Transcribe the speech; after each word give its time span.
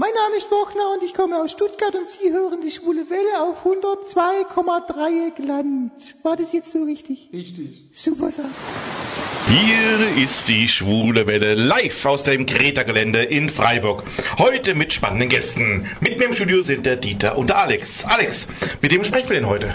Mein 0.00 0.14
Name 0.14 0.36
ist 0.38 0.50
Wochner 0.50 0.94
und 0.94 1.04
ich 1.04 1.12
komme 1.12 1.36
aus 1.36 1.50
Stuttgart 1.50 1.94
und 1.94 2.08
Sie 2.08 2.32
hören 2.32 2.62
die 2.62 2.70
schwule 2.70 3.10
Welle 3.10 3.42
auf 3.42 3.66
102,3 3.66 5.34
Gland. 5.36 5.92
War 6.22 6.36
das 6.36 6.54
jetzt 6.54 6.72
so 6.72 6.84
richtig? 6.84 7.28
Richtig. 7.34 7.84
Super 7.92 8.30
Sache. 8.30 8.48
Hier 9.46 10.24
ist 10.24 10.48
die 10.48 10.68
Schwule 10.68 11.26
Welle 11.26 11.52
live 11.52 12.06
aus 12.06 12.22
dem 12.22 12.46
Greta-Gelände 12.46 13.24
in 13.24 13.50
Freiburg. 13.50 14.04
Heute 14.38 14.74
mit 14.74 14.94
spannenden 14.94 15.28
Gästen. 15.28 15.86
Mit 16.00 16.18
mir 16.18 16.24
im 16.24 16.34
Studio 16.34 16.62
sind 16.62 16.86
der 16.86 16.96
Dieter 16.96 17.36
und 17.36 17.50
der 17.50 17.58
Alex. 17.58 18.06
Alex, 18.06 18.46
mit 18.80 18.94
wem 18.94 19.04
sprechen 19.04 19.28
wir 19.28 19.36
denn 19.36 19.48
heute? 19.48 19.74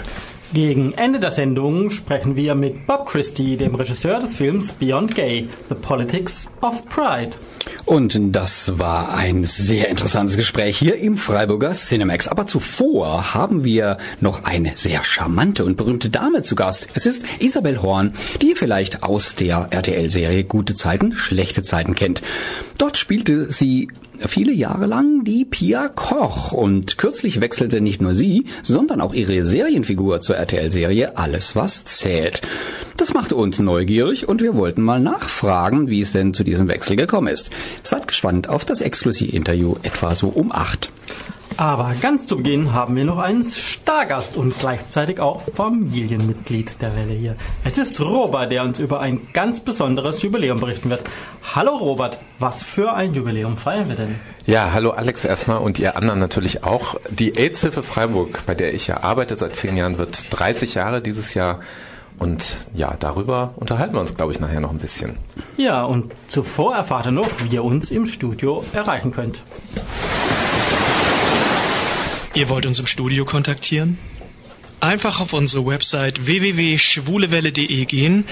Gegen 0.56 0.94
Ende 0.94 1.20
der 1.20 1.32
Sendung 1.32 1.90
sprechen 1.90 2.34
wir 2.34 2.54
mit 2.54 2.86
Bob 2.86 3.10
Christie, 3.10 3.58
dem 3.58 3.74
Regisseur 3.74 4.20
des 4.20 4.36
Films 4.36 4.72
Beyond 4.72 5.14
Gay, 5.14 5.50
The 5.68 5.74
Politics 5.74 6.48
of 6.62 6.82
Pride. 6.88 7.36
Und 7.84 8.18
das 8.34 8.78
war 8.78 9.14
ein 9.14 9.44
sehr 9.44 9.88
interessantes 9.88 10.34
Gespräch 10.38 10.78
hier 10.78 10.96
im 10.96 11.18
Freiburger 11.18 11.72
Cinemax. 11.72 12.26
Aber 12.26 12.46
zuvor 12.46 13.34
haben 13.34 13.64
wir 13.64 13.98
noch 14.22 14.44
eine 14.44 14.72
sehr 14.76 15.04
charmante 15.04 15.62
und 15.62 15.76
berühmte 15.76 16.08
Dame 16.08 16.42
zu 16.42 16.54
Gast. 16.54 16.88
Es 16.94 17.04
ist 17.04 17.26
Isabel 17.38 17.82
Horn, 17.82 18.14
die 18.40 18.48
ihr 18.50 18.56
vielleicht 18.56 19.02
aus 19.02 19.34
der 19.34 19.68
RTL-Serie 19.72 20.44
Gute 20.44 20.74
Zeiten, 20.74 21.12
schlechte 21.12 21.64
Zeiten 21.64 21.94
kennt. 21.94 22.22
Dort 22.78 22.96
spielte 22.96 23.52
sie 23.52 23.88
viele 24.26 24.52
Jahre 24.52 24.86
lang 24.86 25.24
die 25.24 25.44
Pia 25.44 25.88
Koch 25.88 26.52
und 26.52 26.98
kürzlich 26.98 27.40
wechselte 27.40 27.80
nicht 27.80 28.00
nur 28.00 28.14
sie, 28.14 28.46
sondern 28.62 29.00
auch 29.00 29.14
ihre 29.14 29.44
Serienfigur 29.44 30.20
zur 30.20 30.36
RTL-Serie 30.36 31.16
Alles 31.16 31.56
was 31.56 31.84
zählt. 31.84 32.42
Das 32.96 33.14
machte 33.14 33.36
uns 33.36 33.58
neugierig 33.58 34.28
und 34.28 34.42
wir 34.42 34.56
wollten 34.56 34.82
mal 34.82 35.00
nachfragen, 35.00 35.88
wie 35.88 36.00
es 36.00 36.12
denn 36.12 36.34
zu 36.34 36.44
diesem 36.44 36.68
Wechsel 36.68 36.96
gekommen 36.96 37.28
ist. 37.28 37.50
Seid 37.82 38.08
gespannt 38.08 38.48
auf 38.48 38.64
das 38.64 38.80
Exklusivinterview 38.80 39.76
etwa 39.82 40.14
so 40.14 40.28
um 40.28 40.52
acht. 40.52 40.90
Aber 41.56 41.94
ganz 42.02 42.26
zu 42.26 42.36
Beginn 42.36 42.74
haben 42.74 42.96
wir 42.96 43.04
noch 43.04 43.18
einen 43.18 43.42
Stargast 43.42 44.36
und 44.36 44.58
gleichzeitig 44.58 45.20
auch 45.20 45.42
Familienmitglied 45.54 46.82
der 46.82 46.94
Welle 46.94 47.14
hier. 47.14 47.36
Es 47.64 47.78
ist 47.78 47.98
Robert, 48.00 48.52
der 48.52 48.62
uns 48.62 48.78
über 48.78 49.00
ein 49.00 49.28
ganz 49.32 49.60
besonderes 49.60 50.20
Jubiläum 50.20 50.60
berichten 50.60 50.90
wird. 50.90 51.04
Hallo 51.54 51.76
Robert, 51.76 52.20
was 52.38 52.62
für 52.62 52.92
ein 52.92 53.14
Jubiläum 53.14 53.56
feiern 53.56 53.88
wir 53.88 53.96
denn? 53.96 54.16
Ja, 54.44 54.72
hallo 54.72 54.90
Alex 54.90 55.24
erstmal 55.24 55.58
und 55.58 55.78
ihr 55.78 55.96
anderen 55.96 56.18
natürlich 56.18 56.62
auch. 56.62 56.96
Die 57.08 57.36
AIDS-Hilfe 57.36 57.82
Freiburg, 57.82 58.44
bei 58.46 58.54
der 58.54 58.74
ich 58.74 58.86
ja 58.86 59.02
arbeite 59.02 59.36
seit 59.36 59.56
vielen 59.56 59.78
Jahren, 59.78 59.96
wird 59.96 60.26
30 60.38 60.74
Jahre 60.74 61.00
dieses 61.00 61.32
Jahr. 61.34 61.60
Und 62.18 62.58
ja, 62.74 62.96
darüber 62.98 63.52
unterhalten 63.56 63.94
wir 63.94 64.00
uns, 64.00 64.14
glaube 64.14 64.32
ich, 64.32 64.40
nachher 64.40 64.60
noch 64.60 64.70
ein 64.70 64.78
bisschen. 64.78 65.16
Ja, 65.56 65.84
und 65.84 66.14
zuvor 66.28 66.74
erfahrt 66.74 67.06
ihr 67.06 67.12
noch, 67.12 67.28
wie 67.42 67.54
ihr 67.54 67.64
uns 67.64 67.90
im 67.90 68.06
Studio 68.06 68.64
erreichen 68.72 69.10
könnt. 69.10 69.42
Ihr 72.36 72.48
wollt 72.50 72.66
uns 72.66 72.78
im 72.78 72.86
Studio 72.86 73.24
kontaktieren? 73.24 73.98
Einfach 74.80 75.20
auf 75.20 75.32
unsere 75.32 75.64
Website 75.64 76.26
www.schwulewelle.de 76.26 77.86
gehen, 77.86 78.26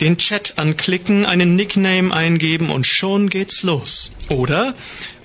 den 0.00 0.16
Chat 0.16 0.54
anklicken, 0.56 1.26
einen 1.26 1.56
Nickname 1.56 2.10
eingeben 2.10 2.70
und 2.70 2.86
schon 2.86 3.28
geht's 3.28 3.62
los. 3.62 4.12
Oder 4.30 4.72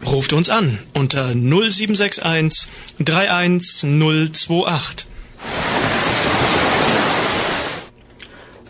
ruft 0.05 0.33
uns 0.33 0.49
an 0.49 0.79
unter 0.93 1.33
0761 1.33 2.67
31028. 2.99 5.07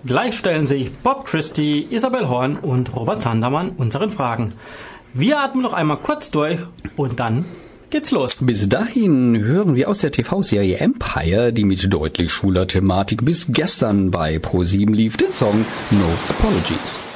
Gleich 0.06 0.38
stellen 0.38 0.68
sich 0.68 0.92
Bob 0.92 1.26
Christie, 1.26 1.88
Isabel 1.90 2.30
Horn 2.30 2.58
und 2.58 2.96
Robert 2.96 3.24
Sandermann 3.24 3.72
unseren 3.72 4.12
Fragen. 4.12 4.54
Wir 5.16 5.40
atmen 5.40 5.64
noch 5.64 5.74
einmal 5.74 5.98
kurz 5.98 6.30
durch 6.30 6.60
und 6.96 7.20
dann 7.20 7.46
geht's 7.90 8.12
los. 8.12 8.38
Bis 8.40 8.70
dahin 8.70 9.38
hören 9.38 9.76
wir 9.76 9.90
aus 9.90 10.00
der 10.00 10.12
TV-Serie 10.12 10.78
Empire, 10.78 11.54
die 11.54 11.64
mit 11.64 11.92
deutlich 11.92 12.32
schwuler 12.32 12.68
Thematik 12.68 13.26
bis 13.26 13.48
gestern 13.50 14.12
bei 14.12 14.38
Pro7 14.38 14.94
lief, 14.94 15.18
den 15.18 15.34
Song 15.34 15.66
No 15.92 16.06
Apologies. 16.30 17.15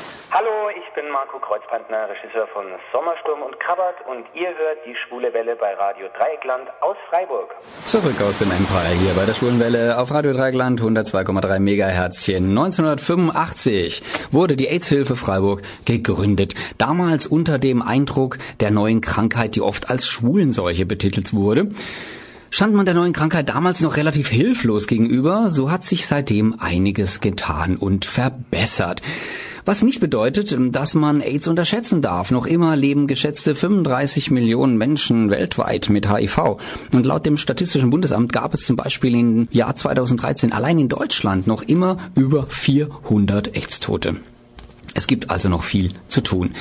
Marco 1.40 1.54
Kreuzpantner, 1.54 2.10
Regisseur 2.10 2.48
von 2.54 2.66
Sommersturm 2.94 3.42
und 3.42 3.60
Krabbert 3.60 3.96
und 4.10 4.26
ihr 4.36 4.50
hört 4.50 4.80
die 4.86 4.96
Schwule 4.96 5.34
Welle 5.34 5.56
bei 5.56 5.74
Radio 5.74 6.08
Dreieckland 6.18 6.70
aus 6.82 6.98
Freiburg. 7.10 7.56
Zurück 7.86 8.22
aus 8.22 8.40
dem 8.40 8.52
Empire 8.52 8.94
hier 9.00 9.14
bei 9.14 9.26
der 9.26 9.34
Schwulen 9.34 9.60
Welle 9.60 9.98
auf 9.98 10.12
Radio 10.12 10.34
Dreieckland 10.34 10.82
102,3 10.82 11.60
Megaherzchen. 11.60 12.50
1985 12.50 14.02
wurde 14.32 14.56
die 14.56 14.68
AIDS-Hilfe 14.68 15.16
Freiburg 15.16 15.62
gegründet. 15.86 16.56
Damals 16.78 17.28
unter 17.28 17.60
dem 17.60 17.82
Eindruck 17.82 18.38
der 18.60 18.72
neuen 18.72 19.02
Krankheit, 19.02 19.56
die 19.56 19.62
oft 19.62 19.90
als 19.90 20.08
Schwulenseuche 20.08 20.86
betitelt 20.86 21.34
wurde 21.34 21.68
stand 22.52 22.74
man 22.74 22.86
der 22.86 22.96
neuen 22.96 23.14
Krankheit 23.14 23.50
damals 23.50 23.80
noch 23.82 23.96
relativ 23.96 24.30
hilflos 24.30 24.88
gegenüber, 24.88 25.52
so 25.52 25.70
hat 25.70 25.84
sich 25.84 26.08
seitdem 26.08 26.56
einiges 26.60 27.20
getan 27.20 27.76
und 27.78 28.06
verbessert. 28.06 29.04
Was 29.70 29.84
nicht 29.84 30.00
bedeutet, 30.00 30.58
dass 30.72 30.96
man 30.96 31.22
AIDS 31.22 31.48
unterschätzen 31.48 32.02
darf. 32.02 32.32
Noch 32.32 32.48
immer 32.48 32.76
leben 32.76 33.06
geschätzte 33.06 33.54
35 33.54 34.32
Millionen 34.32 34.80
Menschen 34.80 35.30
weltweit 35.30 35.92
mit 35.92 36.12
HIV. 36.12 36.58
Und 36.92 37.06
laut 37.06 37.28
dem 37.28 37.38
Statistischen 37.38 37.92
Bundesamt 37.92 38.34
gab 38.34 38.56
es 38.56 38.66
zum 38.66 38.78
Beispiel 38.78 39.14
im 39.14 39.48
Jahr 39.52 39.76
2013 39.76 40.54
allein 40.54 40.80
in 40.80 40.90
Deutschland 40.90 41.46
noch 41.46 41.62
immer 41.62 41.98
über 42.16 42.48
400 42.48 43.56
AIDS-Tote. 43.56 44.16
Es 44.96 45.06
gibt 45.06 45.30
also 45.30 45.50
noch 45.50 45.62
viel 45.62 45.92
zu 46.08 46.22
tun. 46.22 46.56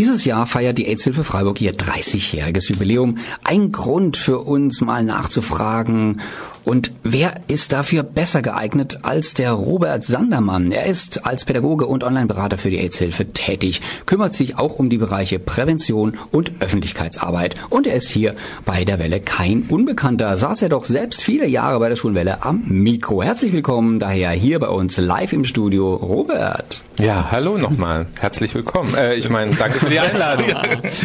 Dieses 0.00 0.24
Jahr 0.24 0.46
feiert 0.48 0.78
die 0.78 0.86
AIDS-Hilfe 0.86 1.24
Freiburg 1.24 1.60
ihr 1.60 1.74
30-jähriges 1.74 2.70
Jubiläum. 2.70 3.18
Ein 3.44 3.70
Grund 3.70 4.16
für 4.16 4.40
uns 4.40 4.80
mal 4.80 5.04
nachzufragen. 5.04 6.20
Und 6.70 6.92
wer 7.02 7.34
ist 7.48 7.72
dafür 7.72 8.04
besser 8.04 8.42
geeignet 8.42 9.00
als 9.02 9.34
der 9.34 9.50
Robert 9.50 10.04
Sandermann? 10.04 10.70
Er 10.70 10.86
ist 10.86 11.26
als 11.26 11.44
Pädagoge 11.44 11.84
und 11.84 12.04
Online-Berater 12.04 12.58
für 12.58 12.70
die 12.70 12.78
AIDS-Hilfe 12.78 13.32
tätig, 13.32 13.82
kümmert 14.06 14.34
sich 14.34 14.56
auch 14.56 14.78
um 14.78 14.88
die 14.88 14.96
Bereiche 14.96 15.40
Prävention 15.40 16.16
und 16.30 16.52
Öffentlichkeitsarbeit. 16.60 17.56
Und 17.70 17.88
er 17.88 17.96
ist 17.96 18.10
hier 18.10 18.36
bei 18.66 18.84
der 18.84 19.00
Welle 19.00 19.18
kein 19.18 19.64
Unbekannter. 19.68 20.36
Saß 20.36 20.62
er 20.62 20.68
doch 20.68 20.84
selbst 20.84 21.22
viele 21.22 21.48
Jahre 21.48 21.80
bei 21.80 21.88
der 21.88 21.96
Schwulenwelle 21.96 22.44
am 22.44 22.62
Mikro. 22.68 23.20
Herzlich 23.20 23.52
willkommen 23.52 23.98
daher 23.98 24.30
hier 24.30 24.60
bei 24.60 24.68
uns 24.68 24.96
live 24.96 25.32
im 25.32 25.44
Studio, 25.44 25.96
Robert. 25.96 26.82
Ja, 27.00 27.28
hallo 27.30 27.56
nochmal. 27.56 28.04
Herzlich 28.20 28.54
willkommen. 28.54 28.94
Äh, 28.94 29.14
ich 29.14 29.30
meine, 29.30 29.54
danke 29.54 29.78
für 29.78 29.88
die 29.88 29.98
Einladung. 29.98 30.48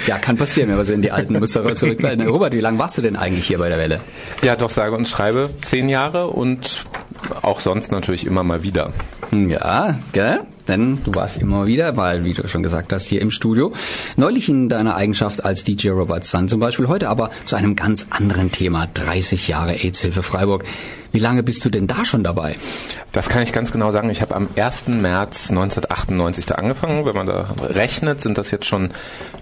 Ja, 0.06 0.18
kann 0.18 0.36
passieren, 0.36 0.70
wenn 0.70 0.76
wir 0.76 0.84
so 0.84 0.92
in 0.92 1.02
die 1.02 1.12
alten 1.12 1.40
Muster 1.40 1.74
zurückbleiben. 1.78 2.28
Robert, 2.28 2.52
wie 2.52 2.60
lange 2.60 2.78
warst 2.78 2.98
du 2.98 3.02
denn 3.02 3.16
eigentlich 3.16 3.48
hier 3.48 3.60
bei 3.60 3.70
der 3.70 3.78
Welle? 3.78 4.00
Ja, 4.42 4.58
doch 4.58 4.70
sage 4.70 4.94
und 4.94 5.08
schreibe 5.08 5.50
zehn 5.62 5.88
Jahre 5.88 6.28
und 6.28 6.86
auch 7.42 7.62
sonst 7.62 7.94
natürlich 7.94 8.26
immer 8.28 8.44
mal 8.44 8.62
wieder. 8.62 8.92
Ja, 9.32 9.96
gell? 10.12 10.42
Denn 10.68 11.00
du 11.04 11.14
warst 11.14 11.38
immer 11.42 11.68
wieder, 11.68 11.96
weil, 11.98 12.26
wie 12.26 12.34
du 12.34 12.48
schon 12.48 12.64
gesagt 12.64 12.92
hast, 12.94 13.08
hier 13.08 13.22
im 13.22 13.32
Studio. 13.32 13.74
Neulich 14.16 14.50
in 14.50 14.70
deiner 14.70 14.96
Eigenschaft 14.96 15.44
als 15.44 15.64
DJ 15.64 15.90
Robert 15.90 16.26
Sun 16.26 16.48
zum 16.48 16.60
Beispiel, 16.60 16.88
heute 16.88 17.10
aber 17.10 17.30
zu 17.44 17.56
einem 17.56 17.76
ganz 17.76 18.08
anderen 18.10 18.52
Thema. 18.52 18.88
30 18.94 19.48
Jahre 19.48 19.74
AIDS-Hilfe 19.74 20.24
Freiburg. 20.24 20.64
Wie 21.12 21.20
lange 21.20 21.44
bist 21.44 21.64
du 21.64 21.70
denn 21.70 21.88
da 21.88 22.04
schon 22.04 22.26
dabei? 22.26 22.58
Das 23.14 23.30
kann 23.30 23.42
ich 23.42 23.54
ganz 23.54 23.72
genau 23.72 23.92
sagen. 23.92 24.10
Ich 24.10 24.22
habe 24.22 24.36
am 24.36 24.50
1. 24.58 24.88
März 24.88 25.50
1998 25.50 26.46
da 26.46 26.56
angefangen. 26.56 27.06
Wenn 27.06 27.16
man 27.16 27.28
da 27.28 27.48
rechnet, 27.62 28.20
sind 28.20 28.38
das 28.38 28.52
jetzt 28.52 28.66
schon 28.66 28.90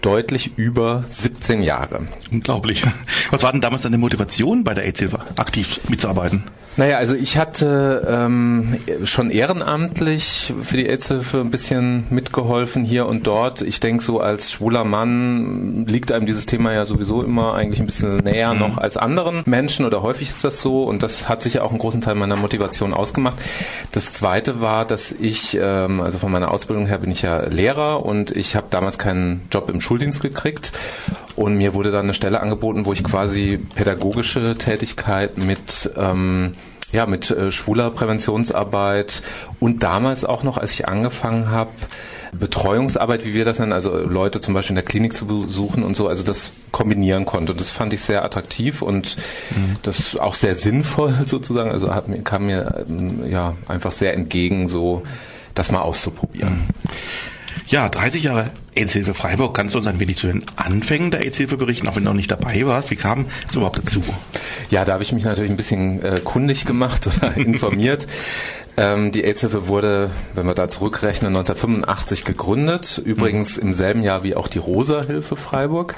deutlich 0.01 0.55
über 0.55 1.03
17 1.07 1.63
Jahre. 1.63 2.05
Unglaublich. 2.31 2.83
Was 3.31 3.41
war 3.41 3.51
denn 3.51 3.61
damals 3.61 3.81
deine 3.81 3.97
Motivation, 3.97 4.63
bei 4.63 4.75
der 4.75 4.85
AIDS-Hilfe 4.85 5.19
aktiv 5.37 5.79
mitzuarbeiten? 5.89 6.43
Naja, 6.75 6.97
also 6.97 7.13
ich 7.13 7.37
hatte 7.37 8.07
ähm, 8.09 8.79
schon 9.03 9.29
ehrenamtlich 9.29 10.53
für 10.63 10.77
die 10.77 10.89
AIDS-Hilfe 10.89 11.41
ein 11.41 11.51
bisschen 11.51 12.05
mitgeholfen 12.09 12.83
hier 12.83 13.05
und 13.05 13.27
dort. 13.27 13.61
Ich 13.61 13.79
denke, 13.79 14.03
so 14.03 14.19
als 14.19 14.51
schwuler 14.51 14.83
Mann 14.83 15.85
liegt 15.85 16.11
einem 16.11 16.25
dieses 16.25 16.47
Thema 16.47 16.73
ja 16.73 16.85
sowieso 16.85 17.21
immer 17.21 17.53
eigentlich 17.53 17.79
ein 17.79 17.85
bisschen 17.85 18.17
näher 18.17 18.53
mhm. 18.53 18.59
noch 18.59 18.77
als 18.79 18.97
anderen 18.97 19.43
Menschen 19.45 19.85
oder 19.85 20.01
häufig 20.01 20.29
ist 20.29 20.43
das 20.43 20.61
so 20.61 20.83
und 20.83 21.03
das 21.03 21.29
hat 21.29 21.43
sich 21.43 21.55
ja 21.55 21.61
auch 21.61 21.69
einen 21.69 21.79
großen 21.79 22.01
Teil 22.01 22.15
meiner 22.15 22.37
Motivation 22.37 22.93
ausgemacht. 22.93 23.37
Das 23.91 24.11
Zweite 24.11 24.59
war, 24.59 24.85
dass 24.85 25.11
ich, 25.11 25.57
ähm, 25.61 26.01
also 26.01 26.17
von 26.17 26.31
meiner 26.31 26.49
Ausbildung 26.49 26.87
her 26.87 26.97
bin 26.97 27.11
ich 27.11 27.21
ja 27.21 27.41
Lehrer 27.45 28.03
und 28.03 28.31
ich 28.31 28.55
habe 28.55 28.67
damals 28.71 28.97
keinen 28.97 29.47
Job 29.51 29.69
im 29.69 29.79
Schuldienst 29.79 30.21
gekriegt 30.21 30.71
und 31.35 31.55
mir 31.55 31.73
wurde 31.73 31.91
dann 31.91 32.03
eine 32.03 32.13
Stelle 32.13 32.39
angeboten, 32.39 32.85
wo 32.85 32.93
ich 32.93 33.03
quasi 33.03 33.59
pädagogische 33.75 34.55
Tätigkeit 34.55 35.37
mit 35.37 35.91
ähm, 35.97 36.55
ja, 36.91 37.07
mit 37.07 37.31
äh, 37.31 37.51
schwuler 37.51 37.89
Präventionsarbeit 37.89 39.23
und 39.59 39.81
damals 39.81 40.23
auch 40.23 40.43
noch, 40.43 40.57
als 40.57 40.71
ich 40.71 40.87
angefangen 40.87 41.49
habe, 41.49 41.71
Betreuungsarbeit, 42.31 43.25
wie 43.25 43.33
wir 43.33 43.45
das 43.45 43.59
nennen, 43.59 43.73
also 43.73 43.97
Leute 43.97 44.41
zum 44.41 44.53
Beispiel 44.53 44.71
in 44.71 44.75
der 44.75 44.85
Klinik 44.85 45.15
zu 45.15 45.25
besuchen 45.25 45.83
und 45.83 45.95
so, 45.95 46.07
also 46.07 46.23
das 46.23 46.53
kombinieren 46.71 47.25
konnte. 47.25 47.53
Das 47.53 47.69
fand 47.69 47.93
ich 47.93 48.01
sehr 48.01 48.23
attraktiv 48.23 48.81
und 48.81 49.17
mhm. 49.51 49.75
das 49.83 50.15
auch 50.15 50.35
sehr 50.35 50.55
sinnvoll 50.55 51.13
sozusagen. 51.25 51.71
Also 51.71 51.93
hat 51.93 52.05
kam 52.23 52.45
mir 52.45 52.85
ähm, 52.87 53.29
ja 53.29 53.55
einfach 53.67 53.91
sehr 53.91 54.13
entgegen, 54.13 54.67
so 54.67 55.03
das 55.53 55.71
mal 55.71 55.81
auszuprobieren. 55.81 56.53
Mhm. 56.53 56.89
Ja, 57.67 57.87
30 57.89 58.23
Jahre 58.23 58.51
AIDS-Hilfe 58.75 59.13
Freiburg. 59.13 59.55
Kannst 59.55 59.73
du 59.73 59.79
uns 59.79 59.87
ein 59.87 59.99
wenig 59.99 60.17
zu 60.17 60.27
den 60.27 60.43
Anfängen 60.55 61.11
der 61.11 61.21
AIDS-Hilfe 61.21 61.57
berichten, 61.57 61.87
auch 61.87 61.95
wenn 61.95 62.03
du 62.03 62.09
noch 62.09 62.15
nicht 62.15 62.29
dabei 62.29 62.65
warst? 62.65 62.91
Wie 62.91 62.95
kam 62.95 63.25
es 63.47 63.55
überhaupt 63.55 63.77
dazu? 63.77 64.03
Ja, 64.69 64.83
da 64.85 64.93
habe 64.93 65.03
ich 65.03 65.11
mich 65.11 65.23
natürlich 65.23 65.51
ein 65.51 65.57
bisschen 65.57 66.03
äh, 66.03 66.21
kundig 66.23 66.65
gemacht 66.65 67.07
oder 67.17 67.35
informiert. 67.37 68.07
Ähm, 68.75 69.11
die 69.11 69.23
AIDS-Hilfe 69.23 69.67
wurde, 69.67 70.09
wenn 70.33 70.47
wir 70.47 70.55
da 70.55 70.67
zurückrechnen, 70.67 71.35
1985 71.35 72.25
gegründet. 72.25 73.01
Übrigens 73.03 73.57
im 73.57 73.73
selben 73.73 74.01
Jahr 74.01 74.23
wie 74.23 74.35
auch 74.35 74.47
die 74.47 74.57
Rosa-Hilfe 74.57 75.35
Freiburg. 75.35 75.95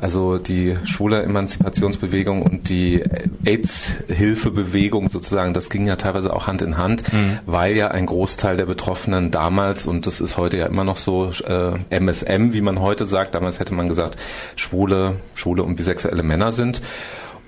Also 0.00 0.38
die 0.38 0.76
schwule 0.84 1.22
Emanzipationsbewegung 1.22 2.42
und 2.42 2.68
die 2.68 3.04
AIDS-Hilfebewegung 3.44 5.10
sozusagen, 5.10 5.54
das 5.54 5.70
ging 5.70 5.86
ja 5.86 5.96
teilweise 5.96 6.32
auch 6.34 6.46
Hand 6.46 6.62
in 6.62 6.76
Hand, 6.76 7.12
mhm. 7.12 7.38
weil 7.46 7.76
ja 7.76 7.88
ein 7.88 8.06
Großteil 8.06 8.56
der 8.56 8.66
Betroffenen 8.66 9.30
damals, 9.30 9.86
und 9.86 10.06
das 10.06 10.20
ist 10.20 10.36
heute 10.36 10.56
ja 10.56 10.66
immer 10.66 10.84
noch 10.84 10.96
so, 10.96 11.30
äh, 11.46 11.78
MSM, 11.90 12.52
wie 12.52 12.60
man 12.60 12.80
heute 12.80 13.06
sagt, 13.06 13.34
damals 13.34 13.60
hätte 13.60 13.74
man 13.74 13.88
gesagt, 13.88 14.16
schwule, 14.56 15.16
schwule 15.34 15.62
und 15.62 15.76
bisexuelle 15.76 16.22
Männer 16.22 16.52
sind 16.52 16.82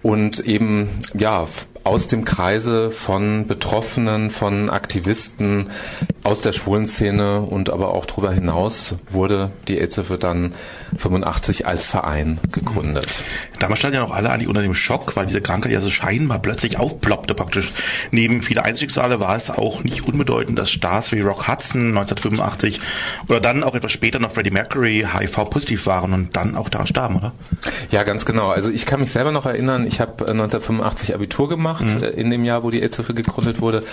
und 0.03 0.41
eben 0.41 0.89
ja 1.15 1.47
aus 1.85 2.07
dem 2.07 2.25
Kreise 2.25 2.91
von 2.91 3.47
Betroffenen, 3.47 4.31
von 4.31 4.71
Aktivisten 4.71 5.71
aus 6.23 6.43
der 6.43 6.53
schwulen 6.53 6.87
Szene 6.87 7.41
und 7.41 7.71
aber 7.71 7.95
auch 7.95 8.05
darüber 8.05 8.33
hinaus 8.33 8.95
wurde 9.09 9.51
die 9.69 9.79
AIDS-Hilfe 9.79 10.19
dann 10.19 10.53
85 10.97 11.67
als 11.67 11.87
Verein 11.87 12.39
gegründet. 12.53 13.25
Damals 13.59 13.79
standen 13.79 13.97
ja 13.97 14.03
noch 14.03 14.11
alle 14.11 14.31
eigentlich 14.31 14.49
unter 14.49 14.63
dem 14.63 14.75
Schock, 14.75 15.17
weil 15.17 15.27
diese 15.27 15.41
Krankheit 15.41 15.73
ja 15.73 15.81
so 15.81 15.91
scheinbar 15.91 16.39
plötzlich 16.41 16.79
aufploppte 16.79 17.35
praktisch. 17.35 17.73
Neben 18.11 18.43
viele 18.43 18.65
Einzelschicksale 18.65 19.21
war 19.21 19.37
es 19.37 19.51
auch 19.51 19.83
nicht 19.83 20.07
unbedeutend, 20.07 20.59
dass 20.59 20.71
Stars 20.71 21.13
wie 21.13 21.21
Rock 21.21 21.49
Hudson 21.49 21.97
1985 21.97 22.81
oder 23.29 23.41
dann 23.41 23.65
auch 23.65 23.75
etwas 23.75 23.93
später 23.93 24.19
noch 24.19 24.33
Freddie 24.33 24.51
Mercury 24.51 25.07
HIV-positiv 25.11 25.87
waren 25.87 26.13
und 26.13 26.37
dann 26.37 26.57
auch 26.57 26.69
daran 26.69 26.87
starben, 26.87 27.17
oder? 27.17 27.33
Ja, 27.91 28.03
ganz 28.03 28.27
genau. 28.27 28.51
Also 28.51 28.71
ich 28.71 28.85
kann 28.85 29.01
mich 29.01 29.11
selber 29.11 29.33
noch 29.33 29.47
erinnern, 29.47 29.87
ich 29.87 30.01
habe 30.01 30.27
1985 30.29 31.15
Abitur 31.15 31.49
gemacht, 31.49 31.70
mhm. 31.79 32.03
in 32.03 32.31
dem 32.31 32.45
Jahr, 32.45 32.65
wo 32.65 32.71
die 32.71 32.83
AIDS-Hilfe 32.83 33.15
gegründet 33.15 33.61
wurde. 33.61 33.85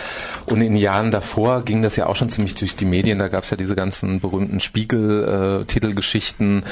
Und 0.45 0.61
in 0.61 0.75
Jahren 0.75 1.11
davor 1.11 1.63
ging 1.63 1.81
das 1.81 1.95
ja 1.95 2.07
auch 2.07 2.15
schon 2.15 2.29
ziemlich 2.29 2.55
durch 2.55 2.75
die 2.75 2.85
Medien. 2.85 3.19
Da 3.19 3.27
gab 3.27 3.43
es 3.43 3.49
ja 3.49 3.57
diese 3.57 3.75
ganzen 3.75 4.19
berühmten 4.19 4.59
Spiegel-Titelgeschichten, 4.59 6.63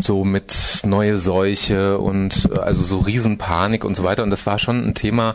so 0.00 0.24
mit 0.24 0.80
neue 0.84 1.18
Seuche 1.18 1.98
und 1.98 2.50
äh, 2.52 2.58
also 2.58 2.82
so 2.82 2.98
Riesenpanik 2.98 3.84
und 3.84 3.96
so 3.96 4.04
weiter. 4.04 4.22
Und 4.22 4.30
das 4.30 4.46
war 4.46 4.58
schon 4.58 4.84
ein 4.84 4.94
Thema, 4.94 5.34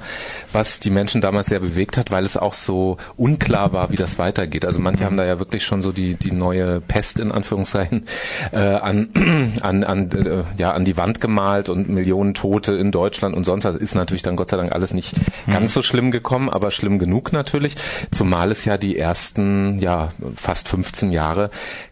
was 0.54 0.80
die 0.80 0.90
Menschen 0.90 1.22
damals 1.22 1.48
sehr 1.48 1.60
bewegt 1.60 1.98
hat, 1.98 2.12
weil 2.12 2.26
es 2.26 2.38
auch 2.38 2.54
so 2.54 2.98
unklar 3.16 3.74
war, 3.74 3.92
wie 3.92 3.96
das 3.96 4.20
weitergeht. 4.20 4.66
Also 4.66 4.80
manche 4.80 5.06
haben 5.06 5.18
da 5.18 5.26
ja 5.26 5.40
wirklich 5.40 5.64
schon 5.64 5.82
so 5.82 5.92
die, 5.92 6.16
die 6.16 6.32
neue 6.32 6.82
Pest 6.82 7.20
in 7.20 7.32
Anführungszeichen 7.32 8.06
äh, 8.52 8.58
an, 8.58 9.10
an, 9.62 9.84
an, 9.84 10.10
äh, 10.12 10.44
ja, 10.58 10.72
an 10.72 10.86
die 10.86 10.98
Wand 10.98 11.22
gemalt 11.22 11.70
und 11.70 11.90
Millionen 11.90 12.34
Tote 12.34 12.76
in 12.76 12.92
Deutschland 12.92 13.36
und 13.36 13.44
sonst 13.44 13.66
was. 13.66 13.78
Ist 13.78 13.96
natürlich 13.96 14.24
dann 14.24 14.36
Gott 14.36 14.50
sei 14.50 14.58
Dank 14.58 14.72
alles 14.72 14.94
nicht 14.94 15.16
ganz 15.48 15.74
so 15.74 15.81
schlimm 15.81 16.12
gekommen, 16.12 16.50
aber 16.50 16.72
schlimm 16.72 17.00
genug 17.00 17.34
natürlich. 17.34 17.75
Zumal 18.12 18.52
es 18.52 18.66
ja 18.66 18.78
die 18.78 18.98
ersten, 18.98 19.80
ja, 19.80 20.12
fast 20.36 20.69
15 20.69 21.12
Jahre 21.12 21.50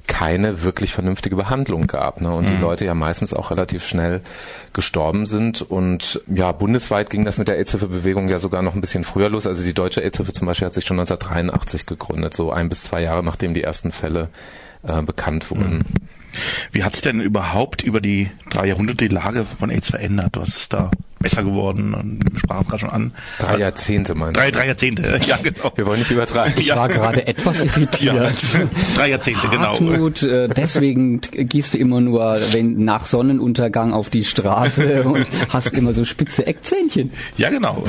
keine 0.08 0.64
wirklich 0.64 0.94
vernünftige 0.94 1.36
Behandlung 1.36 1.88
gab. 1.88 2.22
Ne? 2.22 2.34
Und 2.34 2.46
mhm. 2.46 2.56
die 2.56 2.62
Leute 2.62 2.86
ja 2.86 2.94
meistens 2.94 3.34
auch 3.34 3.52
relativ 3.52 3.86
schnell 3.86 4.22
gestorben 4.74 5.26
sind. 5.26 5.62
Und 5.62 6.22
ja, 6.28 6.52
bundesweit 6.52 7.10
ging 7.10 7.26
das 7.26 7.38
mit 7.38 7.48
der 7.48 7.58
AIDS-Hilfe-Bewegung 7.58 8.30
ja 8.30 8.40
sogar 8.40 8.62
noch 8.62 8.76
ein 8.76 8.82
bisschen 8.82 9.04
früher 9.04 9.30
los. 9.30 9.48
Also 9.48 9.64
die 9.64 9.74
deutsche 9.74 10.02
AIDS-Hilfe 10.02 10.34
zum 10.34 10.48
Beispiel 10.48 10.68
hat 10.68 10.74
sich 10.74 10.86
schon 10.86 11.00
1983 11.00 11.86
gegründet, 11.86 12.34
so 12.34 12.52
ein 12.52 12.70
bis 12.70 12.84
zwei 12.84 13.02
Jahre 13.02 13.24
nachdem 13.24 13.54
die 13.54 13.64
ersten 13.64 13.92
Fälle 13.92 14.30
äh, 14.84 15.02
bekannt 15.02 15.50
wurden. 15.50 15.78
Mhm. 15.78 15.84
Wie 16.72 16.84
hat 16.84 16.96
sich 16.96 17.02
denn 17.02 17.22
überhaupt 17.22 17.84
über 17.84 18.02
die 18.02 18.30
drei 18.50 18.68
Jahrhunderte 18.68 19.08
die 19.08 19.14
Lage 19.14 19.46
von 19.46 19.70
AIDS 19.70 19.90
verändert? 19.90 20.38
Was 20.38 20.50
ist 20.50 20.74
da 20.74 20.92
besser 21.26 21.44
geworden. 21.44 22.20
Wir 22.32 22.40
sprachen 22.40 22.62
es 22.62 22.68
gerade 22.68 22.80
schon 22.82 22.90
an. 22.92 23.12
Drei 23.40 23.58
Jahrzehnte 23.58 24.14
meinst 24.14 24.36
du? 24.36 24.42
Drei, 24.42 24.52
drei 24.52 24.68
Jahrzehnte, 24.68 25.20
ja 25.26 25.38
genau. 25.42 25.72
Wir 25.76 25.88
wollen 25.88 26.00
nicht 26.00 26.12
übertreiben. 26.12 26.54
Ich 26.66 26.76
war 26.76 26.88
gerade 26.88 27.26
etwas 27.28 27.62
irritiert. 27.62 28.16
Ja, 28.16 28.30
drei 28.96 29.10
Jahrzehnte, 29.10 29.48
genau. 29.48 29.74
Hartmut, 29.74 30.24
äh, 30.24 30.48
deswegen 30.48 31.22
gehst 31.22 31.74
du 31.74 31.78
immer 31.78 32.02
nur 32.02 32.40
wenn 32.52 32.84
nach 32.84 33.06
Sonnenuntergang 33.06 33.94
auf 33.94 34.10
die 34.10 34.24
Straße 34.24 35.04
und 35.04 35.26
hast 35.50 35.74
immer 35.74 35.94
so 35.94 36.06
spitze 36.06 36.46
Eckzähnchen. 36.46 37.12
Ja, 37.38 37.50
genau. 37.50 37.84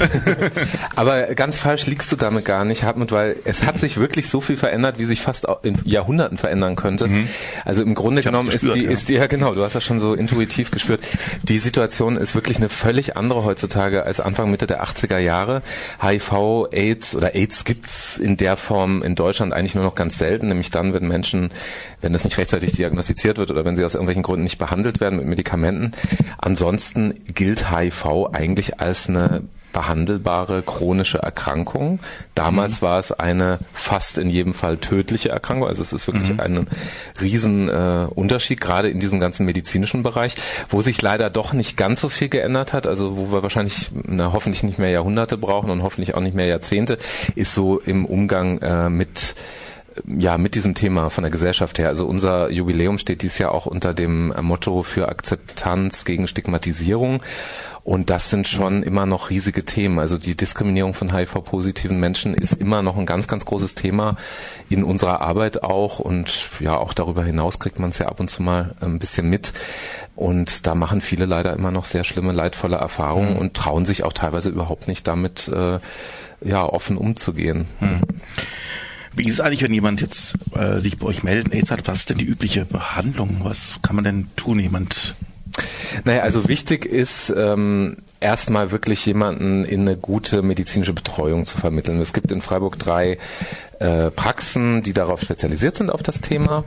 Aber 0.94 1.34
ganz 1.34 1.58
falsch 1.58 1.86
liegst 1.86 2.10
du 2.12 2.16
damit 2.16 2.44
gar 2.44 2.64
nicht, 2.64 2.84
Hartmut, 2.84 3.12
weil 3.12 3.36
es 3.44 3.66
hat 3.66 3.78
sich 3.78 3.98
wirklich 3.98 4.28
so 4.28 4.40
viel 4.40 4.56
verändert, 4.56 4.98
wie 4.98 5.04
sich 5.04 5.20
fast 5.20 5.46
in 5.62 5.78
Jahrhunderten 5.84 6.38
verändern 6.38 6.76
könnte. 6.76 7.08
Mhm. 7.08 7.28
Also 7.64 7.82
im 7.82 7.94
Grunde 7.94 8.22
genommen 8.22 8.50
gespürt, 8.50 8.76
ist 8.76 8.80
die, 8.80 8.86
ja. 8.86 8.90
ist 8.90 9.08
die, 9.08 9.14
ja 9.14 9.26
genau, 9.26 9.54
du 9.54 9.62
hast 9.62 9.74
das 9.74 9.84
schon 9.84 9.98
so 9.98 10.14
intuitiv 10.14 10.70
gespürt. 10.70 11.00
Die 11.42 11.58
Situation 11.58 12.16
ist 12.16 12.34
wirklich 12.34 12.56
eine 12.58 12.68
völlig 12.68 13.16
andere 13.16 13.25
andere 13.26 13.42
heutzutage 13.42 14.04
als 14.04 14.20
Anfang 14.20 14.52
Mitte 14.52 14.68
der 14.68 14.84
80er 14.84 15.18
Jahre. 15.18 15.62
HIV, 16.00 16.68
AIDS 16.70 17.16
oder 17.16 17.34
AIDS 17.34 17.64
gibt's 17.64 18.18
in 18.18 18.36
der 18.36 18.56
Form 18.56 19.02
in 19.02 19.16
Deutschland 19.16 19.52
eigentlich 19.52 19.74
nur 19.74 19.82
noch 19.82 19.96
ganz 19.96 20.16
selten, 20.16 20.46
nämlich 20.46 20.70
dann, 20.70 20.94
wenn 20.94 21.08
Menschen, 21.08 21.50
wenn 22.00 22.12
das 22.12 22.22
nicht 22.22 22.38
rechtzeitig 22.38 22.72
diagnostiziert 22.72 23.38
wird 23.38 23.50
oder 23.50 23.64
wenn 23.64 23.74
sie 23.74 23.84
aus 23.84 23.94
irgendwelchen 23.94 24.22
Gründen 24.22 24.44
nicht 24.44 24.58
behandelt 24.58 25.00
werden 25.00 25.18
mit 25.18 25.26
Medikamenten. 25.26 25.90
Ansonsten 26.38 27.14
gilt 27.34 27.76
HIV 27.76 28.28
eigentlich 28.32 28.78
als 28.78 29.08
eine 29.08 29.42
behandelbare 29.76 30.62
chronische 30.62 31.18
Erkrankung. 31.18 32.00
Damals 32.34 32.80
mhm. 32.80 32.86
war 32.86 32.98
es 32.98 33.12
eine 33.12 33.58
fast 33.74 34.16
in 34.16 34.30
jedem 34.30 34.54
Fall 34.54 34.78
tödliche 34.78 35.28
Erkrankung. 35.28 35.68
Also 35.68 35.82
es 35.82 35.92
ist 35.92 36.06
wirklich 36.06 36.32
mhm. 36.32 36.40
ein 36.40 36.66
riesen 37.20 37.68
äh, 37.68 38.08
Unterschied, 38.14 38.58
gerade 38.58 38.88
in 38.88 39.00
diesem 39.00 39.20
ganzen 39.20 39.44
medizinischen 39.44 40.02
Bereich, 40.02 40.34
wo 40.70 40.80
sich 40.80 41.02
leider 41.02 41.28
doch 41.28 41.52
nicht 41.52 41.76
ganz 41.76 42.00
so 42.00 42.08
viel 42.08 42.30
geändert 42.30 42.72
hat. 42.72 42.86
Also 42.86 43.18
wo 43.18 43.30
wir 43.30 43.42
wahrscheinlich 43.42 43.90
na, 43.92 44.32
hoffentlich 44.32 44.62
nicht 44.62 44.78
mehr 44.78 44.88
Jahrhunderte 44.88 45.36
brauchen 45.36 45.68
und 45.68 45.82
hoffentlich 45.82 46.14
auch 46.14 46.22
nicht 46.22 46.34
mehr 46.34 46.46
Jahrzehnte, 46.46 46.96
ist 47.34 47.54
so 47.54 47.78
im 47.78 48.06
Umgang 48.06 48.58
äh, 48.62 48.88
mit 48.88 49.34
ja, 50.06 50.38
mit 50.38 50.54
diesem 50.54 50.74
Thema 50.74 51.10
von 51.10 51.22
der 51.22 51.30
Gesellschaft 51.30 51.78
her. 51.78 51.88
Also 51.88 52.06
unser 52.06 52.50
Jubiläum 52.50 52.98
steht 52.98 53.22
dies 53.22 53.38
Jahr 53.38 53.52
auch 53.52 53.66
unter 53.66 53.94
dem 53.94 54.32
Motto 54.42 54.82
für 54.82 55.08
Akzeptanz 55.08 56.04
gegen 56.04 56.28
Stigmatisierung. 56.28 57.22
Und 57.86 58.10
das 58.10 58.30
sind 58.30 58.48
schon 58.48 58.82
immer 58.82 59.06
noch 59.06 59.30
riesige 59.30 59.64
Themen. 59.64 60.00
Also 60.00 60.18
die 60.18 60.36
Diskriminierung 60.36 60.92
von 60.92 61.14
HIV-positiven 61.14 62.00
Menschen 62.00 62.34
ist 62.34 62.54
immer 62.54 62.82
noch 62.82 62.96
ein 62.96 63.06
ganz, 63.06 63.28
ganz 63.28 63.44
großes 63.44 63.76
Thema 63.76 64.16
in 64.68 64.82
unserer 64.82 65.20
Arbeit 65.20 65.62
auch. 65.62 66.00
Und 66.00 66.48
ja, 66.58 66.76
auch 66.76 66.94
darüber 66.94 67.22
hinaus 67.22 67.60
kriegt 67.60 67.78
man 67.78 67.90
es 67.90 67.98
ja 67.98 68.06
ab 68.06 68.18
und 68.18 68.28
zu 68.28 68.42
mal 68.42 68.74
ein 68.80 68.98
bisschen 68.98 69.30
mit. 69.30 69.52
Und 70.16 70.66
da 70.66 70.74
machen 70.74 71.00
viele 71.00 71.26
leider 71.26 71.52
immer 71.52 71.70
noch 71.70 71.84
sehr 71.84 72.02
schlimme, 72.02 72.32
leidvolle 72.32 72.76
Erfahrungen 72.76 73.34
mhm. 73.34 73.38
und 73.38 73.54
trauen 73.54 73.86
sich 73.86 74.02
auch 74.02 74.12
teilweise 74.12 74.48
überhaupt 74.48 74.88
nicht 74.88 75.06
damit, 75.06 75.46
äh, 75.46 75.78
ja, 76.40 76.64
offen 76.64 76.96
umzugehen. 76.96 77.66
Mhm. 77.78 78.00
Wie 79.16 79.26
ist 79.26 79.34
es 79.34 79.40
eigentlich, 79.40 79.62
wenn 79.62 79.72
jemand 79.72 80.00
jetzt 80.00 80.34
äh, 80.54 80.80
sich 80.80 80.98
bei 80.98 81.06
euch 81.06 81.22
meldet, 81.22 81.52
AIDS 81.52 81.70
hat, 81.70 81.86
was 81.88 82.00
ist 82.00 82.10
denn 82.10 82.18
die 82.18 82.24
übliche 82.24 82.64
Behandlung? 82.64 83.38
Was 83.42 83.76
kann 83.82 83.96
man 83.96 84.04
denn 84.04 84.28
tun? 84.36 84.60
Jemand 84.60 85.16
naja, 86.04 86.20
also 86.20 86.48
wichtig 86.48 86.84
ist 86.84 87.32
ähm, 87.34 87.96
erstmal 88.20 88.72
wirklich 88.72 89.04
jemanden 89.06 89.64
in 89.64 89.82
eine 89.82 89.96
gute 89.96 90.42
medizinische 90.42 90.92
Betreuung 90.92 91.46
zu 91.46 91.58
vermitteln. 91.58 92.00
Es 92.00 92.12
gibt 92.12 92.30
in 92.30 92.42
Freiburg 92.42 92.78
drei 92.78 93.18
äh, 93.78 94.10
Praxen, 94.10 94.82
die 94.82 94.92
darauf 94.92 95.20
spezialisiert 95.20 95.76
sind 95.76 95.90
auf 95.90 96.02
das 96.02 96.20
Thema. 96.20 96.64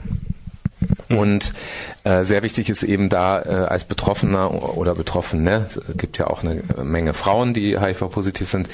Und 1.08 1.52
äh, 2.04 2.22
sehr 2.22 2.42
wichtig 2.42 2.70
ist 2.70 2.82
eben 2.82 3.08
da 3.08 3.42
äh, 3.42 3.48
als 3.66 3.84
Betroffener 3.84 4.76
oder 4.76 4.94
Betroffene, 4.94 5.66
es 5.66 5.80
gibt 5.96 6.18
ja 6.18 6.28
auch 6.28 6.42
eine 6.42 6.62
Menge 6.82 7.14
Frauen, 7.14 7.52
die 7.52 7.78
HIV-positiv 7.78 8.48
sind, 8.48 8.68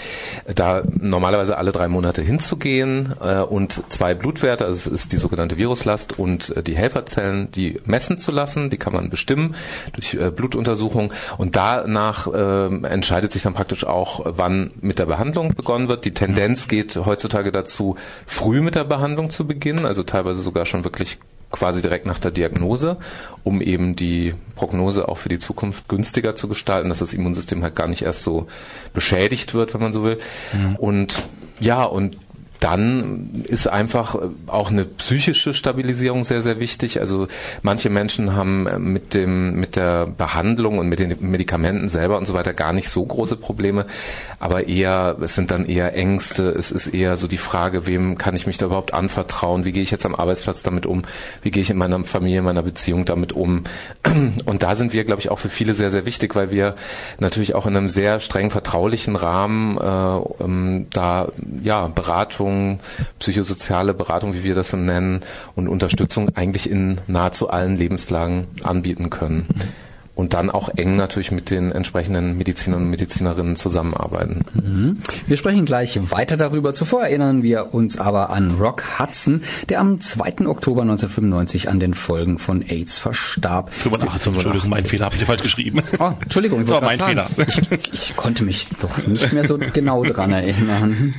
da 0.54 0.82
normalerweise 0.86 1.56
alle 1.56 1.72
drei 1.72 1.88
Monate 1.88 2.22
hinzugehen 2.22 3.14
äh, 3.20 3.40
und 3.40 3.82
zwei 3.90 4.14
Blutwerte, 4.14 4.66
also 4.66 4.76
es 4.76 4.86
ist 4.86 5.12
die 5.12 5.16
sogenannte 5.16 5.56
Viruslast 5.56 6.18
und 6.18 6.56
äh, 6.56 6.62
die 6.62 6.76
Helferzellen, 6.76 7.50
die 7.50 7.80
messen 7.84 8.18
zu 8.18 8.30
lassen, 8.30 8.70
die 8.70 8.76
kann 8.76 8.92
man 8.92 9.10
bestimmen 9.10 9.54
durch 9.94 10.14
äh, 10.14 10.30
Blutuntersuchung 10.30 11.12
und 11.38 11.56
danach 11.56 12.26
äh, 12.26 12.66
entscheidet 12.86 13.32
sich 13.32 13.42
dann 13.42 13.54
praktisch 13.54 13.84
auch, 13.84 14.20
wann 14.24 14.70
mit 14.80 14.98
der 14.98 15.06
Behandlung 15.06 15.54
begonnen 15.54 15.88
wird. 15.88 16.04
Die 16.04 16.14
Tendenz 16.14 16.68
geht 16.68 16.96
heutzutage 16.96 17.50
dazu, 17.50 17.96
früh 18.26 18.60
mit 18.60 18.74
der 18.74 18.84
Behandlung 18.84 19.30
zu 19.30 19.46
beginnen, 19.46 19.86
also 19.86 20.02
teilweise 20.02 20.40
sogar 20.40 20.66
schon 20.66 20.84
wirklich 20.84 21.18
quasi 21.50 21.80
direkt 21.80 22.06
nach 22.06 22.18
der 22.18 22.30
Diagnose, 22.30 22.96
um 23.44 23.60
eben 23.60 23.96
die 23.96 24.34
Prognose 24.56 25.08
auch 25.08 25.18
für 25.18 25.28
die 25.28 25.38
Zukunft 25.38 25.88
günstiger 25.88 26.34
zu 26.34 26.48
gestalten, 26.48 26.88
dass 26.88 26.98
das 26.98 27.14
Immunsystem 27.14 27.62
halt 27.62 27.76
gar 27.76 27.88
nicht 27.88 28.02
erst 28.02 28.22
so 28.22 28.46
beschädigt 28.92 29.54
wird, 29.54 29.72
wenn 29.74 29.80
man 29.80 29.92
so 29.92 30.04
will. 30.04 30.18
Mhm. 30.52 30.76
Und 30.76 31.28
ja, 31.60 31.84
und 31.84 32.18
dann 32.60 33.44
ist 33.44 33.66
einfach 33.66 34.14
äh, 34.14 34.28
auch 34.46 34.70
eine 34.70 34.84
psychische 34.84 35.54
Stabilisierung 35.54 36.24
sehr, 36.24 36.42
sehr 36.42 36.60
wichtig. 36.60 37.00
Also 37.00 37.28
manche 37.62 37.90
Menschen 37.90 38.34
haben 38.34 38.66
äh, 38.66 38.78
mit 38.78 39.14
dem, 39.14 39.58
mit 39.60 39.76
der 39.76 40.06
Behandlung 40.06 40.78
und 40.78 40.88
mit 40.88 40.98
den 40.98 41.16
Medikamenten 41.20 41.88
selber 41.88 42.18
und 42.18 42.26
so 42.26 42.34
weiter 42.34 42.54
gar 42.54 42.72
nicht 42.72 42.88
so 42.88 43.04
große 43.04 43.36
Probleme, 43.36 43.86
aber 44.40 44.68
eher, 44.68 45.16
es 45.20 45.34
sind 45.34 45.50
dann 45.50 45.66
eher 45.66 45.94
Ängste, 45.94 46.50
es 46.50 46.70
ist 46.70 46.88
eher 46.88 47.16
so 47.16 47.26
die 47.26 47.36
Frage, 47.36 47.86
wem 47.86 48.18
kann 48.18 48.34
ich 48.34 48.46
mich 48.46 48.58
da 48.58 48.66
überhaupt 48.66 48.94
anvertrauen, 48.94 49.64
wie 49.64 49.72
gehe 49.72 49.82
ich 49.82 49.90
jetzt 49.90 50.06
am 50.06 50.14
Arbeitsplatz 50.14 50.62
damit 50.62 50.86
um, 50.86 51.02
wie 51.42 51.50
gehe 51.50 51.62
ich 51.62 51.70
in 51.70 51.78
meiner 51.78 52.02
Familie, 52.04 52.38
in 52.38 52.44
meiner 52.44 52.62
Beziehung 52.62 53.04
damit 53.04 53.32
um. 53.32 53.64
Und 54.44 54.62
da 54.62 54.74
sind 54.74 54.92
wir, 54.92 55.04
glaube 55.04 55.20
ich, 55.20 55.30
auch 55.30 55.38
für 55.38 55.50
viele 55.50 55.74
sehr, 55.74 55.90
sehr 55.90 56.06
wichtig, 56.06 56.34
weil 56.34 56.50
wir 56.50 56.74
natürlich 57.18 57.54
auch 57.54 57.66
in 57.66 57.76
einem 57.76 57.88
sehr 57.88 58.20
streng 58.20 58.50
vertraulichen 58.50 59.16
Rahmen 59.16 59.78
äh, 59.78 60.44
ähm, 60.44 60.86
da 60.90 61.28
ja 61.62 61.88
Beratung 61.88 62.45
Beratung, 62.46 62.80
psychosoziale 63.18 63.94
Beratung, 63.94 64.34
wie 64.34 64.44
wir 64.44 64.54
das 64.54 64.72
nennen, 64.72 65.20
und 65.54 65.68
Unterstützung 65.68 66.30
eigentlich 66.36 66.70
in 66.70 67.00
nahezu 67.06 67.50
allen 67.50 67.76
Lebenslagen 67.76 68.46
anbieten 68.62 69.10
können. 69.10 69.46
Und 70.14 70.32
dann 70.32 70.48
auch 70.48 70.70
eng 70.70 70.96
natürlich 70.96 71.30
mit 71.30 71.50
den 71.50 71.70
entsprechenden 71.70 72.38
Medizinern 72.38 72.84
und 72.84 72.90
Medizinerinnen 72.90 73.54
zusammenarbeiten. 73.54 74.46
Mhm. 74.54 75.02
Wir 75.26 75.36
sprechen 75.36 75.66
gleich 75.66 76.10
weiter 76.10 76.38
darüber. 76.38 76.72
Zuvor 76.72 77.02
erinnern 77.02 77.42
wir 77.42 77.74
uns 77.74 77.98
aber 77.98 78.30
an 78.30 78.52
Rock 78.52 78.98
Hudson, 78.98 79.42
der 79.68 79.78
am 79.78 80.00
2. 80.00 80.46
Oktober 80.46 80.80
1995 80.80 81.68
an 81.68 81.80
den 81.80 81.92
Folgen 81.92 82.38
von 82.38 82.62
AIDS 82.62 82.96
verstarb. 82.96 83.70
85, 83.74 84.32
Entschuldigung, 84.32 84.70
mein 84.70 84.86
Fehler, 84.86 85.04
habe 85.04 85.16
ich 85.16 85.24
falsch 85.24 85.42
geschrieben. 85.42 85.82
Oh, 85.98 86.12
Entschuldigung, 86.22 86.60
das 86.62 86.70
war 86.70 86.80
mein 86.80 86.98
sagen. 86.98 87.20
Fehler. 87.36 87.48
Ich, 87.92 87.92
ich 87.92 88.16
konnte 88.16 88.42
mich 88.42 88.68
doch 88.80 89.06
nicht 89.06 89.34
mehr 89.34 89.46
so 89.46 89.58
genau 89.58 90.02
dran 90.02 90.32
erinnern. 90.32 91.14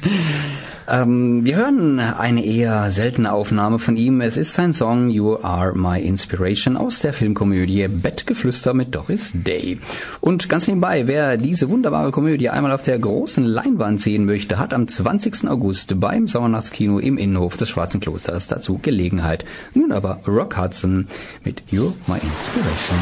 Ähm, 0.90 1.46
wir 1.46 1.58
hören 1.58 2.00
eine 2.00 2.46
eher 2.46 2.90
seltene 2.90 3.34
Aufnahme 3.34 3.78
von 3.78 3.98
ihm. 3.98 4.22
Es 4.22 4.38
ist 4.38 4.54
sein 4.54 4.72
Song 4.74 5.10
You 5.10 5.38
Are 5.42 5.74
My 5.76 6.02
Inspiration 6.02 6.78
aus 6.78 7.02
der 7.02 7.12
Filmkomödie 7.12 7.88
Bettgeflüster 7.90 8.74
mit 8.74 8.96
Doris 8.96 9.34
Day. 9.34 9.80
Und 10.22 10.48
ganz 10.48 10.66
nebenbei, 10.68 11.06
wer 11.08 11.36
diese 11.36 11.70
wunderbare 11.70 12.12
Komödie 12.12 12.50
einmal 12.50 12.72
auf 12.72 12.84
der 12.84 13.00
großen 13.00 13.44
Leinwand 13.44 14.00
sehen 14.00 14.26
möchte, 14.26 14.60
hat 14.60 14.74
am 14.74 14.88
20. 14.88 15.50
August 15.50 16.00
beim 16.00 16.30
Sommernachtskino 16.30 17.00
im 17.00 17.18
Innenhof 17.18 17.58
des 17.58 17.70
Schwarzen 17.70 18.00
Klosters 18.00 18.48
dazu 18.48 18.78
Gelegenheit. 18.78 19.44
Nun 19.74 19.92
aber 19.92 20.22
Rock 20.26 20.58
Hudson 20.58 21.10
mit 21.44 21.64
You 21.70 21.92
My 22.08 22.16
Inspiration. 22.16 22.98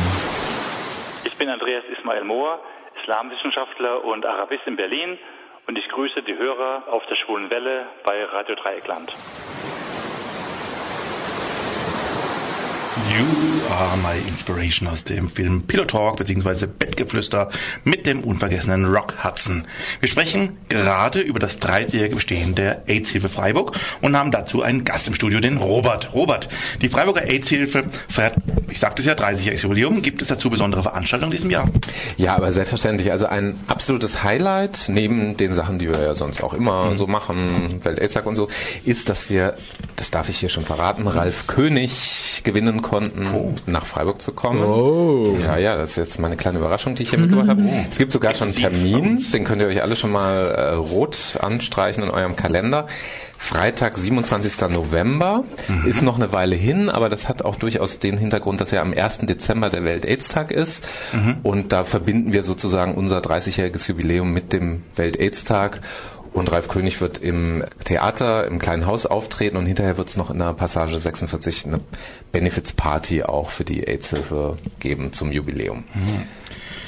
Ich 1.24 1.38
bin 1.38 1.50
Andreas 1.50 1.84
Ismail 1.96 2.24
Mohr, 2.24 2.60
Islamwissenschaftler 3.00 4.04
und 4.04 4.26
Arabist 4.26 4.64
in 4.66 4.76
Berlin 4.76 5.20
und 5.68 5.78
ich 5.78 5.88
grüße 5.90 6.24
die 6.24 6.38
Hörer 6.38 6.84
auf 6.88 7.06
der 7.08 7.16
Schwulen 7.16 7.50
Welle 7.50 7.88
bei 8.04 8.24
Radio 8.24 8.56
Dreieckland. 8.56 9.12
You 12.96 13.26
Are 13.74 13.98
My 13.98 14.18
Inspiration 14.26 14.88
aus 14.88 15.04
dem 15.04 15.30
Film 15.30 15.64
Pillow 15.64 15.84
Talk 15.84 16.16
bzw. 16.16 16.66
Bettgeflüster 16.66 17.50
mit 17.84 18.06
dem 18.06 18.22
unvergessenen 18.22 18.86
Rock 18.86 19.16
Hudson. 19.22 19.68
Wir 20.00 20.08
sprechen 20.08 20.56
gerade 20.70 21.20
über 21.20 21.40
das 21.40 21.60
30-jährige 21.62 22.16
Bestehen 22.16 22.56
der 22.56 22.88
AIDS-Hilfe 22.88 23.28
Freiburg 23.28 23.78
und 24.00 24.18
haben 24.18 24.32
dazu 24.32 24.62
einen 24.62 24.86
Gast 24.86 25.10
im 25.10 25.14
Studio, 25.14 25.42
den 25.42 25.58
Robert. 25.58 26.14
Robert, 26.14 26.48
die 26.82 26.88
Freiburger 26.88 27.24
AIDS-Hilfe 27.24 27.84
feiert, 28.08 28.38
ich 28.70 28.80
sagte 28.80 29.02
es 29.02 29.08
ja, 29.08 29.14
30-jähriges 29.14 29.64
Jubiläum. 29.64 30.02
Gibt 30.02 30.22
es 30.22 30.30
dazu 30.30 30.50
besondere 30.50 30.82
Veranstaltungen 30.82 31.34
in 31.34 31.38
diesem 31.38 31.52
Jahr? 31.52 31.68
Ja, 32.16 32.38
aber 32.38 32.54
selbstverständlich. 32.54 33.12
Also 33.12 33.26
ein 33.26 33.60
absolutes 33.68 34.24
Highlight 34.24 34.86
neben 34.88 35.36
den 35.36 35.54
Sachen, 35.54 35.80
die 35.80 35.90
wir 35.90 36.02
ja 36.02 36.16
sonst 36.16 36.42
auch 36.42 36.54
immer 36.54 36.92
mhm. 36.92 36.96
so 36.96 37.08
machen, 37.08 37.82
Welt-AIDS-Tag 37.84 38.26
und 38.26 38.38
so, 38.38 38.48
ist, 38.86 39.10
dass 39.10 39.30
wir, 39.30 39.56
das 39.98 40.12
darf 40.12 40.30
ich 40.30 40.38
hier 40.38 40.50
schon 40.50 40.64
verraten, 40.64 41.08
Ralf 41.08 41.48
König 41.48 42.42
gewinnen 42.46 42.82
konnten, 42.86 43.28
oh. 43.34 43.56
nach 43.66 43.84
Freiburg 43.84 44.22
zu 44.22 44.32
kommen. 44.32 44.64
Oh. 44.64 45.36
Ja, 45.42 45.58
ja, 45.58 45.76
das 45.76 45.92
ist 45.92 45.96
jetzt 45.96 46.20
meine 46.20 46.38
kleine 46.38 46.60
Überraschung, 46.60 46.94
die 46.94 47.02
ich 47.02 47.10
hier 47.10 47.18
mhm. 47.18 47.26
mitgebracht 47.26 47.50
habe. 47.50 47.64
Oh. 47.66 47.86
Es 47.90 47.98
gibt 47.98 48.12
sogar 48.12 48.36
schon 48.36 48.50
einen 48.50 48.56
Termin, 48.56 49.24
den 49.34 49.44
könnt 49.44 49.60
ihr 49.60 49.68
euch 49.68 49.82
alle 49.82 49.96
schon 49.96 50.12
mal 50.12 50.46
äh, 50.52 50.74
rot 50.76 51.40
anstreichen 51.42 52.04
in 52.04 52.12
eurem 52.12 52.36
Kalender. 52.36 52.86
Freitag, 53.40 53.98
27. 53.98 54.70
November, 54.70 55.44
mhm. 55.68 55.88
ist 55.88 56.04
noch 56.04 56.18
eine 56.18 56.32
Weile 56.32 56.56
hin, 56.56 56.90
aber 56.90 57.10
das 57.10 57.28
hat 57.28 57.42
auch 57.42 57.56
durchaus 57.56 57.98
den 57.98 58.18
Hintergrund, 58.18 58.62
dass 58.62 58.70
ja 58.70 58.82
am 58.82 58.94
1. 58.94 59.20
Dezember 59.20 59.70
der 59.70 59.84
Welt-AIDS-Tag 59.84 60.52
ist. 60.52 60.88
Mhm. 61.12 61.38
Und 61.42 61.72
da 61.72 61.84
verbinden 61.84 62.34
wir 62.34 62.44
sozusagen 62.44 62.94
unser 62.94 63.18
30-jähriges 63.18 63.88
Jubiläum 63.90 64.32
mit 64.32 64.54
dem 64.54 64.84
Welt-AIDS-Tag. 64.96 65.82
Und 66.36 66.52
Ralf 66.52 66.68
König 66.68 67.00
wird 67.00 67.18
im 67.20 67.64
Theater, 67.86 68.46
im 68.46 68.60
kleinen 68.60 68.86
Haus 68.86 69.06
auftreten 69.06 69.56
und 69.56 69.66
hinterher 69.66 69.98
wird 69.98 70.10
es 70.10 70.18
noch 70.18 70.30
in 70.30 70.38
der 70.38 70.52
Passage 70.52 71.00
46 71.00 71.68
eine 71.68 71.80
Benefits-Party 72.34 73.24
auch 73.24 73.50
für 73.50 73.64
die 73.64 73.88
AIDS-Hilfe 73.88 74.58
geben 74.82 75.14
zum 75.14 75.32
Jubiläum. 75.32 75.86
Mhm. 75.94 76.28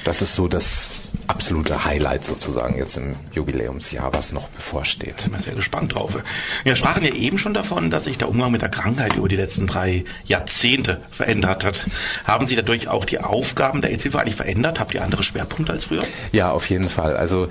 Das 0.08 0.22
ist 0.22 0.36
so 0.36 0.48
das 0.48 0.88
absolute 1.28 1.84
Highlight 1.84 2.24
sozusagen 2.24 2.78
jetzt 2.78 2.96
im 2.96 3.18
Jubiläumsjahr, 3.34 4.14
was 4.14 4.32
noch 4.32 4.48
bevorsteht. 4.48 5.16
Ich 5.26 5.30
bin 5.30 5.40
sehr 5.42 5.54
gespannt 5.54 5.96
drauf. 5.96 6.18
Wir 6.64 6.78
sprachen 6.78 7.04
ja 7.04 7.14
eben 7.14 7.38
schon 7.38 7.54
davon, 7.54 7.92
dass 7.92 8.06
sich 8.06 8.18
der 8.18 8.30
Umgang 8.30 8.52
mit 8.52 8.62
der 8.62 8.70
Krankheit 8.70 9.18
über 9.18 9.28
die 9.28 9.36
letzten 9.36 9.68
drei 9.68 10.06
Jahrzehnte 10.24 11.02
verändert 11.12 11.66
hat. 11.66 11.86
Haben 12.26 12.48
Sie 12.48 12.56
dadurch 12.56 12.88
auch 12.88 13.04
die 13.04 13.20
Aufgaben 13.20 13.82
der 13.82 13.92
AIDS-Hilfe 13.92 14.20
eigentlich 14.22 14.38
verändert? 14.38 14.80
Habt 14.80 14.94
ihr 14.94 15.04
andere 15.04 15.24
Schwerpunkte 15.24 15.74
als 15.74 15.84
früher? 15.84 16.04
Ja, 16.32 16.52
auf 16.52 16.70
jeden 16.70 16.88
Fall. 16.88 17.18
Also 17.18 17.50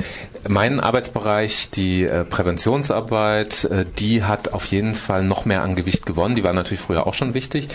mein 0.49 0.81
Arbeitsbereich, 0.81 1.69
die 1.69 2.05
äh, 2.05 2.25
Präventionsarbeit, 2.25 3.65
äh, 3.65 3.85
die 3.99 4.25
hat 4.25 4.55
auf 4.55 4.65
jeden 4.65 4.95
Fall 4.95 5.25
noch 5.25 5.45
mehr 5.45 5.63
an 5.63 5.77
Gewicht 5.77 6.07
gewonnen. 6.07 6.35
Die 6.35 6.45
war 6.45 6.55
natürlich 6.55 6.81
früher 6.81 7.07
auch 7.07 7.15
schon 7.15 7.35
wichtig, 7.35 7.69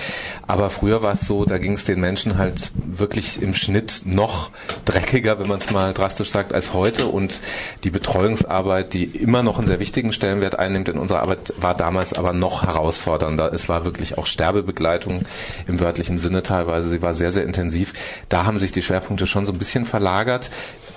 aber 0.47 0.71
früher 0.71 1.03
war 1.03 1.13
es 1.13 1.21
so, 1.21 1.45
da 1.45 1.59
ging 1.59 1.73
es 1.73 1.85
den 1.85 1.99
Menschen 1.99 2.39
halt 2.39 2.71
wirklich 2.73 3.41
im 3.41 3.53
Schnitt 3.53 4.01
noch 4.05 4.49
dreckiger, 4.85 5.39
wenn 5.39 5.47
man 5.47 5.59
es 5.59 5.71
mal 5.71 5.93
drastisch 5.93 6.31
sagt, 6.31 6.53
als 6.53 6.73
heute. 6.73 7.07
Und 7.07 7.41
die 7.83 7.89
Betreuungsarbeit, 7.89 8.93
die 8.93 9.05
immer 9.05 9.43
noch 9.43 9.57
einen 9.57 9.67
sehr 9.67 9.79
wichtigen 9.79 10.13
Stellenwert 10.13 10.57
einnimmt 10.57 10.89
in 10.89 10.97
unserer 10.97 11.21
Arbeit, 11.21 11.53
war 11.57 11.75
damals 11.75 12.13
aber 12.13 12.33
noch 12.33 12.63
herausfordernder. 12.63 13.53
Es 13.53 13.69
war 13.69 13.85
wirklich 13.85 14.17
auch 14.17 14.25
Sterbebegleitung 14.25 15.23
im 15.67 15.79
wörtlichen 15.79 16.17
Sinne 16.17 16.43
teilweise. 16.43 16.89
Sie 16.89 17.01
war 17.01 17.13
sehr, 17.13 17.31
sehr 17.31 17.43
intensiv. 17.43 17.93
Da 18.29 18.45
haben 18.45 18.59
sich 18.59 18.71
die 18.71 18.81
Schwerpunkte 18.81 19.27
schon 19.27 19.45
so 19.45 19.51
ein 19.51 19.59
bisschen 19.59 19.85
verlagert 19.85 20.51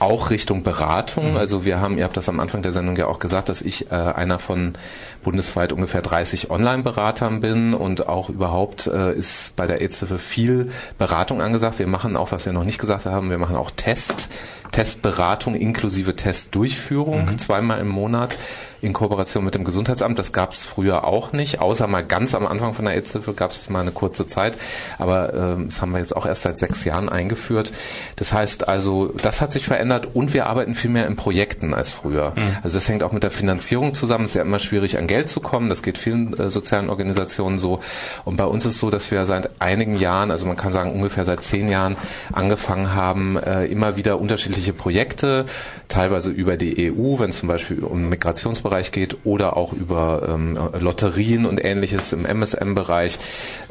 auch 0.05 0.31
Richtung 0.31 0.63
Beratung. 0.63 1.33
Mhm. 1.33 1.37
Also 1.37 1.65
wir 1.65 1.81
haben, 1.81 1.97
ihr 1.97 2.05
habt 2.05 2.17
das 2.17 2.29
am 2.29 2.39
Anfang 2.39 2.63
der 2.63 2.73
Sendung 2.73 2.97
ja 2.97 3.07
auch 3.07 3.19
gesagt, 3.19 3.49
dass 3.49 3.63
ich 3.63 3.91
äh, 3.91 3.95
einer 3.95 4.39
von 4.39 4.75
bundesweit 5.23 5.73
ungefähr 5.73 6.03
30 6.03 6.51
Online-Beratern 6.51 7.41
bin 7.41 7.75
und 7.75 8.07
auch 8.09 8.29
überhaupt 8.29 8.87
äh, 8.87 9.15
ist 9.15 9.57
bei 9.57 9.67
der 9.67 9.81
AIDS-Hilfe 9.81 10.19
viel 10.19 10.71
Beratung 10.99 11.41
angesagt. 11.41 11.79
Wir 11.79 11.87
machen 11.87 12.17
auch, 12.17 12.33
was 12.33 12.45
wir 12.45 12.53
noch 12.53 12.65
nicht 12.65 12.79
gesagt 12.79 13.07
haben, 13.07 13.31
wir 13.31 13.39
machen 13.39 13.57
auch 13.57 13.71
Test, 13.71 14.29
Testberatung 14.73 15.55
inklusive 15.55 16.15
Testdurchführung 16.15 17.27
mhm. 17.27 17.39
zweimal 17.39 17.81
im 17.81 17.89
Monat 17.89 18.37
in 18.85 18.93
Kooperation 18.93 19.45
mit 19.45 19.55
dem 19.55 19.65
Gesundheitsamt. 19.65 20.19
Das 20.19 20.33
gab 20.33 20.53
es 20.53 20.65
früher 20.65 21.05
auch 21.05 21.33
nicht, 21.33 21.61
außer 21.61 21.87
mal 21.87 22.05
ganz 22.05 22.35
am 22.35 22.47
Anfang 22.47 22.75
von 22.75 22.85
der 22.85 22.95
AIDS-Hilfe 22.95 23.33
gab 23.33 23.53
es 23.53 23.71
mal 23.71 23.81
eine 23.81 23.93
kurze 23.93 24.27
Zeit, 24.27 24.59
aber 24.99 25.33
äh, 25.33 25.65
das 25.65 25.81
haben 25.81 25.93
wir 25.93 25.99
jetzt 25.99 26.15
auch 26.15 26.27
erst 26.27 26.43
seit 26.43 26.59
sechs 26.59 26.85
Jahren 26.85 27.09
eingeführt. 27.09 27.73
Das 28.17 28.33
heißt 28.33 28.69
also, 28.69 29.09
das 29.23 29.41
hat 29.41 29.53
sich 29.53 29.65
verändert 29.65 30.15
und 30.15 30.35
wir 30.35 30.47
arbeiten 30.47 30.75
viel 30.75 30.91
mehr 30.91 31.07
in 31.07 31.17
Projekten 31.17 31.75
als 31.75 31.93
früher. 31.93 32.33
Mhm. 32.37 32.57
Also 32.63 32.77
das 32.77 32.89
hängt 32.89 33.03
auch 33.03 33.13
mit 33.13 33.23
der 33.23 33.31
Finanzierung 33.31 33.95
zusammen. 33.95 34.25
Es 34.25 34.31
ist 34.31 34.37
ja 34.37 34.43
immer 34.43 34.59
schwierig, 34.59 34.99
an 34.99 35.07
Geld 35.07 35.29
zu 35.29 35.41
kommen. 35.41 35.69
Das 35.69 35.83
geht 35.83 35.97
vielen 35.97 36.39
äh, 36.39 36.51
sozialen 36.51 36.91
Organisationen 36.91 37.59
so. 37.59 37.81
Und 38.25 38.37
bei 38.37 38.45
uns 38.45 38.67
ist 38.67 38.75
es 38.75 38.81
so, 38.81 38.91
dass 38.91 39.11
wir 39.11 39.25
seit 39.25 39.63
einigen 39.63 39.99
Jahren, 39.99 40.31
also 40.31 40.47
man 40.47 40.57
kann 40.57 40.73
sagen 40.73 40.91
ungefähr 40.91 41.25
seit 41.25 41.43
zehn 41.43 41.69
Jahren, 41.69 41.97
angefangen 42.33 42.95
haben, 42.95 43.37
äh, 43.37 43.65
immer 43.67 43.97
wieder 43.97 44.21
unterschiedliche 44.21 44.73
Projekte, 44.73 45.47
teilweise 45.89 46.31
über 46.31 46.57
die 46.57 46.93
EU, 46.93 47.19
wenn 47.19 47.31
es 47.31 47.39
zum 47.39 47.49
Beispiel 47.49 47.83
um 47.83 48.09
Migrationsbereich 48.09 48.74
bereich 48.75 48.91
geht 48.91 49.19
oder 49.25 49.57
auch 49.57 49.73
über 49.73 50.29
ähm, 50.29 50.59
Lotterien 50.81 51.47
und 51.47 51.65
ähnliches 51.65 52.13
im 52.13 52.27
MSM-Bereich 52.27 53.19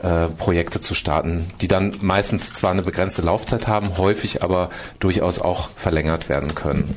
äh, 0.01 0.27
Projekte 0.27 0.79
zu 0.79 0.93
starten, 0.93 1.45
die 1.59 1.67
dann 1.67 1.91
meistens 1.99 2.53
zwar 2.53 2.71
eine 2.71 2.83
begrenzte 2.83 3.21
Laufzeit 3.21 3.67
haben, 3.67 3.97
häufig 3.97 4.43
aber 4.43 4.69
durchaus 4.99 5.39
auch 5.39 5.71
verlängert 5.75 6.29
werden 6.29 6.55
können. 6.55 6.95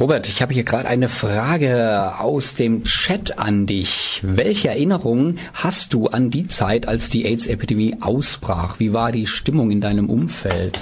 Robert, 0.00 0.30
ich 0.30 0.40
habe 0.40 0.54
hier 0.54 0.64
gerade 0.64 0.88
eine 0.88 1.10
Frage 1.10 2.14
aus 2.18 2.54
dem 2.54 2.84
Chat 2.84 3.38
an 3.38 3.66
dich. 3.66 4.20
Welche 4.22 4.68
Erinnerungen 4.68 5.38
hast 5.52 5.92
du 5.92 6.06
an 6.06 6.30
die 6.30 6.48
Zeit, 6.48 6.88
als 6.88 7.10
die 7.10 7.26
AIDS-Epidemie 7.26 7.98
ausbrach? 8.00 8.76
Wie 8.78 8.94
war 8.94 9.12
die 9.12 9.26
Stimmung 9.26 9.70
in 9.70 9.82
deinem 9.82 10.08
Umfeld? 10.08 10.80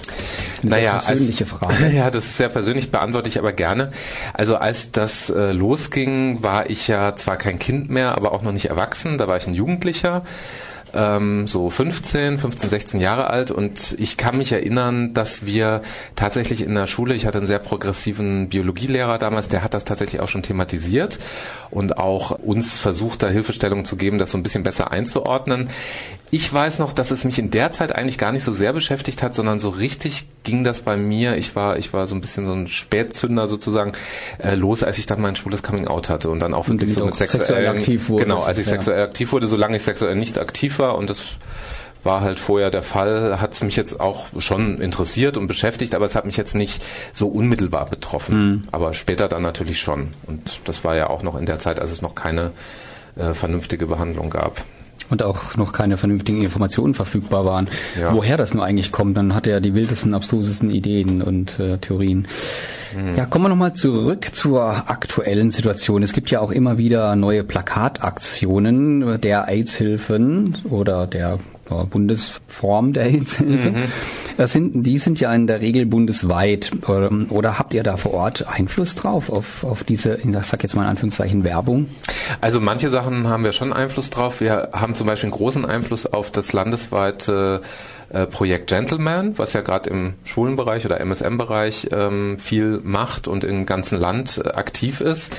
Eine 0.63 0.71
naja, 0.71 0.99
persönliche 0.99 1.43
als, 1.43 1.53
Frage. 1.53 1.91
Ja, 1.97 2.13
das 2.13 2.27
ist 2.27 2.37
sehr 2.37 2.49
persönlich, 2.49 2.93
beantworte 2.93 3.29
ich 3.29 3.41
aber 3.41 3.53
gerne. 3.53 3.91
Also 4.35 4.55
als 4.55 4.93
das 4.93 5.31
äh, 5.31 5.51
losging, 5.51 6.45
war 6.45 6.71
ich 6.71 6.87
ja 6.87 7.17
zwar 7.17 7.39
kein 7.39 7.59
Kind 7.59 7.91
mehr, 7.91 8.15
aber 8.15 8.31
auch 8.31 8.43
noch 8.43 8.53
nicht 8.53 8.67
erwachsen. 8.67 9.19
Da 9.19 9.27
war 9.27 9.37
ich 9.37 9.49
ein 9.49 9.55
Jugendlicher 9.55 10.23
ähm, 10.99 11.47
so 11.47 11.71
15, 11.71 12.39
15, 12.39 12.71
16 12.71 13.01
Jahre 13.01 13.31
alt 13.31 13.53
und 13.53 13.95
ich 13.99 14.17
kann 14.17 14.37
mich 14.37 14.51
erinnern, 14.51 15.15
dass 15.15 15.47
wir 15.47 15.83
tatsächlich 16.17 16.61
in 16.63 16.75
der 16.75 16.89
Schule, 16.89 17.15
ich 17.15 17.25
hatte 17.25 17.39
einen 17.39 17.47
sehr 17.47 17.61
progressiven 17.61 18.49
Biologielehrer 18.49 19.17
damals, 19.19 19.49
der 19.49 19.63
hat 19.63 19.75
das 19.75 19.85
tatsächlich 19.85 20.21
auch 20.21 20.27
schon 20.27 20.43
thematisiert 20.43 21.21
und 21.71 21.99
auch 21.99 22.33
uns 22.33 22.79
versucht, 22.79 23.23
da 23.23 23.29
Hilfestellung 23.29 23.85
zu 23.85 23.97
geben, 23.97 24.19
das 24.19 24.33
so 24.33 24.39
ein 24.39 24.43
bisschen 24.43 24.65
besser 24.65 24.91
einzuordnen. 24.91 25.71
Ich 26.31 26.53
weiß 26.53 26.79
noch, 26.79 26.93
dass 26.93 27.11
es 27.11 27.25
mich 27.25 27.39
in 27.39 27.51
der 27.51 27.73
Zeit 27.73 27.95
eigentlich 27.95 28.19
gar 28.19 28.33
nicht 28.33 28.45
so 28.45 28.53
sehr 28.53 28.73
beschäftigt 28.73 29.23
hat, 29.23 29.35
sondern 29.35 29.59
so 29.59 29.71
richtig 29.71 30.27
ging 30.45 30.63
das 30.63 30.83
bei 30.83 30.97
mir. 30.97 31.37
Ich 31.37 31.57
war, 31.57 31.79
ich 31.79 31.93
war 31.93 32.07
so 32.07 32.15
ein 32.15 32.21
bisschen 32.21 32.45
so 32.45 32.53
ein 32.53 32.67
Spätzünder 32.67 33.49
sozusagen 33.49 33.93
äh, 34.39 34.55
los, 34.55 34.83
als 34.83 34.99
ich 34.99 35.07
dann 35.07 35.21
mein 35.21 35.37
schwules 35.37 35.63
Coming 35.63 35.87
Out 35.89 36.09
hatte 36.09 36.29
und 36.31 36.41
dann 36.41 36.53
auch 36.55 36.69
wirklich 36.69 36.93
so 36.93 37.05
mit 37.07 37.17
sexuell, 37.17 37.67
aktiv 37.69 38.09
wurde. 38.09 38.25
Genau, 38.25 38.43
als 38.43 38.59
ich 38.59 38.67
Ja. 38.67 38.73
sexuell 38.73 39.03
aktiv 39.03 39.33
wurde, 39.33 39.47
solange 39.47 39.77
ich 39.77 39.83
sexuell 39.83 40.15
nicht 40.17 40.39
aktiv 40.39 40.79
war 40.79 40.97
und 40.99 41.09
das 41.09 41.37
war 42.05 42.21
halt 42.21 42.39
vorher 42.39 42.71
der 42.71 42.83
Fall, 42.83 43.41
hat 43.41 43.55
es 43.55 43.63
mich 43.63 43.75
jetzt 43.77 43.99
auch 44.01 44.29
schon 44.39 44.81
interessiert 44.81 45.37
und 45.37 45.49
beschäftigt, 45.49 45.95
aber 45.95 46.05
es 46.05 46.15
hat 46.15 46.27
mich 46.27 46.37
jetzt 46.37 46.55
nicht 46.55 46.83
so 47.13 47.27
unmittelbar 47.29 47.87
betroffen. 47.87 48.69
Aber 48.71 48.95
später 48.95 49.29
dann 49.29 49.43
natürlich 49.43 49.81
schon. 49.81 50.11
Und 50.27 50.61
das 50.65 50.85
war 50.85 50.95
ja 50.95 51.11
auch 51.11 51.23
noch 51.25 51.37
in 51.37 51.45
der 51.45 51.59
Zeit, 51.59 51.81
als 51.81 51.91
es 51.91 52.01
noch 52.01 52.15
keine 52.15 52.53
äh, 53.17 53.35
vernünftige 53.35 53.87
Behandlung 53.87 54.31
gab. 54.31 54.65
Und 55.11 55.23
auch 55.23 55.57
noch 55.57 55.73
keine 55.73 55.97
vernünftigen 55.97 56.43
Informationen 56.43 56.95
verfügbar 56.95 57.45
waren, 57.45 57.69
Ja. 58.01 58.15
woher 58.15 58.37
das 58.37 58.55
nur 58.55 58.65
eigentlich 58.65 58.93
kommt. 58.93 59.17
Dann 59.17 59.35
hat 59.35 59.47
er 59.47 59.61
die 59.61 59.75
wildesten, 59.75 60.15
abstrusesten 60.15 60.71
Ideen 60.71 61.23
und 61.23 61.59
äh, 61.59 61.79
Theorien. 61.79 62.27
Hm. 62.95 63.17
Ja, 63.17 63.27
kommen 63.27 63.45
wir 63.45 63.49
nochmal 63.51 63.75
zurück 63.75 64.31
zur 64.35 64.91
aktuellen 64.91 65.51
Situation. 65.51 66.03
Es 66.03 66.13
gibt 66.13 66.31
ja 66.31 66.41
auch 66.41 66.51
immer 66.51 66.79
wieder 66.79 67.17
neue 67.17 67.45
Plakataktionen 67.45 69.21
der 69.21 69.49
AIDS-Hilfen 69.49 70.59
oder 70.69 71.07
der 71.07 71.39
Bundesform 71.69 72.93
der 72.93 73.05
AIDS-Hilfe. 73.05 73.71
Mhm. 73.71 73.85
Das 74.37 74.53
sind, 74.53 74.85
die 74.85 74.99
sind 74.99 75.21
ja 75.21 75.35
in 75.35 75.47
der 75.47 75.61
Regel 75.61 75.87
bundesweit. 75.87 76.71
Oder, 76.87 77.11
oder 77.31 77.59
habt 77.59 77.75
ihr 77.75 77.83
da 77.83 77.97
vor 77.97 78.15
Ort 78.15 78.47
Einfluss 78.47 78.95
drauf, 78.95 79.31
auf, 79.31 79.65
auf 79.65 79.85
diese, 79.85 80.17
ich 80.17 80.37
sag 80.43 80.63
jetzt 80.63 80.75
mal 80.75 80.83
in 80.83 80.89
Anführungszeichen, 80.89 81.45
Werbung? 81.45 81.89
Also 82.41 82.61
manche 82.61 82.91
Sachen 82.91 83.27
haben 83.29 83.45
wir 83.45 83.53
schon 83.53 83.73
Einfluss 83.73 84.11
drauf. 84.11 84.41
Wir 84.41 84.71
haben 84.73 84.95
zum 84.95 85.07
Beispiel 85.07 85.29
einen 85.29 85.39
großen 85.39 85.65
Einfluss 85.65 86.07
auf 86.07 86.31
das 86.31 86.53
landesweite 86.53 87.63
äh, 88.11 88.27
Projekt 88.27 88.69
Gentleman, 88.69 89.37
was 89.37 89.53
ja 89.53 89.61
gerade 89.61 89.91
im 89.91 90.15
Schulenbereich 90.25 90.87
oder 90.87 91.01
MSM-Bereich 91.01 91.89
ähm, 91.93 92.39
viel 92.39 92.81
macht 92.83 93.29
und 93.29 93.45
im 93.45 93.67
ganzen 93.67 94.01
Land 94.01 94.41
äh, 94.43 94.49
aktiv 94.51 95.01
ist. 95.01 95.37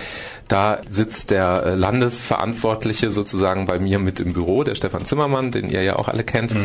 Da 0.49 0.81
sitzt 0.89 1.29
der 1.31 1.63
äh, 1.63 1.75
Landesverantwortliche 1.75 3.11
sozusagen 3.11 3.65
bei 3.65 3.79
mir 3.79 3.99
mit 3.99 4.19
im 4.19 4.33
Büro, 4.33 4.63
der 4.63 4.75
Stefan 4.75 5.05
Zimmermann, 5.05 5.51
den 5.51 5.69
ihr 5.69 5.83
ja 5.83 5.95
auch 5.95 6.07
alle 6.07 6.23
kennt. 6.23 6.55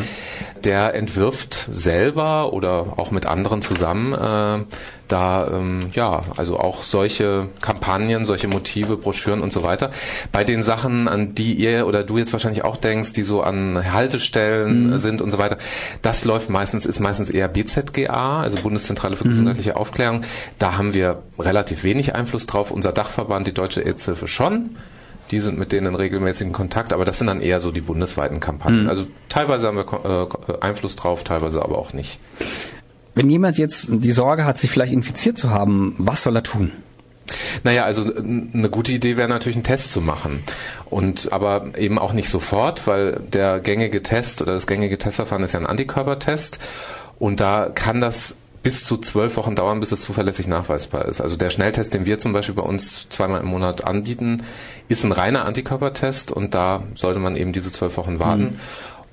Der 0.64 0.94
entwirft 0.94 1.68
selber 1.70 2.52
oder 2.54 2.98
auch 2.98 3.10
mit 3.10 3.26
anderen 3.26 3.60
zusammen 3.60 4.14
äh, 4.14 4.64
da 5.08 5.48
ähm, 5.52 5.90
ja 5.92 6.22
also 6.36 6.58
auch 6.58 6.82
solche 6.82 7.48
Kampagnen, 7.60 8.24
solche 8.24 8.48
Motive, 8.48 8.96
Broschüren 8.96 9.40
und 9.40 9.52
so 9.52 9.62
weiter. 9.62 9.90
Bei 10.32 10.44
den 10.44 10.62
Sachen, 10.62 11.08
an 11.08 11.34
die 11.34 11.54
ihr 11.54 11.86
oder 11.86 12.02
du 12.02 12.18
jetzt 12.18 12.32
wahrscheinlich 12.32 12.64
auch 12.64 12.76
denkst, 12.76 13.12
die 13.12 13.22
so 13.22 13.42
an 13.42 13.92
Haltestellen 13.92 14.94
äh, 14.94 14.98
sind 14.98 15.20
und 15.20 15.30
so 15.30 15.38
weiter, 15.38 15.58
das 16.02 16.24
läuft 16.24 16.50
meistens 16.50 16.86
ist 16.86 17.00
meistens 17.00 17.30
eher 17.30 17.48
BZGA, 17.48 18.40
also 18.40 18.58
Bundeszentrale 18.58 19.16
für 19.16 19.24
gesundheitliche 19.24 19.76
Aufklärung. 19.76 20.22
Da 20.58 20.76
haben 20.76 20.94
wir 20.94 21.22
relativ 21.38 21.84
wenig 21.84 22.14
Einfluss 22.14 22.46
drauf. 22.46 22.70
Unser 22.70 22.92
Dachverband, 22.92 23.46
die 23.46 23.52
Deutsche 23.52 23.73
AIDS-Hilfe 23.82 24.26
schon. 24.28 24.76
Die 25.30 25.40
sind 25.40 25.58
mit 25.58 25.72
denen 25.72 25.86
in 25.88 25.94
regelmäßigen 25.94 26.52
Kontakt, 26.52 26.92
aber 26.92 27.04
das 27.06 27.18
sind 27.18 27.28
dann 27.28 27.40
eher 27.40 27.60
so 27.60 27.70
die 27.70 27.80
bundesweiten 27.80 28.40
Kampagnen. 28.40 28.88
Also 28.88 29.06
teilweise 29.30 29.66
haben 29.66 29.76
wir 29.78 29.84
Ko- 29.84 30.28
äh, 30.52 30.58
Einfluss 30.60 30.96
drauf, 30.96 31.24
teilweise 31.24 31.62
aber 31.62 31.78
auch 31.78 31.94
nicht. 31.94 32.20
Wenn 33.14 33.30
jemand 33.30 33.56
jetzt 33.56 33.88
die 33.90 34.12
Sorge 34.12 34.44
hat, 34.44 34.58
sich 34.58 34.70
vielleicht 34.70 34.92
infiziert 34.92 35.38
zu 35.38 35.50
haben, 35.50 35.94
was 35.98 36.22
soll 36.24 36.36
er 36.36 36.42
tun? 36.42 36.72
Naja, 37.62 37.84
also 37.84 38.04
eine 38.14 38.68
gute 38.68 38.92
Idee 38.92 39.16
wäre 39.16 39.28
natürlich 39.28 39.56
einen 39.56 39.64
Test 39.64 39.92
zu 39.92 40.02
machen. 40.02 40.42
Und 40.90 41.32
aber 41.32 41.72
eben 41.78 41.98
auch 41.98 42.12
nicht 42.12 42.28
sofort, 42.28 42.86
weil 42.86 43.20
der 43.32 43.60
gängige 43.60 44.02
Test 44.02 44.42
oder 44.42 44.52
das 44.52 44.66
gängige 44.66 44.98
Testverfahren 44.98 45.42
ist 45.42 45.52
ja 45.54 45.60
ein 45.60 45.66
Antikörpertest. 45.66 46.58
Und 47.18 47.40
da 47.40 47.70
kann 47.74 48.00
das 48.00 48.34
bis 48.64 48.82
zu 48.82 48.96
zwölf 48.96 49.36
Wochen 49.36 49.54
dauern, 49.54 49.78
bis 49.78 49.92
es 49.92 50.00
zuverlässig 50.00 50.48
nachweisbar 50.48 51.04
ist. 51.04 51.20
Also 51.20 51.36
der 51.36 51.50
Schnelltest, 51.50 51.94
den 51.94 52.06
wir 52.06 52.18
zum 52.18 52.32
Beispiel 52.32 52.54
bei 52.54 52.62
uns 52.62 53.06
zweimal 53.10 53.40
im 53.42 53.46
Monat 53.46 53.84
anbieten, 53.84 54.42
ist 54.88 55.04
ein 55.04 55.12
reiner 55.12 55.44
Antikörpertest 55.44 56.32
und 56.32 56.54
da 56.54 56.82
sollte 56.94 57.20
man 57.20 57.36
eben 57.36 57.52
diese 57.52 57.70
zwölf 57.70 57.96
Wochen 57.98 58.18
warten. 58.18 58.58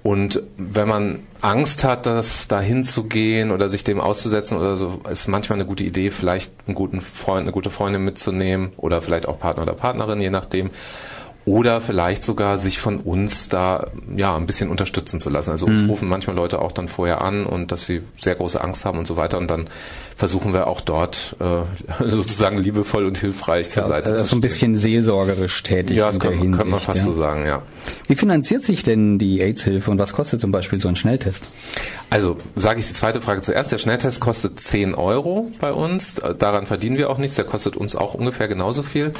Und 0.04 0.42
wenn 0.58 0.88
man 0.88 1.20
Angst 1.42 1.84
hat, 1.84 2.08
das 2.08 2.48
dahin 2.48 2.84
zu 2.84 3.04
gehen 3.04 3.52
oder 3.52 3.70
sich 3.70 3.84
dem 3.84 4.00
auszusetzen 4.00 4.58
oder 4.58 4.76
so, 4.76 5.02
ist 5.08 5.28
manchmal 5.28 5.60
eine 5.60 5.68
gute 5.68 5.84
Idee, 5.84 6.10
vielleicht 6.10 6.54
einen 6.66 6.74
guten 6.74 7.02
Freund, 7.02 7.42
eine 7.42 7.52
gute 7.52 7.70
Freundin 7.70 8.04
mitzunehmen 8.04 8.72
oder 8.78 9.02
vielleicht 9.02 9.28
auch 9.28 9.38
Partner 9.38 9.64
oder 9.64 9.74
Partnerin, 9.74 10.20
je 10.20 10.32
nachdem. 10.32 10.72
Oder 11.44 11.82
vielleicht 11.82 12.24
sogar 12.24 12.60
sich 12.60 12.78
von 12.78 13.00
uns 13.00 13.50
da 13.50 13.88
ja 14.16 14.36
ein 14.36 14.46
bisschen 14.46 14.70
unterstützen 14.70 15.20
zu 15.20 15.32
lassen. 15.32 15.50
Also 15.50 15.66
uns 15.66 15.88
rufen 15.90 16.08
manchmal 16.08 16.36
Leute 16.36 16.60
auch 16.62 16.72
dann 16.72 16.88
vorher 16.88 17.22
an 17.22 17.48
und 17.48 17.72
dass 17.72 17.86
sie 17.86 18.04
sehr 18.20 18.36
große 18.36 18.62
Angst 18.62 18.86
haben 18.86 19.00
und 19.00 19.08
so 19.08 19.18
weiter. 19.18 19.40
Und 19.40 19.50
dann 19.50 19.66
versuchen 20.16 20.54
wir 20.54 20.68
auch 20.68 20.82
dort 20.82 21.36
äh, 21.40 21.64
sozusagen 22.08 22.60
liebevoll 22.60 23.06
und 23.08 23.18
hilfreich 23.18 23.72
zur 23.72 23.86
Seite 23.86 24.12
also 24.12 24.24
zu 24.24 24.30
so 24.30 24.36
ein 24.36 24.40
stehen. 24.40 24.42
bisschen 24.42 24.78
seelsorgerisch 24.78 25.64
tätig. 25.64 25.98
ja, 25.98 26.08
das 26.08 26.20
der 26.20 26.30
könnte, 26.30 26.46
könnte 26.46 26.58
man 26.58 26.80
Hinsicht, 26.80 26.86
fast 26.86 27.00
ja. 27.00 27.06
so 27.06 27.12
sagen, 27.12 27.46
ja. 27.48 27.64
Wie 28.08 28.16
finanziert 28.16 28.64
sich 28.64 28.84
denn 28.84 29.18
die 29.18 29.42
AIDS-Hilfe 29.42 29.90
und 29.90 29.98
was 29.98 30.14
kostet 30.14 30.42
zum 30.42 30.52
Beispiel 30.52 30.80
so 30.80 30.90
ein 30.90 30.96
Schnelltest? 30.96 31.46
Also 32.12 32.38
sage 32.56 32.82
ich 32.82 32.88
die 32.88 32.94
zweite 32.94 33.20
Frage 33.20 33.42
zuerst. 33.42 33.72
Der 33.72 33.80
Schnelltest 33.80 34.20
kostet 34.20 34.60
10 34.60 34.94
Euro 34.94 35.50
bei 35.60 35.74
uns. 35.74 36.22
Daran 36.38 36.68
verdienen 36.68 36.98
wir 36.98 37.10
auch 37.10 37.18
nichts. 37.18 37.36
Der 37.36 37.46
kostet 37.46 37.76
uns 37.76 37.96
auch 37.96 38.14
ungefähr 38.14 38.48
genauso 38.48 38.84
viel. 38.84 39.14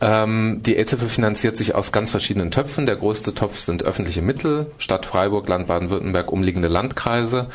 Ähm, 0.00 0.60
die 0.62 0.76
AIDS-Hilfe 0.76 1.08
finanziert 1.08 1.56
sich 1.56 1.74
aus 1.74 1.90
ganz 1.90 2.10
verschiedenen 2.10 2.50
Töpfen. 2.50 2.86
Der 2.86 2.96
größte 2.96 3.34
Topf 3.34 3.58
sind 3.58 3.82
öffentliche 3.82 4.22
Mittel, 4.22 4.70
Stadt 4.78 5.06
Freiburg, 5.06 5.48
Land 5.48 5.66
Baden-Württemberg, 5.66 6.30
umliegende 6.30 6.68
Landkreise. 6.68 7.46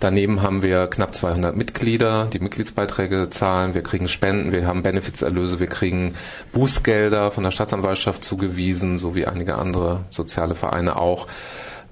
Daneben 0.00 0.42
haben 0.42 0.62
wir 0.62 0.88
knapp 0.88 1.14
200 1.14 1.56
Mitglieder, 1.56 2.26
die 2.32 2.40
Mitgliedsbeiträge 2.40 3.30
zahlen. 3.30 3.74
Wir 3.74 3.82
kriegen 3.82 4.08
Spenden, 4.08 4.52
wir 4.52 4.66
haben 4.66 4.82
Benefizerlöse, 4.82 5.60
wir 5.60 5.68
kriegen 5.68 6.14
Bußgelder 6.52 7.30
von 7.30 7.44
der 7.44 7.52
Staatsanwaltschaft 7.52 8.24
zugewiesen, 8.24 8.98
so 8.98 9.14
wie 9.14 9.26
einige 9.26 9.56
andere 9.56 10.00
soziale 10.10 10.54
Vereine 10.54 10.96
auch. 10.96 11.28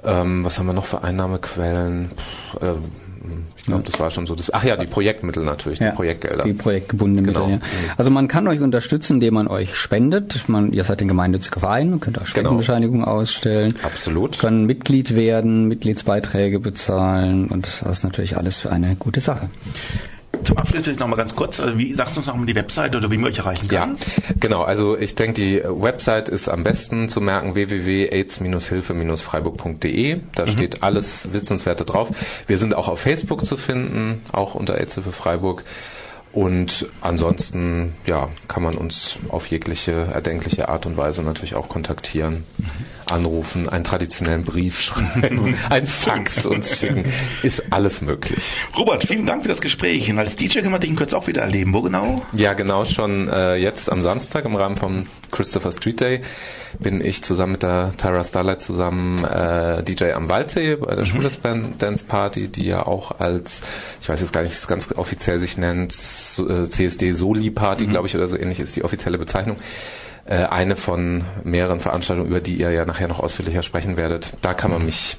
Ähm, 0.02 0.44
was 0.44 0.58
haben 0.58 0.66
wir 0.66 0.72
noch 0.72 0.86
für 0.86 1.02
Einnahmequellen? 1.02 2.10
Pff, 2.10 2.62
ähm, 2.62 3.09
ich 3.56 3.64
glaube, 3.64 3.82
das 3.84 3.98
war 4.00 4.10
schon 4.10 4.26
so. 4.26 4.34
Das, 4.34 4.52
ach 4.52 4.64
ja, 4.64 4.76
die 4.76 4.86
Projektmittel 4.86 5.44
natürlich, 5.44 5.78
die 5.78 5.90
Projektgelder. 5.90 6.44
Die 6.44 6.52
projektgebundenen 6.52 7.24
Genau. 7.24 7.46
Mittel, 7.46 7.60
ja. 7.86 7.94
Also 7.96 8.10
man 8.10 8.28
kann 8.28 8.46
euch 8.48 8.60
unterstützen, 8.60 9.14
indem 9.14 9.34
man 9.34 9.48
euch 9.48 9.74
spendet. 9.76 10.48
Man, 10.48 10.72
ihr 10.72 10.84
seid 10.84 11.00
ein 11.02 11.08
gemeinnütziger 11.08 11.60
Verein, 11.60 11.90
man 11.90 12.00
könnt 12.00 12.20
auch 12.20 12.26
Spendenbescheinigung 12.26 13.04
ausstellen. 13.04 13.74
Absolut. 13.82 14.38
Kann 14.38 14.64
Mitglied 14.66 15.14
werden, 15.14 15.68
Mitgliedsbeiträge 15.68 16.60
bezahlen 16.60 17.48
und 17.48 17.66
das 17.66 17.82
ist 17.82 18.04
natürlich 18.04 18.36
alles 18.36 18.60
für 18.60 18.70
eine 18.70 18.96
gute 18.96 19.20
Sache. 19.20 19.50
Zum 20.44 20.56
Abschluss 20.56 20.84
vielleicht 20.84 21.00
noch 21.00 21.06
mal 21.06 21.16
ganz 21.16 21.34
kurz, 21.36 21.58
äh, 21.58 21.76
wie 21.76 21.92
sagst 21.92 22.16
du 22.16 22.20
uns 22.20 22.26
noch 22.26 22.34
mal 22.36 22.46
die 22.46 22.54
Webseite 22.54 22.96
oder 22.98 23.10
wie 23.10 23.18
man 23.18 23.30
euch 23.30 23.36
erreichen 23.38 23.68
Ja, 23.70 23.80
kann? 23.80 23.96
genau. 24.38 24.62
Also 24.62 24.96
ich 24.96 25.14
denke, 25.14 25.34
die 25.40 25.62
Website 25.64 26.28
ist 26.30 26.48
am 26.48 26.64
besten 26.64 27.08
zu 27.10 27.20
merken 27.20 27.54
www.aids-hilfe-freiburg.de. 27.54 30.20
Da 30.34 30.46
steht 30.46 30.82
alles 30.82 31.32
Wissenswerte 31.32 31.84
drauf. 31.84 32.10
Wir 32.46 32.58
sind 32.58 32.74
auch 32.74 32.88
auf 32.88 33.00
Facebook 33.00 33.44
zu 33.44 33.56
finden, 33.56 34.22
auch 34.32 34.54
unter 34.54 34.78
AIDS-Hilfe 34.78 35.12
Freiburg. 35.12 35.64
Und 36.32 36.86
ansonsten, 37.00 37.94
ja, 38.06 38.28
kann 38.46 38.62
man 38.62 38.76
uns 38.76 39.16
auf 39.30 39.46
jegliche 39.48 39.92
erdenkliche 40.12 40.68
Art 40.68 40.86
und 40.86 40.96
Weise 40.96 41.22
natürlich 41.22 41.56
auch 41.56 41.68
kontaktieren, 41.68 42.44
anrufen, 43.10 43.68
einen 43.68 43.84
traditionellen 43.84 44.44
Brief 44.44 44.80
schreiben, 44.82 45.56
ein 45.68 45.86
Fax 45.86 46.46
uns 46.46 46.78
schicken. 46.78 47.04
Ist 47.42 47.64
alles 47.70 48.00
möglich. 48.00 48.56
Robert, 48.76 49.04
vielen 49.04 49.26
Dank 49.26 49.42
für 49.42 49.48
das 49.48 49.60
Gespräch. 49.60 50.10
Und 50.10 50.18
als 50.18 50.36
DJ 50.36 50.60
können 50.60 50.72
wir 50.72 50.78
dich 50.78 50.94
Kürze 50.96 51.16
auch 51.16 51.26
wieder 51.26 51.42
erleben. 51.42 51.72
Wo 51.72 51.82
genau? 51.82 52.22
Ja, 52.32 52.52
genau, 52.52 52.84
schon 52.84 53.28
äh, 53.28 53.56
jetzt 53.56 53.90
am 53.90 54.02
Samstag 54.02 54.44
im 54.44 54.54
Rahmen 54.54 54.76
vom 54.76 55.06
Christopher 55.30 55.72
Street 55.72 56.00
Day 56.00 56.20
bin 56.78 57.00
ich 57.00 57.22
zusammen 57.22 57.52
mit 57.52 57.62
der 57.62 57.92
Tyra 57.96 58.24
Starlight 58.24 58.60
zusammen 58.60 59.24
äh, 59.24 59.82
DJ 59.82 60.12
am 60.12 60.28
Waldsee 60.28 60.76
bei 60.76 60.94
der 60.94 61.04
Band 61.42 61.82
Dance 61.82 62.04
Party, 62.04 62.48
die 62.48 62.66
ja 62.66 62.86
auch 62.86 63.18
als, 63.18 63.62
ich 64.00 64.08
weiß 64.08 64.20
jetzt 64.20 64.32
gar 64.32 64.42
nicht, 64.42 64.52
wie 64.52 64.58
es 64.58 64.66
ganz 64.66 64.88
offiziell 64.96 65.38
sich 65.38 65.58
nennt, 65.58 65.92
äh, 65.92 66.64
CSD 66.64 67.12
Soli 67.12 67.50
Party, 67.50 67.86
glaube 67.86 68.06
ich, 68.06 68.14
oder 68.14 68.26
so 68.26 68.36
ähnlich 68.36 68.60
ist 68.60 68.76
die 68.76 68.84
offizielle 68.84 69.18
Bezeichnung. 69.18 69.56
Äh, 70.30 70.44
eine 70.44 70.76
von 70.76 71.24
mehreren 71.42 71.80
Veranstaltungen, 71.80 72.28
über 72.30 72.40
die 72.40 72.54
ihr 72.54 72.70
ja 72.70 72.84
nachher 72.84 73.08
noch 73.08 73.18
ausführlicher 73.18 73.64
sprechen 73.64 73.96
werdet. 73.96 74.32
Da 74.42 74.54
kann 74.54 74.70
man 74.70 74.84
mich 74.84 75.18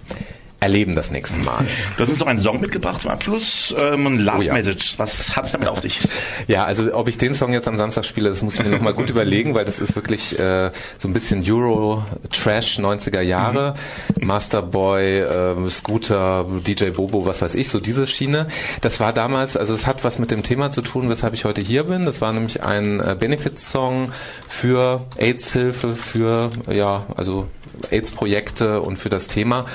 erleben 0.61 0.95
das 0.95 1.11
nächste 1.11 1.39
Mal. 1.41 1.65
Du 1.97 2.03
hast 2.03 2.09
uns 2.09 2.19
noch 2.19 2.27
einen 2.27 2.39
Song 2.39 2.61
mitgebracht 2.61 3.01
zum 3.01 3.11
Abschluss, 3.11 3.75
ähm, 3.81 4.07
ein 4.07 4.19
Love 4.19 4.37
Oh 4.37 4.41
ja. 4.41 4.53
Message. 4.53 4.93
Was 4.97 5.35
hat 5.35 5.47
es 5.47 5.51
damit 5.51 5.67
auf 5.67 5.81
sich? 5.81 5.99
Ja, 6.47 6.63
also 6.63 6.93
ob 6.93 7.07
ich 7.07 7.17
den 7.17 7.33
Song 7.33 7.51
jetzt 7.51 7.67
am 7.67 7.77
Samstag 7.77 8.05
spiele, 8.05 8.29
das 8.29 8.41
muss 8.41 8.55
ich 8.55 8.63
mir 8.63 8.69
nochmal 8.69 8.93
gut 8.93 9.09
überlegen, 9.09 9.55
weil 9.55 9.65
das 9.65 9.79
ist 9.79 9.95
wirklich 9.95 10.39
äh, 10.39 10.71
so 10.97 11.07
ein 11.07 11.13
bisschen 11.13 11.43
Euro-Trash 11.45 12.79
90er 12.79 13.21
Jahre. 13.21 13.73
Masterboy, 14.19 15.19
äh, 15.19 15.69
Scooter, 15.69 16.45
DJ 16.65 16.91
Bobo, 16.91 17.25
was 17.25 17.41
weiß 17.41 17.55
ich, 17.55 17.69
so 17.69 17.79
diese 17.79 18.07
Schiene. 18.07 18.47
Das 18.81 18.99
war 18.99 19.13
damals, 19.13 19.57
also 19.57 19.73
es 19.73 19.87
hat 19.87 20.03
was 20.03 20.19
mit 20.19 20.31
dem 20.31 20.43
Thema 20.43 20.71
zu 20.71 20.81
tun, 20.81 21.09
weshalb 21.09 21.33
ich 21.33 21.45
heute 21.45 21.61
hier 21.61 21.83
bin. 21.83 22.05
Das 22.05 22.21
war 22.21 22.31
nämlich 22.33 22.63
ein 22.63 22.99
äh, 22.99 23.15
Benefit-Song 23.19 24.11
für 24.47 25.05
AIDS-Hilfe, 25.17 25.95
für 25.95 26.51
ja, 26.69 27.05
also 27.17 27.47
AIDS-Projekte 27.89 28.81
und 28.81 28.97
für 28.97 29.09
das 29.09 29.27
Thema. 29.27 29.65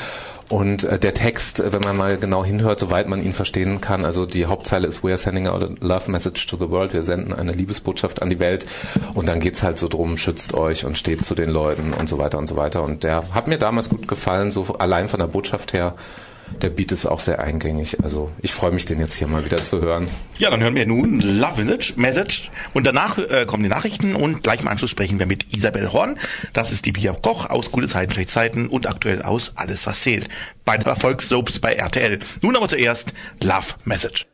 Und 0.48 0.84
äh, 0.84 0.98
der 0.98 1.14
Text, 1.14 1.60
äh, 1.60 1.72
wenn 1.72 1.80
man 1.80 1.96
mal 1.96 2.18
genau 2.18 2.44
hinhört, 2.44 2.78
soweit 2.78 3.08
man 3.08 3.22
ihn 3.22 3.32
verstehen 3.32 3.80
kann, 3.80 4.04
also 4.04 4.26
die 4.26 4.46
Hauptzeile 4.46 4.86
ist 4.86 5.02
We 5.02 5.08
are 5.08 5.18
sending 5.18 5.48
out 5.48 5.64
a 5.64 5.68
love 5.80 6.10
message 6.10 6.46
to 6.46 6.56
the 6.56 6.70
world, 6.70 6.92
wir 6.92 7.02
senden 7.02 7.32
eine 7.32 7.52
Liebesbotschaft 7.52 8.22
an 8.22 8.30
die 8.30 8.38
Welt 8.38 8.66
und 9.14 9.28
dann 9.28 9.40
geht's 9.40 9.62
halt 9.62 9.78
so 9.78 9.88
drum, 9.88 10.16
schützt 10.16 10.54
euch 10.54 10.84
und 10.84 10.96
steht 10.96 11.24
zu 11.24 11.34
den 11.34 11.50
Leuten 11.50 11.92
und 11.92 12.08
so 12.08 12.18
weiter 12.18 12.38
und 12.38 12.46
so 12.46 12.56
weiter. 12.56 12.82
Und 12.82 13.02
der 13.02 13.34
hat 13.34 13.48
mir 13.48 13.58
damals 13.58 13.88
gut 13.88 14.06
gefallen, 14.06 14.50
so 14.50 14.64
allein 14.78 15.08
von 15.08 15.18
der 15.18 15.26
Botschaft 15.26 15.72
her. 15.72 15.94
Der 16.62 16.70
Beat 16.70 16.92
ist 16.92 17.06
auch 17.06 17.20
sehr 17.20 17.40
eingängig, 17.40 18.02
also 18.02 18.30
ich 18.40 18.52
freue 18.52 18.70
mich, 18.70 18.84
den 18.84 19.00
jetzt 19.00 19.14
hier 19.14 19.26
mal 19.26 19.44
wieder 19.44 19.62
zu 19.62 19.80
hören. 19.80 20.08
Ja, 20.38 20.50
dann 20.50 20.62
hören 20.62 20.74
wir 20.74 20.86
nun 20.86 21.20
Love 21.20 21.64
Message, 21.64 21.96
Message 21.96 22.50
und 22.72 22.86
danach 22.86 23.18
äh, 23.18 23.46
kommen 23.46 23.62
die 23.62 23.68
Nachrichten 23.68 24.14
und 24.14 24.42
gleich 24.42 24.60
im 24.60 24.68
Anschluss 24.68 24.90
sprechen 24.90 25.18
wir 25.18 25.26
mit 25.26 25.54
Isabel 25.56 25.92
Horn. 25.92 26.18
Das 26.52 26.72
ist 26.72 26.86
die 26.86 26.92
Pia 26.92 27.12
Koch 27.12 27.50
aus 27.50 27.72
Gute 27.72 27.88
Zeiten, 27.88 28.12
Schlechte 28.12 28.32
Zeiten 28.32 28.68
und 28.68 28.86
aktuell 28.86 29.22
aus 29.22 29.52
Alles, 29.56 29.86
was 29.86 30.00
zählt. 30.00 30.28
Beide 30.64 30.86
Erfolgssoaps 30.86 31.58
bei 31.58 31.74
RTL. 31.74 32.20
Nun 32.42 32.56
aber 32.56 32.68
zuerst 32.68 33.12
Love 33.40 33.74
Message. 33.84 34.26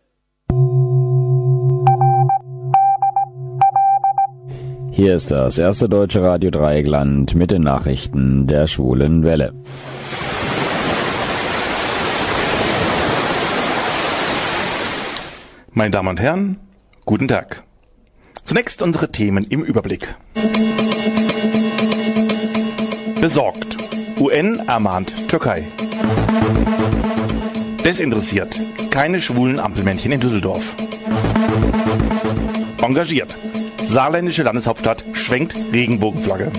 Hier 4.94 5.14
ist 5.14 5.30
das 5.30 5.56
erste 5.56 5.88
deutsche 5.88 6.22
Radio 6.22 6.50
Dreieckland 6.50 7.34
mit 7.34 7.50
den 7.50 7.62
Nachrichten 7.62 8.46
der 8.46 8.66
schwulen 8.66 9.24
Welle. 9.24 9.54
Meine 15.74 15.90
Damen 15.90 16.08
und 16.10 16.20
Herren, 16.20 16.60
guten 17.06 17.28
Tag. 17.28 17.62
Zunächst 18.44 18.82
unsere 18.82 19.10
Themen 19.10 19.44
im 19.44 19.62
Überblick. 19.62 20.14
Besorgt. 23.22 23.78
UN 24.20 24.58
ermahnt 24.68 25.28
Türkei. 25.28 25.64
Desinteressiert. 27.82 28.60
Keine 28.90 29.18
schwulen 29.22 29.58
Ampelmännchen 29.58 30.12
in 30.12 30.20
Düsseldorf. 30.20 30.74
Engagiert. 32.82 33.34
Saarländische 33.82 34.42
Landeshauptstadt 34.42 35.02
schwenkt 35.14 35.56
Regenbogenflagge. 35.72 36.52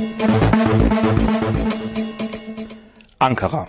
Ankara. 3.19 3.67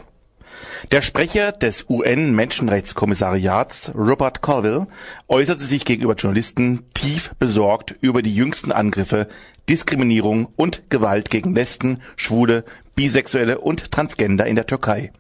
Der 0.90 1.03
Sprecher 1.03 1.53
des 1.53 1.87
UN-Menschenrechtskommissariats, 1.88 3.92
Robert 3.94 4.42
Colville, 4.42 4.87
äußerte 5.29 5.64
sich 5.64 5.87
gegenüber 5.87 6.14
Journalisten 6.14 6.85
tief 6.92 7.33
besorgt 7.38 7.94
über 8.01 8.20
die 8.20 8.35
jüngsten 8.35 8.70
Angriffe, 8.70 9.29
Diskriminierung 9.68 10.49
und 10.57 10.90
Gewalt 10.90 11.31
gegen 11.31 11.55
Lesben, 11.55 12.01
Schwule, 12.16 12.64
Bisexuelle 12.94 13.61
und 13.61 13.92
Transgender 13.92 14.47
in 14.47 14.57
der 14.57 14.66
Türkei. 14.66 15.11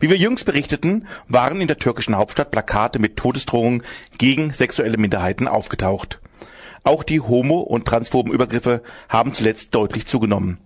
Wie 0.00 0.08
wir 0.08 0.16
jüngst 0.16 0.46
berichteten, 0.46 1.06
waren 1.28 1.60
in 1.60 1.68
der 1.68 1.76
türkischen 1.78 2.16
Hauptstadt 2.16 2.50
Plakate 2.50 2.98
mit 2.98 3.16
Todesdrohungen 3.16 3.82
gegen 4.16 4.52
sexuelle 4.52 4.96
Minderheiten 4.96 5.48
aufgetaucht. 5.48 6.20
Auch 6.82 7.02
die 7.02 7.20
homo- 7.20 7.60
und 7.60 7.84
transphoben 7.84 8.32
Übergriffe 8.32 8.82
haben 9.08 9.34
zuletzt 9.34 9.74
deutlich 9.74 10.06
zugenommen. 10.06 10.58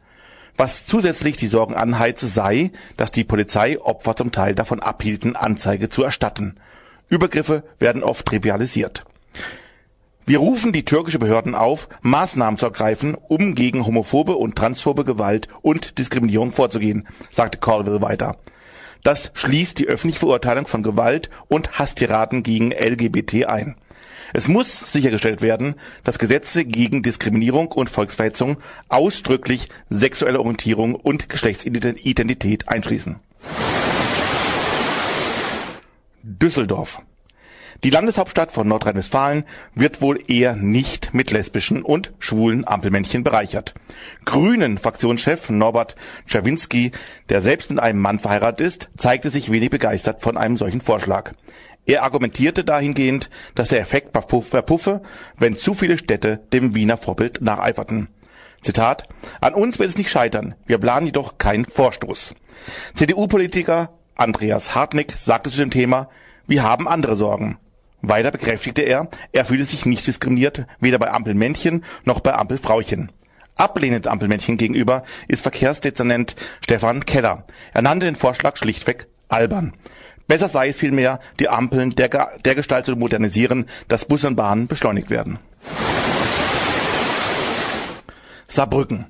Was 0.59 0.87
zusätzlich 0.87 1.37
die 1.37 1.47
Sorgen 1.47 1.77
anheize, 1.77 2.27
sei, 2.27 2.73
dass 2.97 3.13
die 3.13 3.23
Polizei 3.23 3.81
Opfer 3.81 4.17
zum 4.17 4.33
Teil 4.33 4.57
davon 4.57 4.81
abhielten, 4.81 5.37
Anzeige 5.37 5.89
zu 5.89 6.03
erstatten. 6.03 6.57
Übergriffe 7.09 7.63
werden 7.79 8.03
oft 8.03 8.27
trivialisiert. 8.27 9.05
Wir 10.27 10.41
rufen 10.41 10.73
die 10.73 10.85
türkische 10.85 11.21
Behörden 11.21 11.55
auf, 11.55 11.89
Maßnahmen 12.03 12.59
zu 12.59 12.67
ergreifen, 12.67 13.15
um 13.15 13.55
gegen 13.55 13.87
homophobe 13.87 14.35
und 14.35 14.57
transphobe 14.57 15.05
Gewalt 15.05 15.47
und 15.63 15.97
Diskriminierung 15.97 16.51
vorzugehen, 16.51 17.07
sagte 17.31 17.59
Colville 17.59 18.03
weiter. 18.03 18.37
Das 19.05 19.31
schließt 19.35 19.79
die 19.79 19.87
öffentliche 19.87 20.19
Verurteilung 20.19 20.67
von 20.67 20.83
Gewalt 20.83 21.31
und 21.47 21.79
Hasstiraden 21.79 22.43
gegen 22.43 22.73
LGBT 22.73 23.47
ein. 23.47 23.77
Es 24.33 24.49
muss 24.49 24.93
sichergestellt 24.93 25.43
werden, 25.43 25.75
dass 26.05 26.19
Gesetze 26.19 26.65
gegen 26.65 27.03
Diskriminierung 27.03 27.73
und 27.73 27.91
Volksverhetzung 27.91 28.59
ausdrücklich 28.89 29.69
sexuelle 29.89 30.41
Orientierung 30.41 30.95
und 30.95 31.29
Geschlechtsidentität 31.29 32.69
einschließen. 32.69 33.17
Düsseldorf. 36.23 37.01
Die 37.85 37.91
Landeshauptstadt 37.91 38.51
von 38.51 38.67
Nordrhein-Westfalen 38.67 39.45
wird 39.73 40.01
wohl 40.01 40.19
eher 40.27 40.57
nicht 40.57 41.15
mit 41.15 41.31
lesbischen 41.31 41.83
und 41.83 42.13
schwulen 42.19 42.67
Ampelmännchen 42.67 43.23
bereichert. 43.23 43.73
Grünen-Fraktionschef 44.25 45.49
Norbert 45.49 45.95
Czerwinski, 46.27 46.91
der 47.29 47.41
selbst 47.41 47.71
mit 47.71 47.79
einem 47.79 48.01
Mann 48.01 48.19
verheiratet 48.19 48.67
ist, 48.67 48.91
zeigte 48.97 49.31
sich 49.31 49.53
wenig 49.53 49.71
begeistert 49.71 50.23
von 50.23 50.37
einem 50.37 50.57
solchen 50.57 50.81
Vorschlag. 50.81 51.35
Er 51.89 52.03
argumentierte 52.03 52.65
dahingehend, 52.65 53.31
dass 53.55 53.71
der 53.71 53.81
Effekt 53.81 54.13
verpuffe, 54.13 55.03
wenn 55.39 55.57
zu 55.57 55.73
viele 55.73 55.97
Städte 55.97 56.39
dem 56.53 56.75
Wiener 56.75 56.99
Vorbild 56.99 57.41
nacheiferten. 57.41 58.09
Zitat, 58.61 59.05
an 59.41 59.55
uns 59.55 59.79
wird 59.79 59.89
es 59.89 59.97
nicht 59.97 60.11
scheitern, 60.11 60.55
wir 60.67 60.77
planen 60.77 61.07
jedoch 61.07 61.39
keinen 61.39 61.65
Vorstoß. 61.65 62.35
CDU-Politiker 62.95 63.95
Andreas 64.17 64.75
Hartnick 64.75 65.15
sagte 65.17 65.51
zu 65.51 65.59
dem 65.59 65.71
Thema, 65.71 66.11
wir 66.47 66.63
haben 66.63 66.87
andere 66.87 67.17
Sorgen. 67.17 67.57
Weiter 68.03 68.33
bekräftigte 68.33 68.83
er, 68.83 69.09
er 69.33 69.47
fühle 69.47 69.65
sich 69.65 69.87
nicht 69.87 70.07
diskriminiert, 70.07 70.67
weder 70.81 70.99
bei 70.99 71.11
Ampelmännchen 71.11 71.85
noch 72.05 72.21
bei 72.21 72.35
Ampelfrauchen. 72.35 73.11
Ablehnend 73.57 74.09
Ampelmännchen 74.09 74.59
gegenüber 74.59 75.05
ist 75.27 75.43
Verkehrsdezernent 75.43 76.37
Stefan 76.61 77.07
Keller. 77.07 77.47
Er 77.73 77.81
nannte 77.81 78.05
den 78.05 78.15
Vorschlag 78.15 78.59
schlichtweg 78.59 79.07
albern. 79.29 79.73
Besser 80.29 80.49
sei 80.51 80.69
es 80.69 80.77
vielmehr, 80.77 81.21
die 81.41 81.49
Ampeln 81.49 81.91
der, 81.97 82.11
Gestalt 82.55 82.85
zu 82.85 82.95
modernisieren, 82.95 83.65
dass 83.89 84.05
Bus 84.05 84.27
und 84.27 84.37
Bahnen 84.37 84.69
beschleunigt 84.69 85.09
werden. 85.09 85.39
Saarbrücken. 88.47 89.07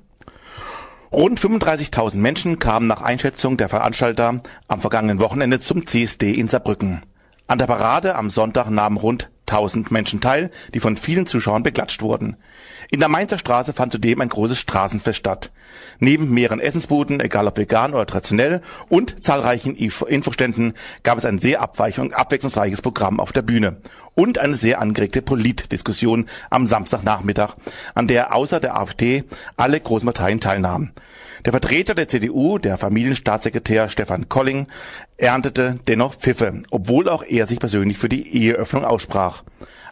Rund 1.10 1.40
35.000 1.40 2.16
Menschen 2.16 2.58
kamen 2.60 2.86
nach 2.86 3.02
Einschätzung 3.02 3.56
der 3.56 3.68
Veranstalter 3.68 4.40
am 4.68 4.80
vergangenen 4.80 5.18
Wochenende 5.18 5.58
zum 5.58 5.86
CSD 5.86 6.32
in 6.32 6.46
Saarbrücken. 6.46 7.02
An 7.50 7.56
der 7.56 7.66
Parade 7.66 8.14
am 8.14 8.28
Sonntag 8.28 8.68
nahmen 8.68 8.98
rund 8.98 9.30
1000 9.46 9.90
Menschen 9.90 10.20
teil, 10.20 10.50
die 10.74 10.80
von 10.80 10.98
vielen 10.98 11.26
Zuschauern 11.26 11.62
beklatscht 11.62 12.02
wurden. 12.02 12.36
In 12.90 13.00
der 13.00 13.08
Mainzer 13.08 13.38
Straße 13.38 13.72
fand 13.72 13.90
zudem 13.90 14.20
ein 14.20 14.28
großes 14.28 14.58
Straßenfest 14.58 15.18
statt. 15.18 15.50
Neben 15.98 16.28
mehreren 16.28 16.60
Essensbuden, 16.60 17.20
egal 17.20 17.46
ob 17.46 17.56
vegan 17.56 17.94
oder 17.94 18.04
traditionell, 18.04 18.60
und 18.90 19.24
zahlreichen 19.24 19.74
Infoständen 19.74 20.74
gab 21.02 21.16
es 21.16 21.24
ein 21.24 21.38
sehr 21.38 21.62
abwechslungsreiches 21.62 22.82
Programm 22.82 23.18
auf 23.18 23.32
der 23.32 23.40
Bühne 23.40 23.78
und 24.14 24.36
eine 24.36 24.54
sehr 24.54 24.82
angeregte 24.82 25.22
Politdiskussion 25.22 26.26
am 26.50 26.66
Samstagnachmittag, 26.66 27.54
an 27.94 28.08
der 28.08 28.34
außer 28.34 28.60
der 28.60 28.78
AfD 28.78 29.24
alle 29.56 29.80
großen 29.80 30.04
Parteien 30.04 30.40
teilnahmen. 30.40 30.92
Der 31.44 31.52
Vertreter 31.52 31.94
der 31.94 32.08
CDU, 32.08 32.58
der 32.58 32.78
Familienstaatssekretär 32.78 33.88
Stefan 33.88 34.28
Colling, 34.28 34.66
erntete 35.16 35.78
dennoch 35.86 36.14
Pfiffe, 36.14 36.62
obwohl 36.70 37.08
auch 37.08 37.22
er 37.22 37.46
sich 37.46 37.60
persönlich 37.60 37.98
für 37.98 38.08
die 38.08 38.36
Eheöffnung 38.36 38.84
aussprach. 38.84 39.44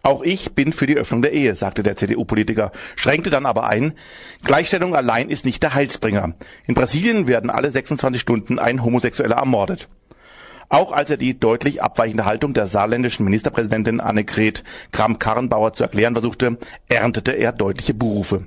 Auch 0.02 0.22
ich 0.22 0.52
bin 0.52 0.72
für 0.72 0.86
die 0.86 0.96
Öffnung 0.96 1.22
der 1.22 1.32
Ehe, 1.32 1.54
sagte 1.54 1.82
der 1.82 1.96
CDU-Politiker, 1.96 2.72
schränkte 2.94 3.30
dann 3.30 3.46
aber 3.46 3.66
ein, 3.66 3.94
Gleichstellung 4.44 4.94
allein 4.94 5.30
ist 5.30 5.44
nicht 5.44 5.62
der 5.62 5.74
Heilsbringer. 5.74 6.34
In 6.66 6.74
Brasilien 6.74 7.26
werden 7.26 7.50
alle 7.50 7.70
26 7.70 8.20
Stunden 8.20 8.58
ein 8.58 8.84
Homosexueller 8.84 9.36
ermordet. 9.36 9.88
Auch 10.68 10.92
als 10.92 11.10
er 11.10 11.16
die 11.16 11.38
deutlich 11.38 11.82
abweichende 11.82 12.24
Haltung 12.24 12.54
der 12.54 12.66
saarländischen 12.66 13.24
Ministerpräsidentin 13.24 14.00
Annegret 14.00 14.64
Kramp-Karrenbauer 14.90 15.72
zu 15.72 15.84
erklären 15.84 16.14
versuchte, 16.14 16.58
erntete 16.88 17.32
er 17.32 17.52
deutliche 17.52 17.94
Buhrufe. 17.94 18.46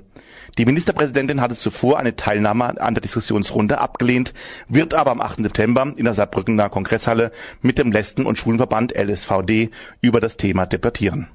Die 0.58 0.66
Ministerpräsidentin 0.66 1.40
hatte 1.40 1.56
zuvor 1.56 1.98
eine 1.98 2.16
Teilnahme 2.16 2.80
an 2.80 2.94
der 2.94 3.00
Diskussionsrunde 3.00 3.78
abgelehnt, 3.78 4.34
wird 4.68 4.94
aber 4.94 5.10
am 5.12 5.20
8. 5.20 5.42
September 5.42 5.92
in 5.96 6.04
der 6.04 6.14
Saarbrückener 6.14 6.68
Kongresshalle 6.68 7.30
mit 7.62 7.78
dem 7.78 7.92
Lesben- 7.92 8.26
und 8.26 8.38
Schwulenverband 8.38 8.92
LSVD 8.96 9.70
über 10.00 10.20
das 10.20 10.36
Thema 10.36 10.66
debattieren. 10.66 11.28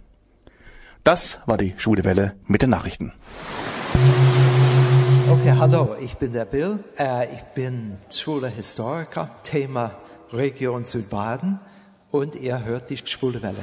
Das 1.04 1.40
war 1.46 1.58
die 1.58 1.74
Schwule 1.78 2.04
Welle 2.04 2.36
mit 2.48 2.62
den 2.62 2.72
Nachrichten. 2.72 3.14
Okay, 5.30 5.54
hallo, 5.58 5.96
ich 6.02 6.18
bin 6.18 6.34
der 6.34 6.46
Bill. 6.46 6.80
Äh, 6.98 7.34
ich 7.34 7.44
bin 7.54 7.98
schwuler 8.10 8.50
Historiker. 8.50 9.30
Thema 9.44 9.92
Region 10.34 10.86
Südbaden 10.86 11.60
und 12.12 12.36
ihr 12.36 12.64
hört 12.64 12.90
die 12.90 12.98
Schwule 12.98 13.42
Welle. 13.42 13.58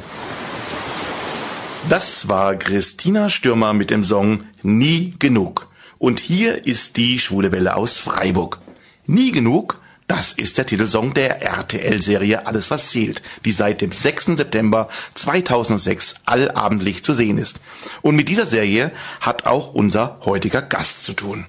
Das 1.88 2.28
war 2.28 2.54
Christina 2.56 3.28
Stürmer 3.28 3.72
mit 3.72 3.90
dem 3.90 4.04
Song 4.04 4.38
Nie 4.62 5.14
genug. 5.18 5.68
Und 5.98 6.20
hier 6.20 6.66
ist 6.66 6.96
die 6.96 7.18
Schwule 7.18 7.52
Welle 7.52 7.76
aus 7.76 7.98
Freiburg. 7.98 8.58
Nie 9.06 9.32
genug 9.32 9.78
das 10.12 10.32
ist 10.32 10.58
der 10.58 10.66
Titelsong 10.66 11.14
der 11.14 11.40
RTL-Serie 11.40 12.46
Alles 12.46 12.70
was 12.70 12.90
zählt, 12.90 13.22
die 13.46 13.50
seit 13.50 13.80
dem 13.80 13.92
6. 13.92 14.36
September 14.36 14.88
2006 15.14 16.16
allabendlich 16.26 17.02
zu 17.02 17.14
sehen 17.14 17.38
ist. 17.38 17.62
Und 18.02 18.16
mit 18.16 18.28
dieser 18.28 18.44
Serie 18.44 18.92
hat 19.22 19.46
auch 19.46 19.72
unser 19.72 20.18
heutiger 20.26 20.60
Gast 20.60 21.04
zu 21.04 21.14
tun. 21.14 21.46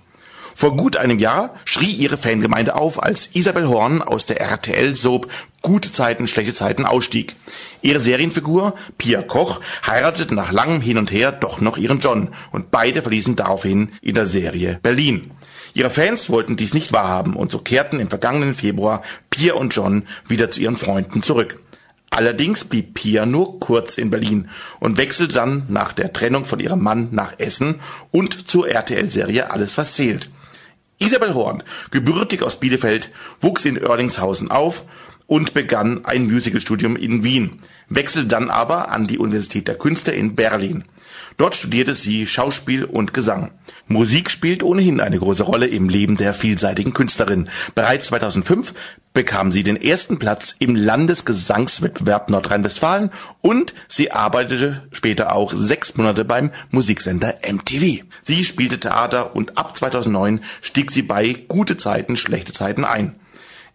Vor 0.55 0.77
gut 0.77 0.95
einem 0.95 1.19
Jahr 1.19 1.55
schrie 1.65 1.91
ihre 1.91 2.17
Fangemeinde 2.17 2.75
auf, 2.75 3.03
als 3.03 3.31
Isabel 3.33 3.67
Horn 3.67 4.01
aus 4.01 4.25
der 4.25 4.39
RTL-Soap 4.39 5.27
Gute 5.61 5.91
Zeiten, 5.91 6.27
schlechte 6.27 6.53
Zeiten 6.53 6.85
ausstieg. 6.85 7.35
Ihre 7.83 7.99
Serienfigur, 7.99 8.75
Pia 8.97 9.21
Koch, 9.21 9.59
heiratete 9.85 10.33
nach 10.33 10.53
langem 10.53 10.79
Hin 10.79 10.97
und 10.97 11.11
Her 11.11 11.33
doch 11.33 11.59
noch 11.59 11.75
ihren 11.75 11.99
John 11.99 12.29
und 12.51 12.71
beide 12.71 13.01
verließen 13.01 13.35
daraufhin 13.35 13.91
in 14.01 14.15
der 14.15 14.25
Serie 14.25 14.79
Berlin. 14.81 15.31
Ihre 15.73 15.89
Fans 15.89 16.29
wollten 16.29 16.55
dies 16.55 16.73
nicht 16.73 16.93
wahrhaben 16.93 17.35
und 17.35 17.51
so 17.51 17.59
kehrten 17.59 17.99
im 17.99 18.09
vergangenen 18.09 18.53
Februar 18.53 19.01
Pia 19.29 19.55
und 19.55 19.75
John 19.75 20.03
wieder 20.29 20.49
zu 20.49 20.61
ihren 20.61 20.77
Freunden 20.77 21.23
zurück. 21.23 21.59
Allerdings 22.09 22.63
blieb 22.63 22.93
Pia 22.93 23.25
nur 23.25 23.59
kurz 23.59 23.97
in 23.97 24.09
Berlin 24.09 24.47
und 24.79 24.97
wechselte 24.97 25.35
dann 25.35 25.65
nach 25.67 25.91
der 25.91 26.13
Trennung 26.13 26.45
von 26.45 26.61
ihrem 26.61 26.81
Mann 26.81 27.09
nach 27.11 27.37
Essen 27.37 27.81
und 28.11 28.49
zur 28.49 28.69
RTL-Serie 28.69 29.51
Alles 29.51 29.77
was 29.77 29.93
zählt. 29.93 30.29
Isabel 30.99 31.33
Horn, 31.33 31.63
gebürtig 31.91 32.43
aus 32.43 32.61
Bielefeld, 32.61 33.09
wuchs 33.41 33.65
in 33.65 33.83
Oerlingshausen 33.83 34.51
auf 34.51 34.83
und 35.27 35.53
begann 35.53 36.05
ein 36.05 36.31
Musicalstudium 36.31 36.95
in 36.95 37.23
Wien, 37.23 37.59
wechselte 37.89 38.27
dann 38.27 38.49
aber 38.49 38.91
an 38.91 39.07
die 39.07 39.17
Universität 39.17 39.67
der 39.67 39.75
Künste 39.75 40.11
in 40.11 40.35
Berlin. 40.35 40.83
Dort 41.37 41.55
studierte 41.55 41.95
sie 41.95 42.27
Schauspiel 42.27 42.85
und 42.85 43.13
Gesang. 43.13 43.51
Musik 43.87 44.29
spielt 44.29 44.63
ohnehin 44.63 45.01
eine 45.01 45.19
große 45.19 45.43
Rolle 45.43 45.67
im 45.67 45.89
Leben 45.89 46.15
der 46.15 46.33
vielseitigen 46.33 46.93
Künstlerin. 46.93 47.49
Bereits 47.75 48.07
2005 48.07 48.73
bekam 49.13 49.51
sie 49.51 49.63
den 49.63 49.81
ersten 49.81 50.19
Platz 50.19 50.55
im 50.59 50.75
Landesgesangswettbewerb 50.75 52.29
Nordrhein-Westfalen 52.29 53.11
und 53.41 53.73
sie 53.87 54.11
arbeitete 54.11 54.83
später 54.91 55.35
auch 55.35 55.53
sechs 55.55 55.95
Monate 55.95 56.23
beim 56.23 56.51
Musiksender 56.71 57.35
MTV. 57.47 58.03
Sie 58.23 58.45
spielte 58.45 58.79
Theater 58.79 59.35
und 59.35 59.57
ab 59.57 59.75
2009 59.75 60.41
stieg 60.61 60.91
sie 60.91 61.03
bei 61.03 61.33
Gute 61.47 61.77
Zeiten, 61.77 62.15
schlechte 62.15 62.53
Zeiten 62.53 62.85
ein. 62.85 63.15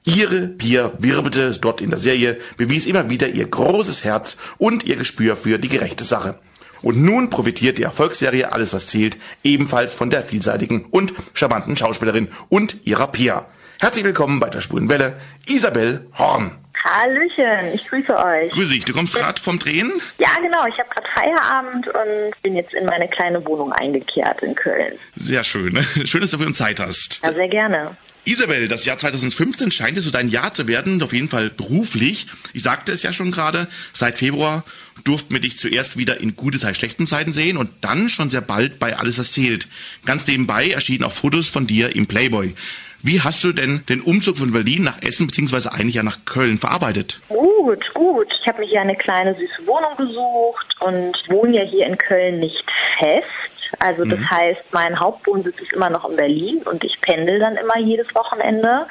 Ihre 0.05 0.49
Pia 0.49 0.93
wirbelte 0.99 1.53
dort 1.61 1.81
in 1.81 1.91
der 1.91 1.99
Serie, 1.99 2.39
bewies 2.57 2.87
immer 2.87 3.11
wieder 3.11 3.29
ihr 3.29 3.47
großes 3.47 4.05
Herz 4.05 4.37
und 4.57 4.85
ihr 4.85 4.97
Gespür 4.97 5.37
für 5.37 5.59
die 5.59 5.69
gerechte 5.69 6.05
Sache. 6.05 6.39
Und 6.83 7.03
nun 7.03 7.29
profitiert 7.29 7.79
die 7.79 7.83
Erfolgsserie 7.83 8.53
Alles 8.53 8.73
was 8.73 8.87
zählt 8.87 9.19
ebenfalls 9.43 9.93
von 9.95 10.11
der 10.11 10.23
vielseitigen 10.23 10.85
und 10.91 11.13
charmanten 11.35 11.77
Schauspielerin 11.77 12.29
und 12.49 12.87
ihrer 12.87 13.09
Pia. 13.09 13.47
Herzlich 13.81 14.05
willkommen 14.05 14.41
bei 14.41 14.49
der 14.49 14.61
Spurenwelle, 14.61 15.21
Isabel 15.47 16.07
Horn. 16.17 16.53
Hallöchen, 16.85 17.75
ich 17.75 17.87
grüße 17.89 18.17
euch. 18.17 18.53
Grüße 18.53 18.73
dich, 18.73 18.85
du 18.85 18.93
kommst 18.93 19.15
gerade 19.15 19.41
vom 19.41 19.59
Drehen? 19.59 20.01
Ja, 20.19 20.29
genau, 20.41 20.65
ich 20.67 20.79
habe 20.79 20.89
gerade 20.91 21.09
Feierabend 21.13 21.89
und 21.89 22.43
bin 22.43 22.55
jetzt 22.55 22.73
in 22.73 22.87
meine 22.87 23.09
kleine 23.09 23.45
Wohnung 23.45 23.73
eingekehrt 23.73 24.43
in 24.43 24.55
Köln. 24.55 24.93
Sehr 25.17 25.43
schön. 25.43 25.83
Schön, 26.05 26.21
dass 26.21 26.31
du 26.31 26.39
für 26.39 26.47
uns 26.47 26.59
Zeit 26.59 26.79
hast. 26.79 27.21
Ja, 27.25 27.33
sehr 27.33 27.49
gerne. 27.49 27.97
Isabel, 28.29 28.69
das 28.69 28.85
Jahr 28.85 28.99
2015 28.99 29.73
scheint 29.73 29.97
es 29.97 30.05
so 30.05 30.11
dein 30.11 30.29
Jahr 30.29 30.53
zu 30.53 30.69
werden, 30.69 31.03
auf 31.03 31.15
jeden 31.15 31.31
Fall 31.31 31.49
beruflich. 31.49 32.27
Ich 32.53 32.63
sagte 32.63 32.93
es 32.93 33.03
ja 33.03 33.15
schon 33.15 33.31
gerade, 33.31 33.69
seit 33.95 34.19
Februar 34.19 34.65
durften 35.03 35.33
wir 35.33 35.41
dich 35.41 35.57
zuerst 35.57 35.97
wieder 35.97 36.21
in 36.21 36.37
gute 36.37 36.59
Zeit, 36.59 36.77
schlechten 36.77 37.07
Zeiten 37.07 37.33
sehen 37.33 37.57
und 37.57 37.71
dann 37.81 38.11
schon 38.11 38.29
sehr 38.29 38.43
bald 38.43 38.79
bei 38.79 38.99
Alles 38.99 39.19
was 39.19 39.33
zählt. 39.33 39.67
Ganz 40.05 40.27
nebenbei 40.27 40.69
erschienen 40.69 41.05
auch 41.05 41.13
Fotos 41.13 41.49
von 41.49 41.67
dir 41.67 41.97
im 41.97 42.07
Playboy. 42.07 42.55
Wie 43.01 43.23
hast 43.23 43.43
du 43.45 43.53
denn 43.53 43.83
den 43.89 44.03
Umzug 44.03 44.37
von 44.37 44.53
Berlin 44.53 44.83
nach 44.83 45.01
Essen 45.01 45.29
beziehungsweise 45.29 45.73
eigentlich 45.73 45.95
ja 45.95 46.03
nach 46.03 46.27
Köln 46.27 46.59
verarbeitet? 46.59 47.23
Gut, 47.29 47.95
gut. 47.95 48.27
Ich 48.43 48.47
habe 48.47 48.61
mir 48.61 48.69
hier 48.69 48.83
eine 48.83 48.97
kleine 48.97 49.35
süße 49.37 49.67
Wohnung 49.67 49.97
gesucht 49.97 50.77
und 50.81 51.17
wohne 51.31 51.57
ja 51.57 51.63
hier 51.63 51.87
in 51.87 51.97
Köln 51.97 52.41
nicht 52.41 52.65
fest. 52.99 53.58
Also 53.79 54.05
das 54.05 54.19
mhm. 54.19 54.31
heißt, 54.31 54.65
mein 54.73 54.99
Hauptwohnsitz 54.99 55.61
ist 55.61 55.73
immer 55.73 55.91
noch 55.91 56.09
in 56.09 56.17
Berlin 56.17 56.63
und 56.65 56.83
ich 56.85 57.01
pendel 57.01 57.39
dann 57.39 57.57
immer 57.57 57.79
jedes 57.79 58.13
Wochenende, 58.15 58.87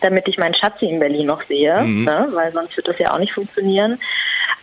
damit 0.00 0.26
ich 0.26 0.38
meinen 0.38 0.54
Schatzi 0.54 0.86
in 0.86 1.00
Berlin 1.00 1.26
noch 1.26 1.42
sehe, 1.42 1.80
mhm. 1.82 2.04
ne? 2.04 2.28
weil 2.32 2.52
sonst 2.52 2.76
wird 2.76 2.88
das 2.88 2.98
ja 2.98 3.12
auch 3.12 3.18
nicht 3.18 3.32
funktionieren. 3.32 3.98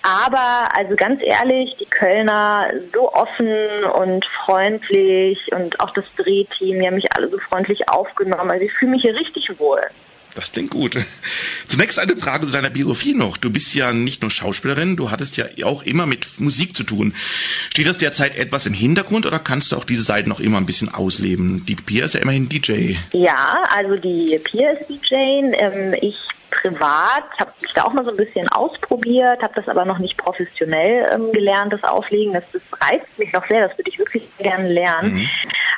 Aber 0.02 0.70
also 0.76 0.96
ganz 0.96 1.22
ehrlich, 1.24 1.76
die 1.78 1.86
Kölner 1.86 2.70
so 2.94 3.12
offen 3.14 3.50
und 3.94 4.26
freundlich 4.26 5.52
und 5.52 5.80
auch 5.80 5.92
das 5.92 6.06
Drehteam, 6.16 6.80
die 6.80 6.88
haben 6.88 6.96
mich 6.96 7.14
alle 7.14 7.30
so 7.30 7.38
freundlich 7.38 7.90
aufgenommen. 7.90 8.50
Also 8.50 8.66
ich 8.66 8.74
fühle 8.74 8.92
mich 8.92 9.02
hier 9.02 9.16
richtig 9.16 9.60
wohl. 9.60 9.82
Das 10.36 10.52
klingt 10.52 10.72
gut. 10.72 10.98
Zunächst 11.68 12.00
eine 12.00 12.16
Frage 12.16 12.46
zu 12.46 12.52
deiner 12.52 12.70
Biografie 12.70 13.14
noch. 13.14 13.38
Du 13.38 13.50
bist 13.50 13.74
ja 13.74 13.94
nicht 13.94 14.22
nur 14.22 14.32
Schauspielerin, 14.32 14.96
du 14.96 15.12
hattest 15.12 15.38
ja 15.38 15.46
auch 15.64 15.84
immer 15.84 16.06
mit 16.06 16.40
Musik 16.40 16.78
zu 16.78 16.84
tun. 16.84 17.14
Steht 17.72 17.88
das 17.88 17.98
derzeit 17.98 18.38
etwas 18.38 18.66
im 18.66 18.74
Hintergrund 18.74 19.26
oder 19.26 19.40
kannst 19.40 19.72
du 19.72 19.76
auch 19.76 19.86
diese 19.86 20.04
Seite 20.04 20.30
noch 20.30 20.40
immer 20.40 20.58
ein 20.58 20.66
bisschen 20.66 20.90
ausleben? 20.90 21.66
Die 21.66 21.76
Pia 21.76 22.06
ist 22.06 22.14
ja 22.14 22.22
immerhin 22.22 22.48
DJ. 22.48 22.96
Ja, 23.12 23.64
also 23.76 23.96
die 23.96 24.40
Pia 24.44 24.72
ist 24.72 24.88
DJ. 24.90 25.16
Ähm, 25.60 25.96
ich 26.00 26.18
privat, 26.50 27.24
habe 27.40 27.52
mich 27.62 27.74
da 27.74 27.84
auch 27.84 27.94
mal 27.94 28.04
so 28.04 28.12
ein 28.12 28.18
bisschen 28.18 28.48
ausprobiert, 28.50 29.42
habe 29.42 29.54
das 29.56 29.68
aber 29.68 29.86
noch 29.86 30.00
nicht 30.00 30.18
professionell 30.18 31.10
ähm, 31.14 31.32
gelernt, 31.32 31.74
das 31.74 31.84
Auflegen. 31.84 32.34
Das, 32.34 32.44
das 32.52 32.62
reizt 32.82 33.18
mich 33.18 33.32
noch 33.34 33.46
sehr, 33.48 33.68
das 33.68 33.78
würde 33.78 33.90
ich 33.90 34.00
wirklich 34.00 34.24
gerne 34.38 34.68
lernen. 34.68 35.14
Mhm. 35.14 35.30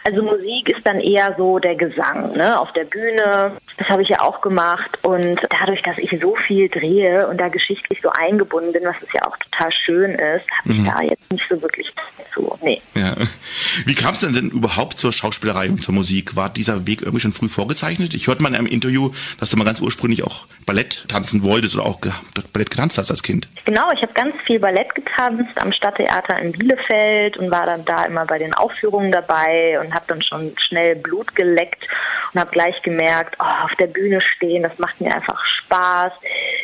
Also 0.04 0.24
Musik 0.24 0.70
ist 0.70 0.86
dann 0.86 1.00
eher 1.00 1.36
so 1.38 1.60
der 1.60 1.76
Gesang, 1.76 2.36
ne, 2.36 2.60
auf 2.60 2.74
der 2.74 2.86
Bühne. 2.86 3.58
Das 3.78 3.88
habe 3.88 4.02
ich 4.02 4.10
ja 4.10 4.22
auch 4.22 4.42
gemacht 4.42 4.98
und 5.04 5.40
dadurch, 5.50 5.84
dass 5.84 5.98
ich 6.00 6.18
so 6.20 6.36
viel 6.36 6.70
drehe 6.70 7.28
und 7.28 7.38
da 7.38 7.50
geschichtlich 7.50 8.00
so 8.02 8.10
eingebunden 8.10 8.74
bin, 8.74 8.84
was 8.84 8.96
es 9.02 9.14
ja 9.14 9.28
auch 9.28 9.38
total 9.38 9.72
schön 9.72 10.12
ist, 10.12 10.50
habe 10.52 10.74
mhm. 10.74 10.80
ich 10.80 10.92
da 10.92 11.02
jetzt 11.02 11.32
nicht 11.32 11.46
so 11.48 11.62
wirklich 11.62 11.94
zu. 12.34 12.58
Nee. 12.62 12.82
Ja. 12.96 13.16
Wie 13.86 13.96
kam 13.96 14.14
es 14.16 14.22
denn 14.22 14.34
denn 14.34 14.50
überhaupt 14.50 15.00
zur 15.00 15.12
Schauspielerei 15.12 15.70
und 15.70 15.82
zur 15.82 15.94
Musik? 15.94 16.36
War 16.36 16.50
dieser 16.50 16.88
Weg 16.88 17.02
irgendwie 17.02 17.20
schon 17.20 17.34
früh 17.34 17.48
vorgezeichnet? 17.48 18.14
Ich 18.14 18.28
hörte 18.28 18.42
mal 18.42 18.50
in 18.50 18.56
einem 18.56 18.68
Interview, 18.68 19.12
dass 19.40 19.50
du 19.50 19.58
mal 19.58 19.66
ganz 19.66 19.82
ursprünglich 19.82 20.24
auch 20.24 20.48
Ballett 20.65 21.06
tanzen 21.08 21.43
wolltest 21.43 21.76
oder 21.76 21.86
auch 21.86 22.00
Ballett 22.54 22.69
getanzt 22.69 22.97
hast 22.97 23.12
als 23.12 23.24
Kind. 23.24 23.47
Genau, 23.65 23.91
ich 23.91 24.02
habe 24.02 24.13
ganz 24.13 24.36
viel 24.41 24.60
Ballett 24.60 24.93
getanzt 24.95 25.58
am 25.58 25.71
Stadttheater 25.71 26.39
in 26.39 26.52
Bielefeld 26.52 27.38
und 27.38 27.52
war 27.52 27.65
dann 27.65 27.86
da 27.86 28.06
immer 28.06 28.26
bei 28.26 28.39
den 28.39 28.54
Aufführungen 28.54 29.12
dabei 29.12 29.80
und 29.80 29.93
habe 29.93 30.06
dann 30.08 30.21
schon 30.21 30.54
schnell 30.58 30.95
Blut 30.95 31.36
geleckt 31.36 31.88
und 32.34 32.39
habe 32.39 32.52
gleich 32.52 32.82
gemerkt, 32.82 33.36
oh, 33.39 33.65
auf 33.65 33.76
der 33.76 33.88
Bühne 33.88 34.21
stehen, 34.21 34.63
das 34.63 34.78
macht 34.78 35.00
mir 35.02 35.13
einfach 35.13 35.43
Spaß, 35.45 36.13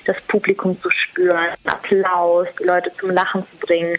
das 0.05 0.19
Publikum 0.21 0.81
zu 0.81 0.89
spüren, 0.91 1.47
Applaus, 1.65 2.47
die 2.59 2.65
Leute 2.65 2.91
zum 2.99 3.11
Lachen 3.11 3.43
zu 3.51 3.65
bringen. 3.65 3.97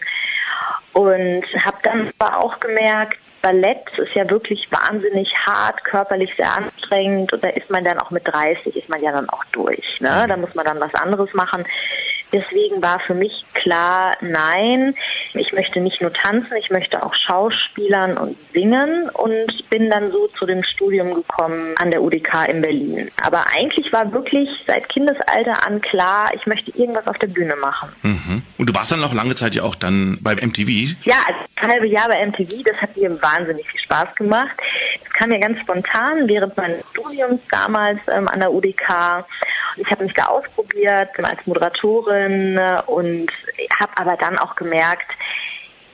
Und 0.93 1.43
habe 1.65 1.77
dann 1.83 2.11
aber 2.17 2.43
auch 2.43 2.59
gemerkt, 2.59 3.19
Ballett 3.41 3.97
ist 3.97 4.13
ja 4.15 4.29
wirklich 4.29 4.71
wahnsinnig 4.71 5.33
hart, 5.35 5.83
körperlich 5.83 6.35
sehr 6.35 6.51
anstrengend 6.53 7.31
und 7.33 7.43
da 7.43 7.49
ist 7.49 7.69
man 7.69 7.83
dann 7.83 7.99
auch 7.99 8.11
mit 8.11 8.27
30, 8.27 8.75
ist 8.75 8.89
man 8.89 9.01
ja 9.01 9.11
dann 9.11 9.29
auch 9.29 9.43
durch. 9.51 9.99
Ne? 10.01 10.25
Da 10.27 10.37
muss 10.37 10.53
man 10.55 10.65
dann 10.65 10.79
was 10.79 10.93
anderes 10.95 11.33
machen. 11.33 11.65
Deswegen 12.31 12.81
war 12.81 12.99
für 12.99 13.15
mich 13.15 13.43
klar, 13.53 14.15
nein, 14.21 14.93
ich 15.33 15.51
möchte 15.53 15.79
nicht 15.79 16.01
nur 16.01 16.13
tanzen, 16.13 16.55
ich 16.57 16.69
möchte 16.69 17.03
auch 17.03 17.15
Schauspielern 17.15 18.17
und 18.17 18.37
singen 18.53 19.09
und 19.09 19.69
bin 19.69 19.89
dann 19.89 20.11
so 20.11 20.27
zu 20.27 20.45
dem 20.45 20.63
Studium 20.63 21.15
gekommen 21.15 21.73
an 21.77 21.91
der 21.91 22.03
UDK 22.03 22.47
in 22.49 22.61
Berlin. 22.61 23.09
Aber 23.23 23.45
eigentlich 23.55 23.91
war 23.91 24.11
wirklich 24.13 24.49
seit 24.67 24.89
Kindesalter 24.89 25.65
an 25.65 25.81
klar, 25.81 26.31
ich 26.35 26.45
möchte 26.45 26.71
irgendwas 26.77 27.07
auf 27.07 27.17
der 27.17 27.27
Bühne 27.27 27.55
machen. 27.55 27.89
Mhm. 28.03 28.43
Und 28.57 28.69
du 28.69 28.73
warst 28.73 28.91
dann 28.91 29.01
noch 29.01 29.13
lange 29.13 29.35
Zeit 29.35 29.55
ja 29.55 29.63
auch 29.63 29.75
dann 29.75 30.19
bei 30.21 30.35
MTV? 30.35 30.95
Ja, 31.03 31.15
also 31.25 31.39
ein 31.55 31.69
halbes 31.69 31.91
Jahr 31.91 32.09
bei 32.09 32.25
MTV, 32.25 32.63
das 32.63 32.81
hat 32.81 32.95
mir 32.95 33.21
wahnsinnig 33.21 33.67
viel 33.67 33.81
Spaß 33.81 34.15
gemacht. 34.15 34.55
Das 35.03 35.13
kam 35.13 35.29
mir 35.29 35.39
ganz 35.39 35.59
spontan 35.59 36.27
während 36.27 36.55
meines 36.55 36.83
Studiums 36.91 37.41
damals 37.49 37.99
ähm, 38.07 38.27
an 38.27 38.39
der 38.39 38.53
UDK. 38.53 39.25
Ich 39.77 39.89
habe 39.89 40.03
mich 40.03 40.13
da 40.13 40.25
ausprobiert 40.25 41.09
als 41.23 41.45
Moderatorin 41.45 42.18
äh, 42.57 42.81
und 42.85 43.31
habe 43.79 43.91
aber 43.95 44.17
dann 44.17 44.37
auch 44.37 44.55
gemerkt, 44.55 45.11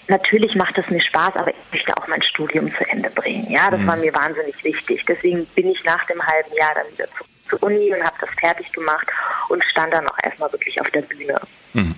natürlich 0.07 0.55
macht 0.55 0.77
es 0.77 0.89
mir 0.89 1.01
Spaß, 1.01 1.35
aber 1.35 1.49
ich 1.49 1.71
möchte 1.71 1.95
auch 1.97 2.07
mein 2.07 2.21
Studium 2.21 2.71
zu 2.75 2.87
Ende 2.89 3.09
bringen. 3.09 3.49
Ja, 3.49 3.71
das 3.71 3.81
mhm. 3.81 3.87
war 3.87 3.95
mir 3.97 4.13
wahnsinnig 4.13 4.63
wichtig. 4.63 5.03
Deswegen 5.07 5.45
bin 5.47 5.71
ich 5.71 5.83
nach 5.83 6.05
dem 6.05 6.21
halben 6.21 6.53
Jahr 6.55 6.73
dann 6.75 6.91
wieder 6.93 7.07
zurück 7.11 7.29
zur 7.49 7.63
Uni 7.63 7.93
und 7.93 8.03
habe 8.03 8.15
das 8.19 8.29
fertig 8.39 8.71
gemacht 8.71 9.07
und 9.49 9.63
stand 9.65 9.93
dann 9.93 10.07
auch 10.07 10.17
erstmal 10.23 10.51
wirklich 10.51 10.79
auf 10.81 10.89
der 10.89 11.01
Bühne. 11.01 11.39
Mhm. 11.73 11.95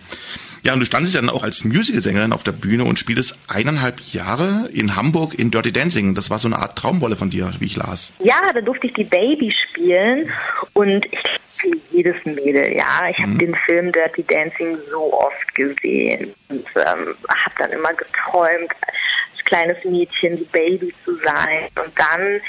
Ja, 0.64 0.74
und 0.74 0.82
du 0.82 0.86
standest 0.86 1.16
ja 1.16 1.22
dann 1.22 1.30
auch 1.30 1.44
als 1.44 1.64
Musicalsängerin 1.64 2.34
auf 2.34 2.44
der 2.44 2.52
Bühne 2.52 2.84
und 2.84 3.00
spieltest 3.00 3.38
eineinhalb 3.48 4.02
Jahre 4.12 4.70
in 4.74 4.98
Hamburg 4.98 5.38
in 5.38 5.50
Dirty 5.50 5.72
Dancing. 5.72 6.14
Das 6.14 6.30
war 6.30 6.40
so 6.40 6.50
eine 6.50 6.58
Art 6.58 6.78
Traumrolle 6.78 7.16
von 7.16 7.30
dir, 7.30 7.54
wie 7.60 7.66
ich 7.66 7.78
las. 7.78 8.12
Ja, 8.20 8.36
da 8.54 8.60
durfte 8.60 8.88
ich 8.88 8.94
die 8.94 9.06
Baby 9.06 9.56
spielen 9.70 10.30
und 10.74 11.06
ich 11.06 11.20
wie 11.62 11.82
jedes 11.92 12.16
Mädel, 12.26 12.76
ja. 12.76 13.08
Ich 13.10 13.18
habe 13.20 13.32
Mhm. 13.32 13.38
den 13.40 13.56
Film 13.56 13.92
Dirty 13.92 14.24
Dancing 14.24 14.78
so 14.92 15.14
oft 15.14 15.56
gesehen 15.56 16.34
und 16.50 16.66
ähm, 16.76 17.16
habe 17.30 17.56
dann 17.58 17.72
immer 17.72 17.94
geträumt, 17.94 18.72
als 18.82 19.46
kleines 19.46 19.84
Mädchen, 19.86 20.38
die 20.38 20.44
Baby 20.46 20.94
zu 21.06 21.16
sein. 21.24 21.68
Und 21.76 21.92
dann 21.98 22.42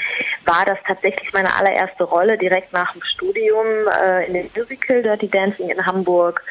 war 0.45 0.65
das 0.65 0.77
tatsächlich 0.85 1.31
meine 1.33 1.53
allererste 1.55 2.03
Rolle 2.03 2.37
direkt 2.37 2.73
nach 2.73 2.91
dem 2.93 3.01
Studium 3.03 3.65
äh, 4.03 4.25
in 4.27 4.33
dem 4.33 4.49
Musical 4.55 5.01
Dirty 5.01 5.27
Dancing 5.29 5.69
in 5.69 5.85
Hamburg. 5.85 6.41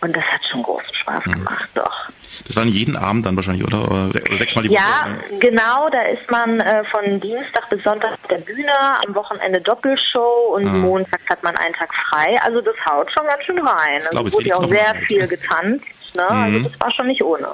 Und 0.00 0.14
das 0.16 0.24
hat 0.24 0.40
schon 0.50 0.62
großen 0.62 0.94
Spaß 0.94 1.26
Mhm. 1.26 1.32
gemacht, 1.32 1.68
doch. 1.74 2.08
Das 2.46 2.56
waren 2.56 2.68
jeden 2.68 2.96
Abend 2.96 3.24
dann 3.24 3.36
wahrscheinlich, 3.36 3.66
oder? 3.66 3.84
Oder 3.90 4.12
se- 4.12 4.22
oder 4.28 4.36
sechsmal 4.36 4.62
die 4.64 4.70
Woche? 4.70 4.78
Ja, 4.78 5.06
genau, 5.40 5.88
da 5.90 6.02
ist 6.02 6.30
man 6.30 6.60
äh, 6.60 6.84
von 6.84 7.18
Dienstag 7.20 7.70
bis 7.70 7.82
Sonntag 7.82 8.12
auf 8.12 8.28
der 8.28 8.38
Bühne, 8.38 8.70
am 9.06 9.14
Wochenende 9.14 9.60
Doppelshow 9.62 10.52
und 10.54 10.66
Ah. 10.66 10.72
montags 10.72 11.24
hat 11.30 11.42
man 11.42 11.56
einen 11.56 11.74
Tag 11.74 11.92
frei. 11.94 12.36
Also 12.44 12.60
das 12.60 12.74
haut 12.84 13.10
schon 13.12 13.26
ganz 13.26 13.42
schön 13.44 13.58
rein. 13.58 14.02
glaub, 14.10 14.24
Also 14.24 14.36
wurde 14.38 14.48
ja 14.48 14.56
auch 14.56 14.68
sehr 14.68 14.94
viel 15.06 15.26
getanzt. 15.26 15.84
Ne? 16.14 16.28
Also 16.28 16.58
Mhm. 16.58 16.64
das 16.70 16.80
war 16.80 16.90
schon 16.92 17.06
nicht 17.06 17.22
ohne. 17.24 17.48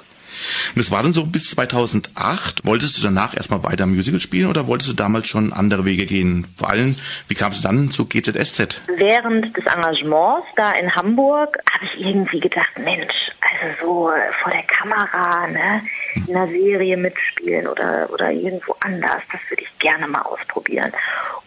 Und 0.74 0.78
das 0.78 0.90
war 0.90 1.02
dann 1.02 1.12
so 1.12 1.26
bis 1.26 1.50
2008. 1.50 2.64
Wolltest 2.64 2.98
du 2.98 3.02
danach 3.02 3.36
erstmal 3.36 3.62
weiter 3.64 3.86
Musical 3.86 4.20
spielen 4.20 4.48
oder 4.48 4.66
wolltest 4.66 4.90
du 4.90 4.94
damals 4.94 5.28
schon 5.28 5.52
andere 5.52 5.84
Wege 5.84 6.06
gehen? 6.06 6.46
Vor 6.56 6.70
allem, 6.70 6.96
wie 7.28 7.34
kamst 7.34 7.60
du 7.60 7.68
dann 7.68 7.90
zu 7.90 8.06
GZSZ? 8.06 8.80
Während 8.96 9.56
des 9.56 9.66
Engagements 9.66 10.46
da 10.56 10.72
in 10.72 10.94
Hamburg 10.94 11.58
habe 11.72 11.84
ich 11.84 12.06
irgendwie 12.06 12.40
gedacht, 12.40 12.70
Mensch, 12.78 13.30
also 13.40 13.84
so 13.84 14.10
äh, 14.10 14.32
vor 14.42 14.52
der 14.52 14.62
Kamera, 14.64 15.46
ne, 15.46 15.82
in 16.14 16.36
einer 16.36 16.48
Serie 16.48 16.96
mitspielen 16.96 17.66
oder, 17.66 18.08
oder 18.12 18.30
irgendwo 18.30 18.76
anders, 18.80 19.22
das 19.32 19.40
würde 19.48 19.62
ich 19.62 19.78
gerne 19.78 20.06
mal 20.06 20.22
ausprobieren. 20.22 20.92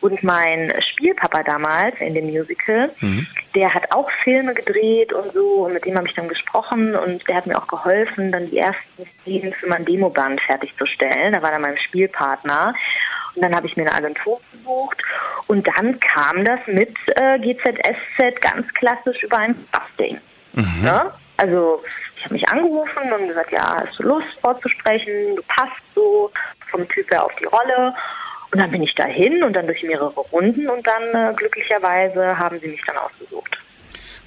Und 0.02 0.22
mein 0.24 0.74
Spielpapa 0.92 1.44
damals 1.44 1.96
in 2.00 2.14
dem 2.14 2.26
Musical, 2.26 2.92
der 3.56 3.74
hat 3.74 3.92
auch 3.92 4.10
Filme 4.24 4.54
gedreht 4.54 5.14
und 5.14 5.34
so, 5.34 5.66
und 5.66 5.74
mit 5.74 5.86
dem 5.86 5.96
habe 5.96 6.08
ich 6.08 6.14
dann 6.14 6.28
gesprochen 6.28 6.96
und 6.96 7.28
der 7.28 7.38
hat 7.38 7.48
mir 7.48 7.58
auch 7.58 7.68
geholfen, 7.68 8.32
dann 8.32 8.50
die 8.50 8.58
ersten 8.58 8.83
Szenen 9.22 9.54
für 9.54 9.68
mein 9.68 9.86
Demoband 9.86 10.42
fertigzustellen. 10.42 11.34
Da 11.34 11.42
war 11.42 11.52
er 11.52 11.60
mein 11.60 11.78
Spielpartner. 11.78 12.74
Und 13.36 13.42
dann 13.42 13.56
habe 13.56 13.68
ich 13.68 13.76
mir 13.76 13.84
eine 13.84 13.96
Agentur 13.96 14.40
gesucht 14.52 15.02
und 15.48 15.68
dann 15.68 16.00
kam 16.00 16.46
das 16.46 16.60
mit 16.68 16.96
äh, 17.16 17.40
GZSZ 17.40 18.40
ganz 18.42 18.68
klassisch 18.76 19.24
über 19.24 19.38
ein 19.38 19.56
Casting. 19.72 20.20
Ne? 20.84 21.12
Also 21.38 21.82
ich 22.16 22.24
habe 22.26 22.36
mich 22.36 22.48
angerufen 22.48 23.12
und 23.12 23.28
gesagt, 23.28 23.52
ja, 23.52 23.84
hast 23.86 24.00
du 24.00 24.04
Lust 24.04 24.28
vorzusprechen, 24.40 25.36
du 25.36 25.42
passt 25.48 25.82
so 25.96 26.32
vom 26.68 26.88
Typ 26.90 27.10
her 27.12 27.26
auf 27.26 27.36
die 27.36 27.46
Rolle. 27.46 27.94
Und 28.52 28.60
dann 28.60 28.70
bin 28.70 28.84
ich 28.84 28.94
dahin 28.94 29.44
und 29.44 29.54
dann 29.54 29.66
durch 29.66 29.82
mehrere 29.82 30.20
Runden 30.32 30.70
und 30.70 30.86
dann 30.86 31.04
äh, 31.16 31.34
glücklicherweise 31.34 32.38
haben 32.38 32.60
sie 32.60 32.68
mich 32.68 32.84
dann 32.86 32.98
ausgesucht. 32.98 33.58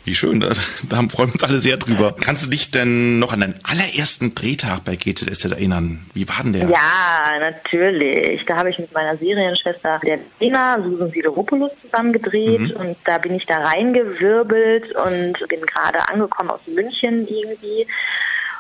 Wie 0.07 0.15
schön, 0.15 0.39
da, 0.39 0.51
da 0.89 0.97
freuen 1.09 1.31
wir 1.31 1.35
uns 1.35 1.43
alle 1.43 1.61
sehr 1.61 1.77
drüber. 1.77 2.15
Kannst 2.19 2.47
du 2.47 2.49
dich 2.49 2.71
denn 2.71 3.19
noch 3.19 3.33
an 3.33 3.41
deinen 3.41 3.59
allerersten 3.65 4.37
Drehtag 4.37 4.85
bei 4.85 4.95
GZSZ 4.95 5.47
erinnern? 5.47 6.07
Wie 6.15 6.29
war 6.29 6.45
denn 6.45 6.53
der? 6.53 6.69
Ja, 6.69 7.39
natürlich. 7.41 8.45
Da 8.47 8.57
habe 8.57 8.71
ich 8.71 8.79
mit 8.79 8.95
meiner 8.95 9.17
Serienschwester 9.17 10.01
der 10.07 10.21
Lena, 10.39 10.81
Susan 10.81 11.11
Sideropoulos, 11.11 11.73
zusammen 11.83 12.13
gedreht 12.13 12.61
Mhm. 12.61 12.71
und 12.77 12.97
da 13.05 13.19
bin 13.19 13.35
ich 13.35 13.47
da 13.47 13.59
reingewirbelt 13.59 14.95
und 14.95 15.49
bin 15.49 15.61
gerade 15.63 16.09
angekommen 16.09 16.51
aus 16.51 16.61
München 16.67 17.27
irgendwie 17.27 17.87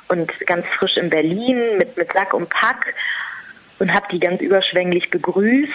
und 0.09 0.32
ganz 0.46 0.66
frisch 0.78 0.96
in 0.96 1.11
Berlin 1.11 1.78
mit, 1.78 1.96
mit 1.96 2.12
Sack 2.12 2.35
und 2.35 2.48
Pack 2.50 2.92
und 3.78 3.92
habe 3.94 4.06
die 4.11 4.18
ganz 4.18 4.40
überschwänglich 4.40 5.11
begrüßt 5.11 5.70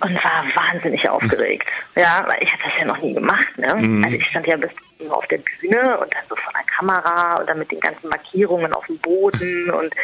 und 0.00 0.14
war 0.24 0.44
wahnsinnig 0.54 1.08
aufgeregt. 1.08 1.68
Ja, 1.96 2.24
weil 2.28 2.42
ich 2.42 2.52
habe 2.52 2.62
das 2.64 2.72
ja 2.78 2.84
noch 2.84 2.98
nie 2.98 3.14
gemacht. 3.14 3.48
Ne? 3.56 3.74
Mhm. 3.74 4.04
Also 4.04 4.16
ich 4.16 4.26
stand 4.26 4.46
ja 4.46 4.56
bis 4.56 4.70
immer 4.98 5.16
auf 5.16 5.26
der 5.28 5.38
Bühne 5.38 5.98
und 5.98 6.12
dann 6.14 6.22
so 6.28 6.36
vor 6.36 6.52
der 6.52 6.64
Kamera 6.64 7.36
und 7.36 7.48
dann 7.48 7.58
mit 7.58 7.70
den 7.70 7.80
ganzen 7.80 8.08
Markierungen 8.08 8.72
auf 8.72 8.86
dem 8.86 8.98
Boden 8.98 9.70
und 9.70 9.94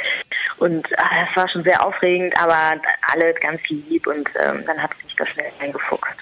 und 0.59 0.87
ah, 0.99 1.27
das 1.27 1.37
war 1.37 1.49
schon 1.49 1.65
sehr 1.65 1.85
aufregend, 1.85 2.41
aber 2.41 2.81
alle 3.13 3.35
ganz 3.35 3.61
lieb 3.69 4.07
und 4.07 4.29
ähm, 4.41 4.65
dann 4.67 4.81
hat 4.81 4.91
es 4.97 5.05
mich 5.05 5.17
da 5.17 5.27
schnell 5.27 5.51
eingefuchst. 5.61 6.15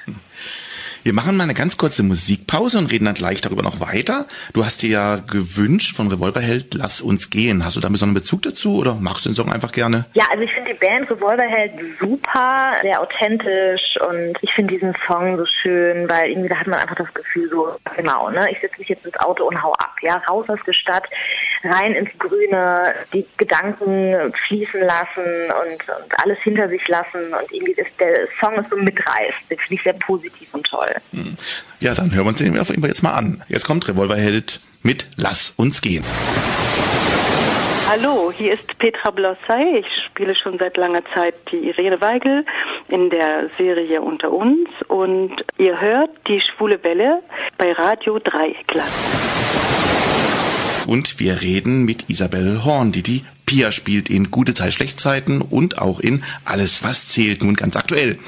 Wir 1.05 1.13
machen 1.13 1.37
mal 1.37 1.43
eine 1.43 1.55
ganz 1.55 1.77
kurze 1.77 2.05
Musikpause 2.05 2.79
und 2.79 2.93
reden 2.93 3.07
dann 3.07 3.15
gleich 3.15 3.41
darüber 3.41 3.65
noch 3.65 3.81
weiter. 3.81 4.27
Du 4.53 4.65
hast 4.65 4.83
dir 4.83 4.91
ja 4.91 5.17
gewünscht 5.17 5.97
von 5.97 6.07
Revolverheld, 6.07 6.75
lass 6.75 7.01
uns 7.01 7.29
gehen. 7.29 7.65
Hast 7.65 7.75
du 7.75 7.81
da 7.81 7.87
einen 7.87 7.95
besonderen 7.95 8.23
Bezug 8.23 8.43
dazu 8.43 8.77
oder 8.77 8.95
magst 8.95 9.25
du 9.25 9.31
den 9.31 9.35
Song 9.35 9.53
einfach 9.53 9.73
gerne? 9.73 10.05
Ja, 10.15 10.27
also 10.31 10.45
ich 10.45 10.53
finde 10.53 10.73
die 10.73 10.79
Band 10.79 11.11
Revolverheld 11.11 11.73
super, 11.99 12.75
sehr 12.83 13.01
authentisch 13.01 13.99
und 14.09 14.39
ich 14.43 14.53
finde 14.53 14.75
diesen 14.75 14.95
Song 15.05 15.39
so 15.39 15.45
schön, 15.45 16.09
weil 16.09 16.31
irgendwie 16.31 16.49
da 16.49 16.57
hat 16.57 16.69
man 16.69 16.79
einfach 16.79 16.95
das 16.95 17.13
Gefühl 17.13 17.49
so, 17.51 17.69
genau, 17.97 18.31
ne, 18.31 18.49
ich 18.53 18.61
setze 18.61 18.79
mich 18.79 18.89
jetzt 18.89 19.05
ins 19.05 19.19
Auto 19.19 19.49
und 19.49 19.61
hau 19.61 19.73
ab, 19.73 19.97
ja, 20.03 20.19
raus 20.29 20.49
aus 20.49 20.61
der 20.65 20.73
Stadt, 20.73 21.05
rein 21.65 21.95
ins 21.95 22.11
Grüne, 22.21 22.95
die 23.13 23.27
Gedanken 23.39 24.33
fließen 24.47 24.81
lassen 24.81 25.51
und, 25.63 25.81
und 26.05 26.21
alles 26.21 26.39
hinter 26.43 26.69
sich 26.69 26.87
lassen 26.87 27.35
und 27.35 27.53
irgendwie 27.53 27.73
ist 27.73 27.91
der 27.99 28.29
Song 28.41 28.55
ist 28.55 28.71
so 28.71 28.77
mitreißt, 28.77 29.51
den 29.51 29.59
finde 29.59 29.75
ich 29.75 29.83
sehr 29.83 29.95
positiv 29.95 30.49
und 30.53 30.65
toll. 30.65 30.92
Ja, 31.81 31.95
dann 31.95 32.15
hören 32.15 32.25
wir 32.25 32.29
uns 32.31 32.39
den 32.39 32.59
auf 32.59 32.69
jeden 32.69 32.83
Fall 32.83 32.91
jetzt 32.91 33.03
mal 33.03 33.13
an. 33.13 33.43
Jetzt 33.49 33.65
kommt 33.65 33.89
Revolverheld 33.89 34.61
mit 34.83 35.07
Lass 35.17 35.53
uns 35.57 35.81
gehen. 35.81 36.05
Hallo, 37.89 38.33
hier 38.35 38.55
ist 38.55 38.79
Petra 38.79 39.11
Blossay. 39.11 39.81
Ich 39.81 39.87
spiele 40.07 40.35
schon 40.35 40.59
seit 40.59 40.77
langer 40.79 41.03
Zeit 41.15 41.35
die 41.51 41.69
Irene 41.69 42.01
Weigel 42.01 42.47
in 42.89 43.11
der 43.11 43.51
Serie 43.59 44.01
Unter 44.01 44.33
uns 44.33 44.69
und 44.89 45.45
ihr 45.59 45.79
hört 45.79 46.11
die 46.27 46.41
schwule 46.41 46.83
Welle 46.85 47.23
bei 47.59 47.73
Radio 47.73 48.19
Dreieckland. 48.19 48.89
Und 50.87 51.21
wir 51.21 51.43
reden 51.43 51.85
mit 51.85 52.09
Isabel 52.09 52.65
Horn, 52.65 52.93
die 52.93 53.03
die 53.03 53.25
Pia 53.47 53.71
spielt 53.73 54.09
in 54.09 54.31
Gute 54.31 54.55
Zeit, 54.55 54.73
Schlechtzeiten 54.73 55.43
und 55.43 55.79
auch 55.79 56.01
in 56.01 56.25
Alles, 56.45 56.83
was 56.83 57.09
zählt, 57.09 57.43
nun 57.43 57.55
ganz 57.55 57.77
aktuell. 57.77 58.19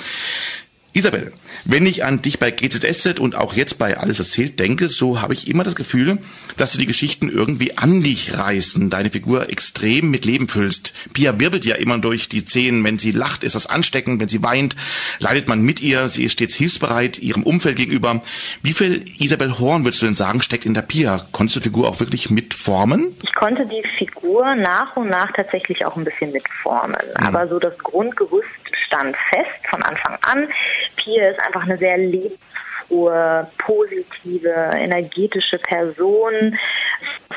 Isabel, 0.96 1.33
wenn 1.64 1.87
ich 1.87 2.04
an 2.04 2.22
dich 2.22 2.38
bei 2.38 2.52
GZSZ 2.52 3.18
und 3.18 3.35
auch 3.35 3.54
jetzt 3.54 3.78
bei 3.78 3.96
Alles 3.96 4.20
was 4.20 4.30
zählt 4.30 4.61
denke, 4.61 4.88
so 4.88 5.20
habe 5.20 5.35
ich 5.35 5.48
immer 5.48 5.64
das 5.64 5.74
Gefühl, 5.74 6.18
dass 6.57 6.70
du 6.70 6.78
die 6.78 6.87
Geschichten 6.87 7.28
irgendwie 7.28 7.76
an 7.76 8.04
dich 8.04 8.38
reißt 8.38 8.76
und 8.76 8.90
deine 8.90 9.11
Figur 9.11 9.50
extrem 9.50 10.12
mit 10.12 10.24
Leben 10.24 10.46
füllst. 10.46 10.92
Pia 11.12 11.40
wirbelt 11.40 11.64
ja 11.64 11.74
immer 11.74 11.98
durch 11.98 12.28
die 12.28 12.40
Szenen. 12.40 12.85
Wenn 12.85 13.00
sie 13.00 13.11
lacht, 13.11 13.42
ist 13.42 13.57
das 13.57 13.66
ansteckend. 13.66 14.20
Wenn 14.20 14.28
sie 14.28 14.44
weint, 14.44 14.76
leidet 15.18 15.48
man 15.48 15.62
mit 15.62 15.83
ihr. 15.83 16.07
Sie 16.07 16.22
ist 16.22 16.35
stets 16.35 16.54
hilfsbereit 16.54 17.18
ihrem 17.18 17.42
Umfeld 17.42 17.74
gegenüber. 17.74 18.22
Wie 18.62 18.72
viel 18.72 19.04
Isabel 19.18 19.59
Horn, 19.59 19.85
würdest 19.85 20.00
du 20.00 20.07
denn 20.07 20.14
sagen, 20.14 20.42
steckt 20.42 20.64
in 20.64 20.74
der 20.74 20.83
Pia? 20.83 21.26
Konntest 21.33 21.57
du 21.57 21.61
die 21.61 21.70
Figur 21.70 21.88
auch 21.88 21.98
wirklich 21.98 22.30
mitformen? 22.30 23.16
Ich 23.22 23.35
konnte 23.35 23.66
die 23.66 23.83
Figur 23.98 24.54
nach 24.54 24.96
und 24.96 25.09
nach 25.11 25.33
tatsächlich 25.33 25.85
auch 25.85 25.96
ein 25.96 26.04
bisschen 26.04 26.30
mitformen. 26.30 26.96
Aber 27.16 27.48
so 27.48 27.59
das 27.59 27.76
Grundgerüst 27.78 28.63
stand 28.94 29.16
fest 29.30 29.66
von 29.68 29.83
Anfang 29.83 30.16
an. 30.22 30.48
Pia 30.96 31.30
ist 31.30 31.40
einfach 31.42 31.64
eine 31.64 31.76
sehr 31.78 31.98
lebensfrohe, 31.98 33.50
positive, 33.59 34.50
energetische 34.74 35.59
Person. 35.59 36.57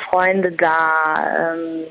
Freunde 0.10 0.52
da 0.52 1.54
ähm, 1.54 1.84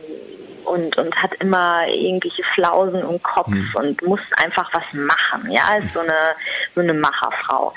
und, 0.65 0.97
und 0.97 1.15
hat 1.23 1.35
immer 1.35 1.87
irgendwelche 1.87 2.43
Flausen 2.55 3.01
im 3.01 3.23
Kopf 3.23 3.53
und 3.75 4.03
muss 4.07 4.21
einfach 4.43 4.73
was 4.73 4.85
machen. 4.93 5.51
Ja, 5.51 5.77
ist 5.83 5.93
so 5.93 6.01
eine, 6.01 6.35
so 6.75 6.81
eine 6.81 6.95
Macherfrau. 6.95 7.73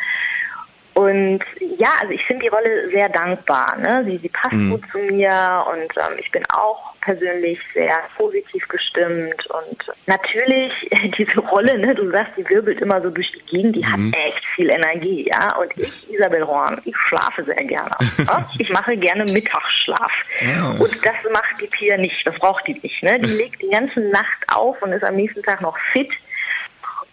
Und 0.93 1.39
ja, 1.78 1.89
also 2.02 2.13
ich 2.13 2.25
finde 2.25 2.43
die 2.43 2.47
Rolle 2.49 2.89
sehr 2.91 3.10
dankbar. 3.10 3.75
Ne? 3.78 4.04
Sie, 4.06 4.17
sie 4.17 4.30
passt 4.30 4.54
Mhm. 4.54 4.71
gut 4.71 4.84
zu 4.91 4.97
mir 4.97 5.65
und 5.71 5.97
ähm, 5.97 6.17
ich 6.17 6.32
bin 6.32 6.43
auch 6.52 6.88
persönlich 7.10 7.60
sehr 7.74 7.98
positiv 8.17 8.67
gestimmt. 8.67 9.48
Und 9.48 9.80
natürlich 10.06 10.72
diese 11.17 11.39
Rolle, 11.39 11.78
ne, 11.80 11.95
du 11.95 12.10
sagst, 12.12 12.34
die 12.38 12.48
wirbelt 12.50 12.80
immer 12.82 13.02
so 13.02 13.10
durch 13.10 13.32
die 13.32 13.41
Gegend, 13.58 13.76
die 13.76 13.80
Mhm. 13.86 14.12
hat 14.12 14.19
echt 14.28 14.45
viel 14.56 14.69
Energie. 14.69 15.28
ja. 15.30 15.56
Und 15.58 15.72
ich, 15.78 15.91
Isabel 16.13 16.45
Horn, 16.45 16.80
ich 16.86 16.95
schlafe 17.08 17.43
sehr 17.43 17.56
gerne. 17.63 17.95
ja? 18.28 18.48
Ich 18.60 18.69
mache 18.69 18.95
gerne 18.98 19.24
Mittagsschlaf. 19.32 20.12
Ja. 20.41 20.72
Und 20.80 20.93
das 21.06 21.15
macht 21.34 21.60
die 21.62 21.67
Pia 21.67 21.98
nicht, 21.98 22.26
das 22.28 22.36
braucht 22.36 22.67
die 22.67 22.78
nicht. 22.84 23.02
Ne? 23.02 23.19
Die 23.19 23.30
legt 23.41 23.62
die 23.62 23.69
ganze 23.69 24.00
Nacht 24.02 24.41
auf 24.48 24.80
und 24.84 24.91
ist 24.91 25.04
am 25.04 25.15
nächsten 25.15 25.41
Tag 25.43 25.62
noch 25.62 25.78
fit. 25.93 26.12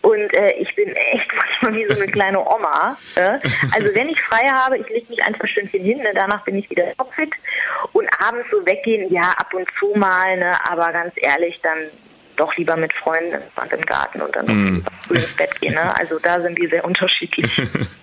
Und 0.07 0.33
äh, 0.35 0.53
ich 0.53 0.73
bin 0.77 0.95
echt 0.95 1.29
manchmal 1.37 1.75
wie 1.75 1.93
so 1.93 2.01
eine 2.01 2.07
kleine 2.07 2.39
Oma. 2.39 2.97
Äh? 3.17 3.41
Also 3.73 3.93
wenn 3.93 4.09
ich 4.09 4.21
frei 4.21 4.47
habe, 4.49 4.79
ich 4.79 4.89
lege 4.89 5.07
mich 5.09 5.25
ein, 5.25 5.35
zwei 5.35 5.49
Stündchen 5.49 5.83
hin, 5.83 5.99
ne? 5.99 6.13
danach 6.15 6.45
bin 6.45 6.55
ich 6.55 6.71
wieder 6.71 6.85
topfit. 6.97 7.33
Und 7.93 8.09
abends 8.21 8.47
so 8.53 8.65
weggehen, 8.65 9.13
ja, 9.13 9.33
ab 9.37 9.53
und 9.53 9.69
zu 9.77 9.99
mal, 9.99 10.37
ne? 10.37 10.57
aber 10.71 10.93
ganz 10.93 11.13
ehrlich, 11.17 11.61
dann 11.61 11.79
doch 12.37 12.57
lieber 12.57 12.77
mit 12.77 12.93
Freunden 12.93 13.43
und 13.61 13.73
im 13.73 13.81
Garten 13.81 14.21
und 14.21 14.37
dann 14.37 14.47
Mhm. 14.47 14.85
früh 15.09 15.17
ins 15.17 15.33
Bett 15.33 15.61
gehen. 15.61 15.75
Ne? 15.75 15.99
Also 15.99 16.21
da 16.21 16.41
sind 16.41 16.57
die 16.57 16.69
sehr 16.69 16.85
unterschiedlich. 16.85 17.51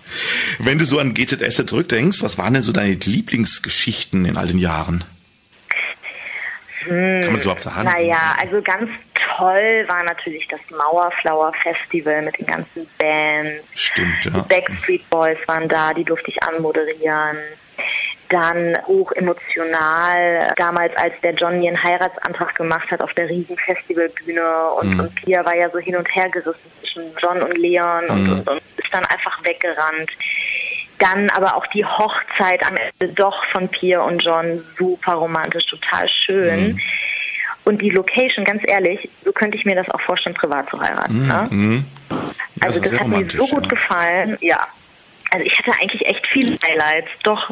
Wenn 0.59 0.79
du 0.79 0.85
so 0.85 0.99
an 0.99 1.13
GZS 1.13 1.65
zurückdenkst, 1.65 2.21
was 2.21 2.37
waren 2.37 2.53
denn 2.53 2.63
so 2.63 2.73
deine 2.73 2.95
Lieblingsgeschichten 2.95 4.25
in 4.25 4.35
all 4.35 4.47
den 4.47 4.59
Jahren? 4.59 5.05
Hm, 6.85 7.21
Kann 7.21 7.25
man 7.27 7.33
das 7.35 7.43
überhaupt 7.43 7.61
sagen? 7.61 7.83
Naja, 7.83 8.35
also 8.39 8.61
ganz 8.61 8.89
toll 9.37 9.83
war 9.87 10.03
natürlich 10.03 10.47
das 10.47 10.59
Mauerflower 10.71 11.53
Festival 11.53 12.21
mit 12.23 12.37
den 12.39 12.45
ganzen 12.45 12.87
Bands. 12.97 13.63
Stimmt, 13.75 14.25
Die 14.25 14.29
ja. 14.29 14.41
Backstreet 14.43 15.09
Boys 15.09 15.37
waren 15.47 15.67
da, 15.69 15.93
die 15.93 16.03
durfte 16.03 16.29
ich 16.31 16.41
anmoderieren. 16.43 17.37
Dann 18.29 18.77
hoch 18.87 19.11
emotional, 19.13 20.53
damals 20.55 20.95
als 20.97 21.13
der 21.21 21.33
John 21.33 21.59
mir 21.59 21.69
einen 21.69 21.83
Heiratsantrag 21.83 22.55
gemacht 22.55 22.89
hat 22.89 23.01
auf 23.01 23.13
der 23.13 23.29
riesen 23.29 23.57
Festivalbühne 23.57 24.69
und, 24.79 24.89
Mhm. 24.93 24.99
und 25.01 25.15
Pia 25.15 25.45
war 25.45 25.55
ja 25.55 25.69
so 25.69 25.77
hin 25.79 25.95
und 25.95 26.07
her 26.15 26.29
gerissen 26.29 26.71
zwischen 26.79 27.03
John 27.21 27.41
und 27.41 27.57
Leon 27.57 28.05
und, 28.09 28.23
Mhm. 28.23 28.31
und, 28.31 28.49
und 28.49 28.61
ist 28.77 28.91
dann 28.93 29.05
einfach 29.05 29.43
weggerannt. 29.43 30.11
Dann 30.99 31.29
aber 31.31 31.55
auch 31.55 31.65
die 31.67 31.83
Hochzeit 31.85 32.65
am 32.65 32.75
Ende 32.77 33.13
doch 33.13 33.45
von 33.45 33.67
Pia 33.67 34.01
und 34.01 34.23
John, 34.23 34.63
super 34.77 35.13
romantisch, 35.13 35.65
total 35.65 36.07
schön. 36.07 36.79
Und 37.65 37.81
die 37.81 37.89
Location, 37.89 38.45
ganz 38.45 38.61
ehrlich, 38.67 39.09
so 39.23 39.31
könnte 39.31 39.57
ich 39.57 39.65
mir 39.65 39.75
das 39.75 39.89
auch 39.89 40.01
vorstellen, 40.01 40.35
privat 40.35 40.69
zu 40.69 40.79
heiraten. 40.79 41.27
Ne? 41.27 41.47
Mhm. 41.49 41.85
Also 42.59 42.79
das 42.79 42.93
hat 42.93 43.07
mir 43.07 43.27
so 43.29 43.47
gut 43.47 43.63
ja. 43.63 43.69
gefallen, 43.69 44.37
ja. 44.41 44.67
Also 45.31 45.45
ich 45.45 45.57
hatte 45.57 45.71
eigentlich 45.81 46.05
echt 46.05 46.27
viele 46.27 46.57
Highlights, 46.63 47.09
doch. 47.23 47.49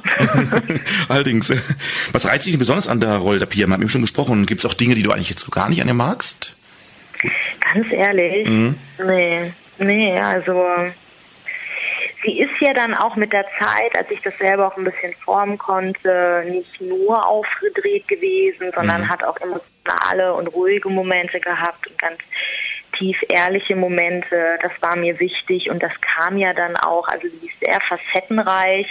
Allerdings, 1.10 1.50
äh, 1.50 1.58
was 2.12 2.26
reizt 2.28 2.46
dich 2.46 2.54
denn 2.54 2.60
besonders 2.60 2.88
an 2.88 3.00
der 3.00 3.16
Rolle 3.18 3.40
der 3.40 3.48
Pia? 3.48 3.66
Wir 3.66 3.74
haben 3.74 3.82
eben 3.82 3.90
schon 3.90 4.02
gesprochen. 4.02 4.46
Gibt 4.46 4.64
es 4.64 4.70
auch 4.70 4.76
Dinge, 4.76 4.94
die 4.96 5.02
du 5.02 5.12
eigentlich 5.12 5.30
jetzt 5.30 5.42
so 5.44 5.50
gar 5.50 5.68
nicht 5.68 5.82
an 5.82 5.88
ihr 5.88 5.94
magst? 5.96 6.56
Ganz 7.74 7.92
ehrlich, 7.92 8.48
Mhm. 8.48 8.76
nee, 9.06 9.54
nee, 9.80 10.20
also 10.20 10.64
sie 12.24 12.40
ist 12.40 12.60
ja 12.60 12.74
dann 12.74 12.94
auch 12.94 13.16
mit 13.16 13.34
der 13.34 13.46
Zeit, 13.58 13.98
als 13.98 14.10
ich 14.12 14.22
das 14.22 14.38
selber 14.38 14.68
auch 14.68 14.78
ein 14.78 14.84
bisschen 14.84 15.14
formen 15.14 15.58
konnte, 15.58 16.44
nicht 16.48 16.80
nur 16.82 17.26
aufgedreht 17.28 18.08
gewesen, 18.08 18.72
sondern 18.74 19.02
Mhm. 19.02 19.10
hat 19.10 19.24
auch 19.24 19.38
emotionale 19.38 20.34
und 20.34 20.48
ruhige 20.48 20.90
Momente 20.90 21.40
gehabt 21.40 21.88
und 21.88 21.98
ganz 21.98 22.20
tief 22.98 23.24
ehrliche 23.30 23.76
Momente. 23.76 24.58
Das 24.62 24.72
war 24.82 24.96
mir 24.96 25.20
wichtig 25.20 25.70
und 25.70 25.82
das 25.82 25.94
kam 26.02 26.38
ja 26.38 26.54
dann 26.54 26.76
auch, 26.78 27.08
also 27.08 27.28
sie 27.28 27.48
ist 27.48 27.60
sehr 27.60 27.80
facettenreich. 27.82 28.88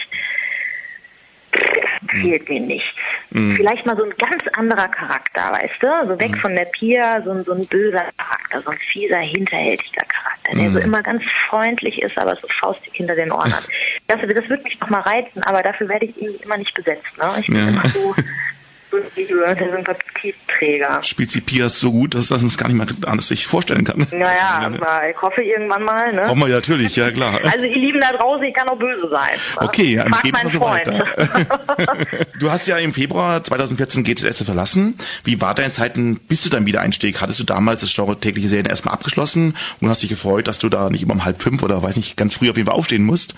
Fehlt 2.09 2.49
mir 2.49 2.61
nichts. 2.61 2.89
Mhm. 3.31 3.57
Vielleicht 3.57 3.85
mal 3.87 3.97
so 3.97 4.05
ein 4.05 4.13
ganz 4.17 4.43
anderer 4.55 4.89
Charakter, 4.89 5.53
weißt 5.53 5.83
du? 5.83 6.09
So 6.09 6.19
weg 6.21 6.37
von 6.39 6.55
der 6.55 6.65
Pia, 6.67 7.21
so 7.23 7.31
ein, 7.31 7.45
so 7.45 7.53
ein 7.53 7.67
böser 7.67 8.05
Charakter, 8.17 8.63
so 8.63 8.71
ein 8.71 8.79
fieser, 8.79 9.19
hinterhältiger 9.19 10.05
Charakter, 10.07 10.55
der 10.55 10.71
Mhm. 10.71 10.75
so 10.75 10.79
immer 10.81 11.03
ganz 11.03 11.23
freundlich 11.49 12.01
ist, 12.03 12.17
aber 12.19 12.35
so 12.37 12.49
faustig 12.49 12.95
hinter 12.95 13.15
den 13.15 13.31
Ohren 13.33 13.55
hat. 13.55 13.65
Das, 14.09 14.19
das 14.23 14.49
würde 14.49 14.65
mich 14.65 14.81
noch 14.81 14.91
mal 14.91 15.03
reizen, 15.03 15.41
aber 15.45 15.63
dafür 15.63 15.89
werde 15.89 16.07
ich 16.07 16.21
irgendwie 16.21 16.43
immer 16.43 16.57
nicht 16.57 16.75
besetzt. 16.75 17.07
Ne? 17.17 17.33
Ich 17.39 17.47
bin 17.47 17.57
Ja. 17.59 17.69
immer 17.69 17.89
so, 17.91 18.13
so 18.91 18.99
die- 19.17 19.27
der 19.27 19.57
Sympathieträger. 19.73 21.03
Spielt 21.03 21.31
sie 21.31 21.41
Pia 21.41 21.69
so 21.69 21.93
gut, 21.93 22.15
dass, 22.15 22.29
dass 22.29 22.41
man 22.43 22.49
es 22.49 22.59
gar 22.59 22.69
nicht 22.69 22.77
mehr 22.77 22.87
anders 23.11 23.29
sich 23.29 23.47
vorstellen 23.47 23.85
kann? 23.85 24.07
Naja, 24.11 24.61
aber 24.65 25.09
ich 25.11 25.21
hoffe 25.23 25.43
irgendwann 25.43 25.83
mal, 25.85 26.13
ne? 26.13 26.27
Hoffen 26.29 26.41
wir 26.41 26.49
ja 26.49 26.57
natürlich, 26.57 26.97
ja 26.97 27.11
klar. 27.11 27.41
Also 27.51 27.65
ihr 27.65 27.77
Lieben 27.77 28.01
da 28.01 28.13
draußen, 28.13 28.43
ich 28.45 28.55
kann 28.55 28.69
auch 28.69 28.79
böse 28.79 29.09
sein. 29.09 29.39
ne? 29.61 29.67
Okay, 29.67 29.95
ja, 29.95 30.05
Frag 30.07 30.33
meinen 30.33 30.51
so 30.51 30.59
Freund. 30.59 30.87
weiter. 30.87 31.07
Du 32.41 32.51
hast 32.51 32.67
ja 32.67 32.79
im 32.79 32.93
Februar 32.95 33.43
2014 33.45 34.03
GZS 34.05 34.43
verlassen. 34.45 34.97
Wie 35.25 35.41
war 35.41 35.55
deine 35.55 35.71
Zeit 35.71 35.97
denn 35.97 36.17
bis 36.17 36.43
zu 36.43 36.49
deinem 36.51 36.67
Wiedereinstieg? 36.67 37.21
Hattest 37.21 37.39
du 37.39 37.45
damals 37.45 37.81
das 37.83 37.95
Genre 37.95 38.19
tägliche 38.19 38.49
Serien 38.49 38.67
erstmal 38.67 38.95
abgeschlossen 38.95 39.57
und 39.81 39.89
hast 39.89 40.03
dich 40.03 40.09
gefreut, 40.11 40.49
dass 40.49 40.59
du 40.59 40.69
da 40.69 40.89
nicht 40.91 41.03
immer 41.03 41.13
um 41.15 41.25
halb 41.25 41.43
fünf 41.43 41.63
oder 41.63 41.83
weiß 41.83 41.97
nicht, 41.97 42.17
ganz 42.17 42.35
früh 42.35 42.51
auf 42.51 42.57
jeden 42.57 42.69
Fall 42.69 42.77
aufstehen 42.79 43.05
musst? 43.05 43.35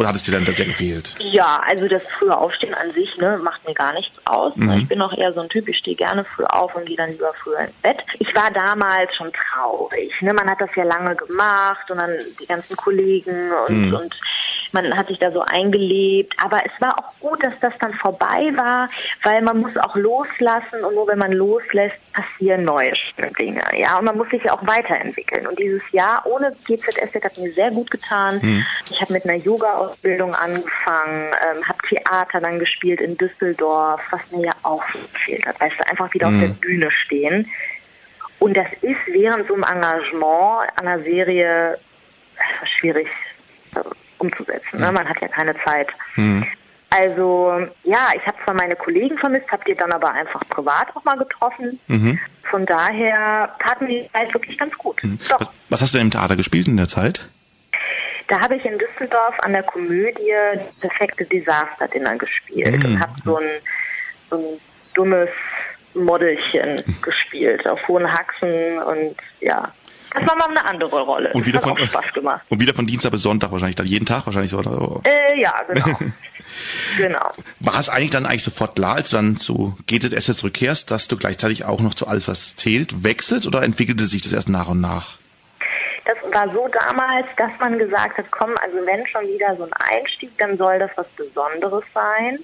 Oder 0.00 0.08
hat 0.08 0.16
es 0.16 0.22
dir 0.22 0.32
dann 0.32 0.46
das 0.46 0.56
sehr 0.56 0.64
gefehlt? 0.64 1.14
Ja, 1.18 1.60
also 1.68 1.86
das 1.86 2.02
frühe 2.18 2.34
Aufstehen 2.34 2.72
an 2.72 2.90
sich 2.92 3.18
ne, 3.18 3.38
macht 3.42 3.68
mir 3.68 3.74
gar 3.74 3.92
nichts 3.92 4.16
aus. 4.24 4.56
Mhm. 4.56 4.70
Ich 4.78 4.88
bin 4.88 5.02
auch 5.02 5.12
eher 5.12 5.30
so 5.34 5.40
ein 5.42 5.48
Typ, 5.50 5.68
ich 5.68 5.76
stehe 5.76 5.94
gerne 5.94 6.24
früh 6.24 6.44
auf 6.44 6.74
und 6.74 6.86
gehe 6.86 6.96
dann 6.96 7.10
lieber 7.10 7.34
früher 7.34 7.58
ins 7.58 7.72
Bett. 7.82 7.98
Ich 8.18 8.34
war 8.34 8.50
damals 8.50 9.14
schon 9.14 9.30
traurig. 9.30 10.10
Ne? 10.22 10.32
Man 10.32 10.48
hat 10.48 10.58
das 10.58 10.74
ja 10.74 10.84
lange 10.84 11.14
gemacht 11.16 11.90
und 11.90 11.98
dann 11.98 12.12
die 12.40 12.46
ganzen 12.46 12.76
Kollegen 12.76 13.50
und, 13.68 13.88
Mhm. 13.88 13.94
und 13.94 14.16
man 14.72 14.96
hat 14.96 15.08
sich 15.08 15.18
da 15.18 15.30
so 15.32 15.42
eingelebt. 15.42 16.32
Aber 16.42 16.62
es 16.64 16.72
war 16.80 16.98
auch 16.98 17.12
gut, 17.20 17.44
dass 17.44 17.52
das 17.60 17.74
dann 17.80 17.92
vorbei 17.92 18.52
war, 18.56 18.88
weil 19.22 19.42
man 19.42 19.58
muss 19.58 19.76
auch 19.76 19.96
loslassen 19.96 20.82
und 20.82 20.94
nur 20.94 21.08
wenn 21.08 21.18
man 21.18 21.32
loslässt, 21.32 21.96
passieren 22.14 22.64
neue 22.64 22.92
Dinge. 23.38 23.62
Ja, 23.76 23.98
und 23.98 24.04
man 24.06 24.16
muss 24.16 24.30
sich 24.30 24.42
ja 24.44 24.52
auch 24.54 24.66
weiterentwickeln. 24.66 25.46
Und 25.46 25.58
dieses 25.58 25.82
Jahr 25.92 26.24
ohne 26.24 26.54
GZSZ 26.66 27.22
hat 27.22 27.36
mir 27.36 27.52
sehr 27.52 27.70
gut 27.70 27.90
getan. 27.90 28.38
Mhm. 28.42 28.66
Ich 28.90 29.00
habe 29.00 29.12
mit 29.12 29.24
einer 29.24 29.36
Yoga-Ausbildung 29.90 30.34
angefangen, 30.34 31.32
ähm, 31.50 31.68
habe 31.68 31.78
Theater 31.88 32.40
dann 32.40 32.58
gespielt 32.58 33.00
in 33.00 33.16
Düsseldorf, 33.16 34.00
was 34.10 34.20
mir 34.30 34.46
ja 34.46 34.52
auch 34.62 34.84
gefehlt 35.12 35.46
hat. 35.46 35.60
Weißt 35.60 35.78
du, 35.78 35.88
einfach 35.88 36.12
wieder 36.14 36.30
Mhm. 36.30 36.36
auf 36.42 36.48
der 36.48 36.54
Bühne 36.54 36.90
stehen. 36.90 37.48
Und 38.38 38.56
das 38.56 38.66
ist 38.80 38.98
während 39.06 39.46
so 39.48 39.54
einem 39.54 39.64
Engagement 39.64 40.70
an 40.76 40.86
einer 40.88 41.00
Serie 41.00 41.78
schwierig 42.78 43.08
äh, 43.74 43.80
umzusetzen. 44.18 44.80
Ne? 44.80 44.90
Man 44.92 45.08
hat 45.08 45.20
ja 45.20 45.28
keine 45.28 45.54
Zeit. 45.62 45.88
Also 46.90 47.66
ja, 47.84 48.08
ich 48.16 48.26
habe 48.26 48.36
zwar 48.44 48.54
meine 48.54 48.74
Kollegen 48.76 49.16
vermisst, 49.18 49.46
habt 49.50 49.68
ihr 49.68 49.76
dann 49.76 49.92
aber 49.92 50.12
einfach 50.12 50.40
privat 50.48 50.88
auch 50.96 51.04
mal 51.04 51.16
getroffen. 51.16 51.78
Mhm. 51.86 52.18
Von 52.44 52.66
daher 52.66 53.54
tat 53.60 53.80
mir 53.80 54.02
die 54.04 54.10
Zeit 54.12 54.32
wirklich 54.34 54.58
ganz 54.58 54.76
gut. 54.76 55.00
Doch. 55.28 55.40
Was, 55.40 55.50
was 55.68 55.82
hast 55.82 55.94
du 55.94 55.98
denn 55.98 56.08
im 56.08 56.10
Theater 56.10 56.34
gespielt 56.36 56.66
in 56.66 56.76
der 56.76 56.88
Zeit? 56.88 57.26
Da 58.30 58.40
habe 58.40 58.54
ich 58.54 58.64
in 58.64 58.78
Düsseldorf 58.78 59.34
an 59.40 59.52
der 59.52 59.64
Komödie 59.64 60.32
die 60.54 60.80
perfekte 60.80 61.24
Desaster-Dinner 61.24 62.16
gespielt 62.16 62.78
Mhm. 62.78 62.84
und 62.84 63.00
habe 63.00 63.12
so 63.24 63.36
ein, 63.38 63.44
so 64.30 64.36
ein 64.36 64.60
dummes 64.94 65.28
Modelchen 65.94 66.82
gespielt 67.02 67.66
auf 67.68 67.86
hohen 67.88 68.10
Haxen 68.10 68.78
und 68.78 69.16
ja. 69.40 69.72
Das 70.14 70.26
war 70.26 70.36
mal 70.36 70.48
eine 70.48 70.64
andere 70.64 71.02
Rolle. 71.02 71.32
Und 71.32 71.44
wieder 71.46 71.60
von-. 71.60 71.76
Und 72.48 72.60
wieder 72.60 72.74
von 72.74 72.86
Dienstag 72.86 73.10
bis 73.12 73.22
Sonntag 73.22 73.50
wahrscheinlich, 73.52 73.76
dann 73.76 73.86
jeden 73.86 74.06
Tag 74.06 74.26
wahrscheinlich 74.26 74.50
so. 74.52 74.58
Oder? 74.58 75.00
Äh, 75.04 75.40
ja, 75.40 75.54
genau. 75.68 75.98
genau. 76.96 77.32
War 77.60 77.78
es 77.80 77.88
eigentlich 77.88 78.10
dann 78.10 78.26
eigentlich 78.26 78.42
sofort 78.44 78.76
klar, 78.76 78.96
als 78.96 79.10
du 79.10 79.16
dann 79.16 79.36
zu 79.38 79.76
GZS 79.86 80.36
zurückkehrst, 80.36 80.90
dass 80.90 81.08
du 81.08 81.16
gleichzeitig 81.16 81.64
auch 81.64 81.80
noch 81.80 81.94
zu 81.94 82.06
alles, 82.06 82.28
was 82.28 82.54
zählt, 82.56 83.02
wechselst 83.04 83.46
oder 83.46 83.62
entwickelte 83.62 84.04
sich 84.06 84.22
das 84.22 84.32
erst 84.32 84.48
nach 84.48 84.68
und 84.68 84.80
nach? 84.80 85.19
Das 86.10 86.32
war 86.32 86.52
so 86.52 86.66
damals, 86.68 87.26
dass 87.36 87.52
man 87.60 87.78
gesagt 87.78 88.18
hat, 88.18 88.30
komm, 88.32 88.50
also 88.60 88.78
wenn 88.84 89.06
schon 89.06 89.28
wieder 89.28 89.54
so 89.56 89.64
ein 89.64 89.72
Einstieg, 89.74 90.36
dann 90.38 90.56
soll 90.56 90.80
das 90.80 90.90
was 90.96 91.06
Besonderes 91.10 91.84
sein. 91.94 92.38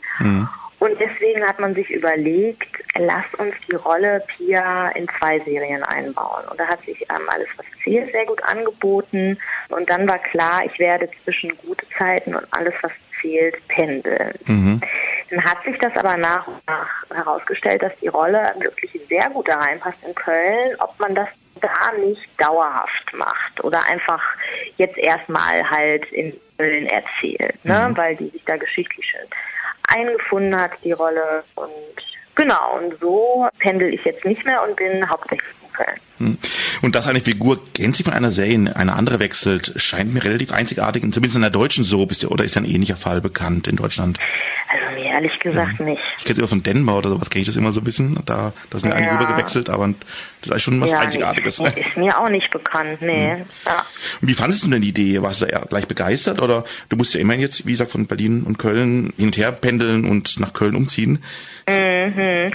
Und 0.79 1.01
deswegen 1.01 1.43
hat 1.43 1.59
man 1.59 1.75
sich 1.75 1.91
überlegt, 1.91 2.69
lass 2.99 3.25
uns 3.39 3.55
die 3.69 3.75
Rolle 3.75 4.23
Pia 4.29 4.91
in 4.91 5.09
zwei 5.19 5.41
Serien 5.41 5.83
einbauen. 5.83 6.45
Und 6.51 6.61
da 6.61 6.67
hat 6.67 6.81
sich 6.85 7.01
ähm, 7.01 7.29
alles, 7.29 7.49
was 7.57 7.67
zählt, 7.83 8.13
sehr 8.13 8.27
gut 8.27 8.43
angeboten. 8.45 9.39
Und 9.71 9.89
dann 9.89 10.07
war 10.07 10.19
klar, 10.19 10.63
ich 10.65 10.79
werde 10.79 11.09
zwischen 11.25 11.57
gute 11.59 11.89
Zeiten 11.97 12.35
und 12.35 12.47
alles, 12.51 12.75
was 12.83 12.93
zählt, 13.21 13.57
pendeln. 13.69 14.35
Dann 15.31 15.45
hat 15.45 15.65
sich 15.65 15.79
das 15.79 15.97
aber 15.97 16.17
nach 16.19 16.47
und 16.47 16.61
nach 16.69 17.05
herausgestellt, 17.13 17.83
dass 17.83 17.97
die 17.97 18.09
Rolle 18.09 18.55
wirklich 18.61 19.01
sehr 19.09 19.29
gut 19.31 19.49
da 19.49 19.57
reinpasst 19.57 20.05
in 20.07 20.15
Köln, 20.15 20.77
ob 20.79 20.97
man 21.01 21.15
das 21.15 21.29
da 21.61 21.93
nicht 21.99 22.29
dauerhaft 22.39 23.13
macht 23.15 23.63
oder 23.65 23.85
einfach 23.87 24.23
jetzt 24.77 24.99
erstmal 24.99 25.69
halt 25.69 26.05
in 26.13 26.39
Köln 26.59 26.87
erzählt, 26.87 27.65
ne? 27.65 27.93
weil 27.95 28.17
die 28.17 28.29
sich 28.29 28.45
da 28.45 28.57
geschichtlich 28.57 29.07
schön 29.07 29.29
eingefunden 29.89 30.59
hat, 30.59 30.73
die 30.85 30.93
Rolle. 30.93 31.45
Und 31.55 31.71
genau, 32.35 32.79
und 32.79 32.99
so 33.01 33.49
pendel 33.59 33.95
ich 33.95 34.05
jetzt 34.05 34.25
nicht 34.25 34.45
mehr 34.45 34.63
und 34.63 34.77
bin 34.77 35.09
hauptsächlich 35.09 35.55
in 35.63 35.73
Köln. 35.73 36.01
Hm. 36.19 36.39
Und 36.83 36.95
dass 36.95 37.07
eine 37.07 37.21
Figur 37.21 37.61
gänzlich 37.75 38.05
von 38.05 38.15
einer 38.15 38.31
Serie 38.31 38.55
in 38.55 38.69
eine 38.69 38.95
andere 38.95 39.19
wechselt, 39.21 39.73
scheint 39.77 40.13
mir 40.15 40.25
relativ 40.25 40.53
einzigartig, 40.53 41.03
zumindest 41.03 41.37
in 41.37 41.43
der 41.43 41.51
deutschen 41.51 41.85
Soap 41.85 42.11
ist 42.11 42.23
ja, 42.23 42.29
oder 42.31 42.45
ist 42.45 42.55
ja 42.55 42.63
ein 42.63 42.69
ähnlicher 42.69 42.97
Fall 42.97 43.21
bekannt 43.21 43.69
in 43.69 43.77
Deutschland. 43.77 44.19
Also 44.69 45.01
mir 45.01 45.05
ehrlich 45.13 45.39
gesagt 45.39 45.81
nicht. 45.81 46.01
Ich 46.19 46.25
kenne 46.25 46.33
es 46.33 46.39
immer 46.39 46.49
von 46.49 46.63
Denver 46.63 46.97
oder 46.99 47.11
sowas, 47.11 47.31
kenne 47.31 47.43
ich 47.43 47.47
das 47.47 47.57
immer 47.57 47.73
so 47.73 47.81
ein 47.81 47.85
bisschen. 47.85 48.19
Da, 48.27 48.53
da 48.71 48.79
sind 48.79 48.91
ja 48.91 48.97
einige 48.97 49.13
Ja. 49.13 49.19
rüber 49.19 49.33
gewechselt, 49.33 49.71
aber 49.71 49.87
das 49.87 49.95
ist 50.43 50.51
eigentlich 50.51 50.63
schon 50.65 50.81
was 50.81 50.91
ja, 50.91 51.01
Einzigartiges. 51.01 51.61
nee, 51.61 51.69
ist 51.77 51.97
mir 51.97 52.19
auch 52.19 52.29
nicht 52.29 52.51
bekannt, 52.51 53.01
nee. 53.03 53.37
Ja. 53.65 53.85
Und 54.21 54.29
wie 54.29 54.35
fandest 54.35 54.65
du 54.65 54.71
denn 54.71 54.81
die 54.81 54.89
Idee? 54.89 55.23
Warst 55.23 55.43
du 55.43 55.47
da 55.47 55.61
gleich 55.61 55.87
begeistert 55.87 56.41
oder 56.43 56.65
du 56.89 56.97
musst 56.97 57.15
ja 57.15 57.21
immerhin 57.21 57.41
jetzt, 57.43 57.67
wie 57.67 57.71
gesagt, 57.73 57.91
von 57.93 58.07
Berlin 58.07 58.43
und 58.43 58.59
Köln 58.59 59.13
hin 59.17 59.27
und 59.27 59.37
her 59.37 59.53
pendeln 59.53 60.05
und 60.09 60.41
nach 60.41 60.53
Köln 60.53 60.75
umziehen? 60.75 61.23
Mhm. 61.69 62.53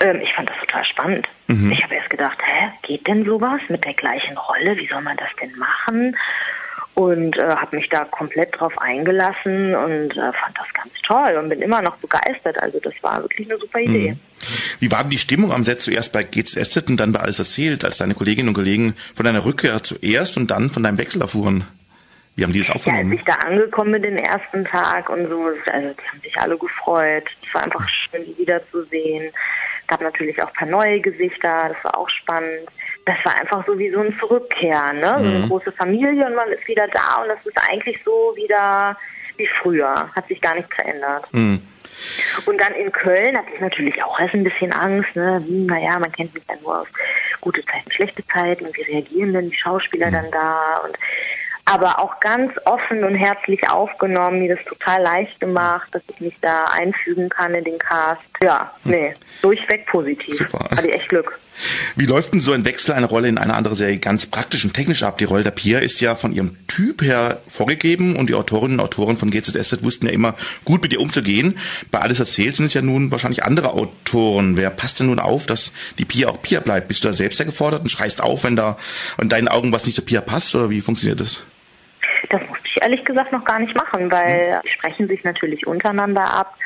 Ähm, 0.00 0.20
ich 0.22 0.32
fand 0.34 0.48
das 0.50 0.58
total 0.60 0.84
spannend. 0.84 1.28
Mhm. 1.46 1.72
Ich 1.72 1.82
habe 1.82 1.94
erst 1.94 2.10
gedacht, 2.10 2.38
hä, 2.44 2.68
geht 2.82 3.06
denn 3.06 3.24
sowas 3.24 3.60
mit 3.68 3.84
der 3.84 3.94
gleichen 3.94 4.36
Rolle? 4.36 4.76
Wie 4.76 4.86
soll 4.86 5.02
man 5.02 5.16
das 5.16 5.28
denn 5.40 5.56
machen? 5.56 6.16
Und 6.94 7.36
äh, 7.36 7.42
habe 7.42 7.76
mich 7.76 7.88
da 7.88 8.04
komplett 8.04 8.58
drauf 8.58 8.78
eingelassen 8.78 9.74
und 9.74 10.12
äh, 10.16 10.32
fand 10.32 10.56
das 10.56 10.72
ganz 10.72 10.92
toll 11.04 11.36
und 11.42 11.48
bin 11.48 11.60
immer 11.60 11.82
noch 11.82 11.96
begeistert. 11.96 12.62
Also 12.62 12.78
das 12.80 12.94
war 13.02 13.20
wirklich 13.22 13.50
eine 13.50 13.58
super 13.58 13.80
Idee. 13.80 14.12
Mhm. 14.12 14.20
Wie 14.78 14.90
war 14.92 15.00
denn 15.02 15.10
die 15.10 15.18
Stimmung 15.18 15.52
am 15.52 15.64
Set 15.64 15.80
zuerst 15.80 16.12
bei 16.12 16.22
GZSZ 16.22 16.88
und 16.88 16.98
dann 16.98 17.12
bei 17.12 17.20
Alles 17.20 17.38
erzählt, 17.40 17.84
als 17.84 17.96
deine 17.98 18.14
Kolleginnen 18.14 18.48
und 18.48 18.54
Kollegen 18.54 18.94
von 19.14 19.24
deiner 19.24 19.44
Rückkehr 19.44 19.82
zuerst 19.82 20.36
und 20.36 20.50
dann 20.50 20.70
von 20.70 20.82
deinem 20.84 20.98
Wechsel 20.98 21.20
erfuhren? 21.20 21.66
Wie 22.36 22.44
haben 22.44 22.52
die 22.52 22.58
das 22.60 22.68
Ja, 22.68 22.74
als 22.74 22.86
aufgenommen? 22.86 23.12
ich 23.12 23.24
da 23.24 23.34
angekommen 23.34 23.92
bin 23.92 24.02
den 24.02 24.18
ersten 24.18 24.64
Tag 24.64 25.08
und 25.08 25.28
so, 25.28 25.46
also 25.72 25.88
die 25.94 26.08
haben 26.08 26.20
sich 26.22 26.36
alle 26.38 26.58
gefreut. 26.58 27.24
Es 27.46 27.54
war 27.54 27.62
einfach 27.62 27.88
schön, 27.88 28.24
die 28.24 28.36
wiederzusehen. 28.38 29.32
Gab 29.86 30.00
natürlich 30.00 30.42
auch 30.42 30.48
ein 30.48 30.54
paar 30.54 30.68
neue 30.68 31.00
Gesichter, 31.00 31.68
das 31.68 31.84
war 31.84 31.98
auch 31.98 32.08
spannend. 32.08 32.68
das 33.06 33.16
war 33.22 33.34
einfach 33.38 33.66
so 33.66 33.78
wie 33.78 33.90
so 33.90 34.00
ein 34.00 34.16
Zurückkehren, 34.18 34.98
ne? 35.00 35.10
So 35.18 35.26
eine 35.28 35.38
Mhm. 35.40 35.48
große 35.48 35.72
Familie 35.72 36.24
und 36.26 36.34
man 36.34 36.48
ist 36.48 36.66
wieder 36.66 36.88
da 36.88 37.22
und 37.22 37.28
das 37.28 37.44
ist 37.44 37.58
eigentlich 37.70 38.00
so 38.02 38.32
wieder 38.34 38.96
wie 39.36 39.46
früher. 39.46 40.10
Hat 40.16 40.26
sich 40.28 40.40
gar 40.40 40.54
nichts 40.54 40.74
verändert. 40.74 41.26
Hm. 41.32 41.60
Und 42.46 42.60
dann 42.60 42.72
in 42.74 42.90
Köln 42.92 43.36
hatte 43.36 43.50
ich 43.54 43.60
natürlich 43.60 44.02
auch 44.02 44.18
erst 44.18 44.34
ein 44.34 44.42
bisschen 44.44 44.72
Angst. 44.72 45.14
Ne? 45.14 45.42
Hm, 45.46 45.66
naja, 45.66 45.98
man 45.98 46.10
kennt 46.12 46.32
mich 46.34 46.42
ja 46.48 46.54
nur 46.62 46.80
aus 46.80 46.88
gute 47.40 47.64
Zeiten, 47.66 47.92
schlechte 47.92 48.26
Zeiten. 48.26 48.64
Und 48.66 48.76
wie 48.76 48.82
reagieren 48.82 49.32
denn 49.34 49.50
die 49.50 49.56
Schauspieler 49.56 50.10
dann 50.10 50.30
da? 50.30 50.80
Und 50.84 50.96
aber 51.64 51.98
auch 51.98 52.20
ganz 52.20 52.52
offen 52.66 53.04
und 53.04 53.14
herzlich 53.14 53.68
aufgenommen, 53.68 54.40
mir 54.40 54.54
das 54.54 54.64
total 54.66 55.02
leicht 55.02 55.40
gemacht, 55.40 55.88
dass 55.92 56.02
ich 56.08 56.20
mich 56.20 56.34
da 56.40 56.64
einfügen 56.64 57.28
kann 57.28 57.54
in 57.54 57.64
den 57.64 57.78
Cast. 57.78 58.20
Ja, 58.42 58.70
nee, 58.84 59.14
durchweg 59.40 59.86
positiv. 59.86 60.36
Super. 60.36 60.68
Hatte 60.76 60.88
ich 60.88 60.94
echt 60.94 61.08
Glück. 61.08 61.38
Wie 61.94 62.06
läuft 62.06 62.32
denn 62.32 62.40
so 62.40 62.52
ein 62.52 62.64
Wechsel 62.64 62.92
einer 62.92 63.06
Rolle 63.06 63.28
in 63.28 63.38
eine 63.38 63.54
andere 63.54 63.76
Serie 63.76 63.98
ganz 63.98 64.26
praktisch 64.26 64.64
und 64.64 64.74
technisch 64.74 65.02
ab? 65.04 65.18
Die 65.18 65.24
Rolle 65.24 65.44
der 65.44 65.52
Pia 65.52 65.78
ist 65.78 66.00
ja 66.00 66.16
von 66.16 66.32
ihrem 66.32 66.56
Typ 66.66 67.00
her 67.00 67.40
vorgegeben 67.46 68.16
und 68.16 68.28
die 68.28 68.34
Autorinnen 68.34 68.80
und 68.80 68.84
Autoren 68.84 69.16
von 69.16 69.30
GZSZ 69.30 69.84
wussten 69.84 70.06
ja 70.06 70.12
immer 70.12 70.34
gut 70.64 70.82
mit 70.82 70.92
ihr 70.92 71.00
umzugehen. 71.00 71.56
Bei 71.90 72.00
Alles 72.00 72.18
erzählt 72.18 72.56
sind 72.56 72.66
es 72.66 72.74
ja 72.74 72.82
nun 72.82 73.10
wahrscheinlich 73.10 73.44
andere 73.44 73.70
Autoren. 73.70 74.56
Wer 74.56 74.70
passt 74.70 75.00
denn 75.00 75.06
nun 75.06 75.20
auf, 75.20 75.46
dass 75.46 75.72
die 75.98 76.04
Pia 76.04 76.28
auch 76.28 76.42
Pia 76.42 76.60
bleibt? 76.60 76.88
Bist 76.88 77.04
du 77.04 77.08
da 77.08 77.14
selbst 77.14 77.38
ja 77.38 77.44
gefordert 77.44 77.82
und 77.82 77.88
schreist 77.88 78.20
auf, 78.20 78.44
wenn 78.44 78.56
da 78.56 78.76
in 79.20 79.28
deinen 79.28 79.48
Augen 79.48 79.72
was 79.72 79.86
nicht 79.86 79.94
zur 79.94 80.04
Pia 80.04 80.20
passt 80.20 80.54
oder 80.54 80.70
wie 80.70 80.80
funktioniert 80.80 81.20
das? 81.20 81.44
Das 82.30 82.40
musste 82.48 82.66
ich 82.66 82.82
ehrlich 82.82 83.04
gesagt 83.04 83.32
noch 83.32 83.44
gar 83.44 83.58
nicht 83.58 83.74
machen, 83.74 84.10
weil 84.10 84.60
die 84.64 84.68
sprechen 84.70 85.08
sich 85.08 85.24
natürlich 85.24 85.66
untereinander 85.66 86.22
ab. 86.22 86.56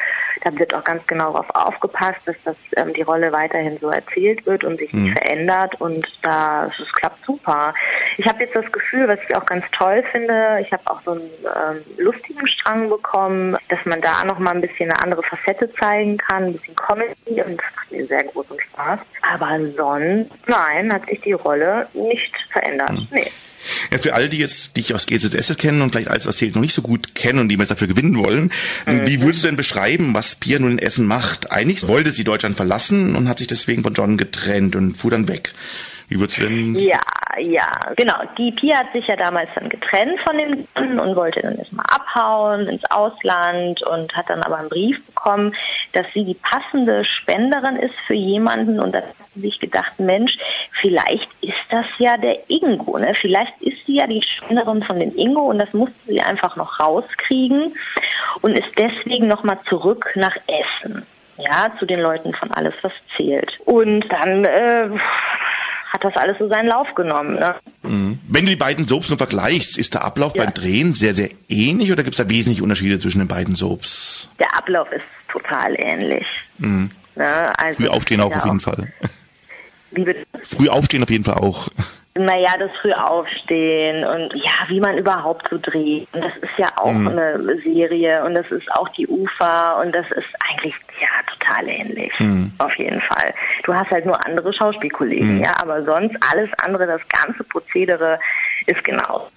Da 0.45 0.57
wird 0.57 0.73
auch 0.73 0.85
ganz 0.85 1.05
genau 1.07 1.33
darauf 1.33 1.51
aufgepasst, 1.51 2.21
dass 2.27 2.37
das 2.45 2.57
ähm, 2.77 2.93
die 2.95 3.03
Rolle 3.03 3.33
weiterhin 3.33 3.77
so 3.81 3.91
erzählt 3.91 4.47
wird 4.47 4.63
und 4.63 4.79
sich 4.79 4.93
nicht 4.93 4.99
Mhm. 5.09 5.13
verändert 5.17 5.81
und 5.81 6.07
da 6.23 6.67
es 6.79 6.93
klappt 6.93 7.25
super. 7.27 7.75
Ich 8.19 8.27
habe 8.27 8.45
jetzt 8.45 8.55
das 8.55 8.71
Gefühl, 8.71 9.09
was 9.09 9.19
ich 9.29 9.35
auch 9.35 9.45
ganz 9.47 9.65
toll 9.73 10.05
finde, 10.13 10.59
ich 10.61 10.73
habe 10.73 10.83
auch 10.87 11.01
so 11.05 11.13
einen 11.13 11.23
ähm, 11.45 11.85
lustigen 11.99 12.47
Strang 12.47 12.89
bekommen, 12.89 13.57
dass 13.69 13.85
man 13.85 14.01
da 14.01 14.25
noch 14.25 14.39
mal 14.39 14.53
ein 14.55 14.61
bisschen 14.61 14.91
eine 14.91 15.03
andere 15.03 15.23
Facette 15.25 15.73
zeigen 15.75 16.17
kann, 16.19 16.45
ein 16.45 16.53
bisschen 16.53 16.77
Comedy 16.77 17.43
und 17.43 17.57
das 17.59 17.67
macht 17.77 17.91
mir 17.93 18.07
sehr 18.07 18.25
großen 18.25 18.61
Spaß. 18.61 19.01
Aber 19.23 19.59
sonst, 19.77 20.31
nein, 20.47 20.93
hat 20.93 21.07
sich 21.07 21.21
die 21.21 21.33
Rolle 21.33 21.89
nicht 21.95 22.35
verändert. 22.51 22.93
Nee. 23.11 23.31
Ja, 23.91 23.99
für 23.99 24.15
alle, 24.15 24.29
die 24.29 24.39
jetzt 24.39 24.77
dich 24.77 24.95
aus 24.95 25.07
GZSZ 25.07 25.59
kennen 25.59 25.83
und 25.83 25.91
vielleicht 25.91 26.09
alles 26.09 26.27
erzählt 26.27 26.55
noch 26.55 26.63
nicht 26.63 26.75
so 26.75 26.83
gut 26.83 27.15
kennen 27.15 27.39
und 27.39 27.49
die 27.49 27.57
jetzt 27.57 27.71
dafür 27.71 27.89
gewinnen 27.89 28.17
wollen, 28.17 28.51
wie 28.87 29.21
würdest 29.21 29.43
du 29.43 29.49
denn 29.49 29.57
beschreiben, 29.57 30.15
was 30.15 30.35
Pia 30.35 30.59
nun 30.59 30.73
in 30.73 30.79
Essen 30.79 31.07
macht? 31.07 31.51
Eigentlich 31.51 31.87
wollte 31.89 32.11
sie 32.11 32.25
Deutschland 32.25 32.57
verlassen 32.57 33.15
und 33.17 33.29
hat 33.29 33.39
sich 33.39 33.47
deswegen 33.47 33.83
von 33.83 33.95
John 33.95 34.17
getrennt 34.17 34.77
und 34.77 34.97
fuhr 34.97 35.11
dann 35.11 35.29
weg. 35.29 35.53
Du 36.11 36.27
denn 36.27 36.75
Ja, 36.77 37.01
ja, 37.39 37.71
genau. 37.97 38.17
Die 38.39 38.51
Pia 38.53 38.79
hat 38.79 38.93
sich 38.93 39.07
ja 39.07 39.17
damals 39.17 39.51
dann 39.55 39.69
getrennt 39.69 40.19
von 40.21 40.39
dem 40.39 40.67
und 40.99 41.17
wollte 41.17 41.43
dann 41.43 41.59
erstmal 41.59 41.85
abhauen 41.91 42.67
ins 42.67 42.85
Ausland 42.91 43.83
und 43.83 44.15
hat 44.17 44.31
dann 44.31 44.43
aber 44.43 44.57
einen 44.57 44.71
Brief 44.71 45.05
bekommen, 45.07 45.55
dass 45.93 46.07
sie 46.15 46.25
die 46.25 46.35
passende 46.35 47.05
Spenderin 47.05 47.77
ist 47.77 47.95
für 48.07 48.15
jemanden 48.15 48.81
und 48.81 48.93
dann 48.95 49.03
hat 49.03 49.15
sie 49.35 49.43
sich 49.43 49.61
gedacht, 49.61 49.93
Mensch, 49.99 50.39
vielleicht 50.81 51.29
ist 51.43 51.55
das 51.69 51.87
ja 51.99 52.17
der 52.17 52.39
Ingo, 52.49 52.99
ne? 52.99 53.15
Vielleicht 53.21 53.61
ist 53.61 53.85
sie 53.87 53.97
ja 53.97 54.07
die 54.07 54.23
Spenderin 54.23 54.83
von 54.83 54.99
dem 54.99 55.15
Ingo 55.15 55.43
und 55.43 55.59
das 55.59 55.73
musste 55.75 55.95
sie 56.07 56.23
einfach 56.23 56.57
noch 56.57 56.81
rauskriegen 56.81 57.75
und 58.41 58.59
ist 58.59 58.73
deswegen 58.79 59.29
nochmal 59.29 59.59
zurück 59.69 60.11
nach 60.15 60.37
Essen. 60.47 61.07
Ja, 61.37 61.71
zu 61.79 61.87
den 61.87 62.01
Leuten 62.01 62.35
von 62.35 62.51
alles, 62.51 62.75
was 62.83 62.93
zählt. 63.17 63.61
Und 63.65 64.09
dann 64.09 64.45
äh, 64.45 64.91
hat 65.93 66.05
das 66.05 66.15
alles 66.17 66.39
so 66.39 66.49
seinen 66.49 66.69
Lauf 66.69 66.95
genommen. 66.95 67.35
Ne? 67.35 67.55
Mhm. 67.83 68.19
Wenn 68.29 68.45
du 68.45 68.51
die 68.51 68.57
beiden 68.57 68.87
Soaps 68.87 69.09
nur 69.09 69.19
vergleichst, 69.19 69.79
ist 69.79 69.95
der 69.95 70.05
Ablauf 70.05 70.35
beim 70.35 70.53
Drehen 70.53 70.93
sehr, 70.93 71.15
sehr 71.15 71.31
ähnlich 71.49 71.91
oder 71.91 72.03
gibt 72.03 72.19
es 72.19 72.25
da 72.25 72.31
wesentliche 72.31 72.63
Unterschiede 72.63 72.99
zwischen 72.99 73.19
den 73.19 73.29
beiden 73.29 73.57
Soaps? 73.57 74.29
Der 74.39 74.55
Ablauf 74.57 74.91
ist 74.93 75.05
total 75.29 75.75
ähnlich. 75.79 76.27
Mhm. 76.59 76.91
Ne? 77.17 77.59
Also 77.59 77.81
Früh 77.81 77.89
aufstehen 77.89 78.21
auch 78.21 78.31
ja 78.31 78.39
auf 78.39 78.45
jeden 78.45 78.61
Fall. 78.61 78.93
Wie 79.91 80.05
bitte? 80.05 80.27
Früh 80.43 80.69
aufstehen 80.69 81.03
auf 81.03 81.11
jeden 81.11 81.25
Fall 81.25 81.35
auch. 81.35 81.69
Naja, 82.19 82.51
das 82.59 82.71
früh 82.81 82.93
aufstehen 82.93 84.05
und 84.05 84.35
ja, 84.35 84.51
wie 84.69 84.81
man 84.81 84.99
überhaupt 84.99 85.49
so 85.51 85.59
dreht. 85.59 86.09
Und 86.13 86.25
das 86.25 86.37
ist 86.37 86.59
ja 86.59 86.69
auch 86.77 86.93
Mhm. 86.93 87.09
eine 87.09 87.57
Serie 87.63 88.25
und 88.25 88.35
das 88.35 88.51
ist 88.51 88.71
auch 88.73 88.89
die 88.91 89.07
Ufer 89.07 89.79
und 89.81 89.93
das 89.95 90.11
ist 90.13 90.29
eigentlich 90.51 90.75
ja 91.01 91.09
total 91.39 91.69
ähnlich. 91.69 92.13
Mhm. 92.19 92.53
Auf 92.59 92.75
jeden 92.79 93.01
Fall. 93.01 93.33
Du 93.65 93.75
hast 93.75 93.91
halt 93.91 94.05
nur 94.05 94.25
andere 94.27 94.53
Schauspielkollegen, 94.53 95.37
Mhm. 95.37 95.45
ja, 95.45 95.55
aber 95.63 95.85
sonst 95.85 96.17
alles 96.33 96.51
andere, 96.65 96.87
das 96.87 97.03
ganze 97.09 97.45
Prozedere 97.45 98.19
ist 98.67 98.83
genauso. 98.85 99.31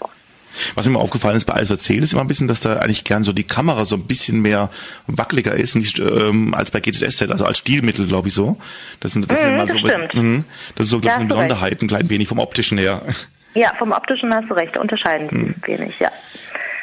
Was 0.75 0.85
mir 0.85 0.91
mal 0.93 0.99
aufgefallen 0.99 1.35
ist 1.37 1.45
bei 1.45 1.53
Alles 1.53 1.69
erzählt, 1.69 2.03
ist 2.03 2.13
immer 2.13 2.21
ein 2.21 2.27
bisschen, 2.27 2.47
dass 2.47 2.59
da 2.61 2.77
eigentlich 2.77 3.03
gern 3.03 3.23
so 3.23 3.33
die 3.33 3.43
Kamera 3.43 3.85
so 3.85 3.95
ein 3.95 4.03
bisschen 4.03 4.41
mehr 4.41 4.69
wackeliger 5.07 5.53
ist, 5.53 5.75
nicht 5.75 5.99
ähm, 5.99 6.53
als 6.53 6.71
bei 6.71 6.79
GZSZ, 6.79 7.29
also 7.31 7.45
als 7.45 7.57
Stilmittel, 7.59 8.07
glaube 8.07 8.27
ich 8.27 8.33
so. 8.33 8.57
Das, 8.99 9.11
sind- 9.13 9.29
das, 9.29 9.39
sind 9.39 9.49
Mhm, 9.49 9.55
immer 9.55 9.65
das 9.65 9.81
so, 9.81 9.87
stimmt. 9.87 10.13
Mhm. 10.15 10.43
das 10.75 10.85
ist 10.85 10.89
so, 10.91 10.99
Da 10.99 11.01
glaube 11.01 11.07
ich, 11.07 11.11
hast 11.11 11.19
eine 11.19 11.23
recht. 11.23 11.49
Besonderheit, 11.49 11.81
ein 11.81 11.87
klein 11.87 12.09
wenig 12.09 12.27
vom 12.27 12.39
optischen 12.39 12.77
her. 12.77 13.01
Ja, 13.53 13.73
vom 13.77 13.91
optischen 13.91 14.33
hast 14.33 14.49
du 14.49 14.53
recht, 14.53 14.77
unterscheiden 14.77 15.27
Mhm. 15.31 15.55
wenig, 15.65 15.93
ja. 15.99 16.11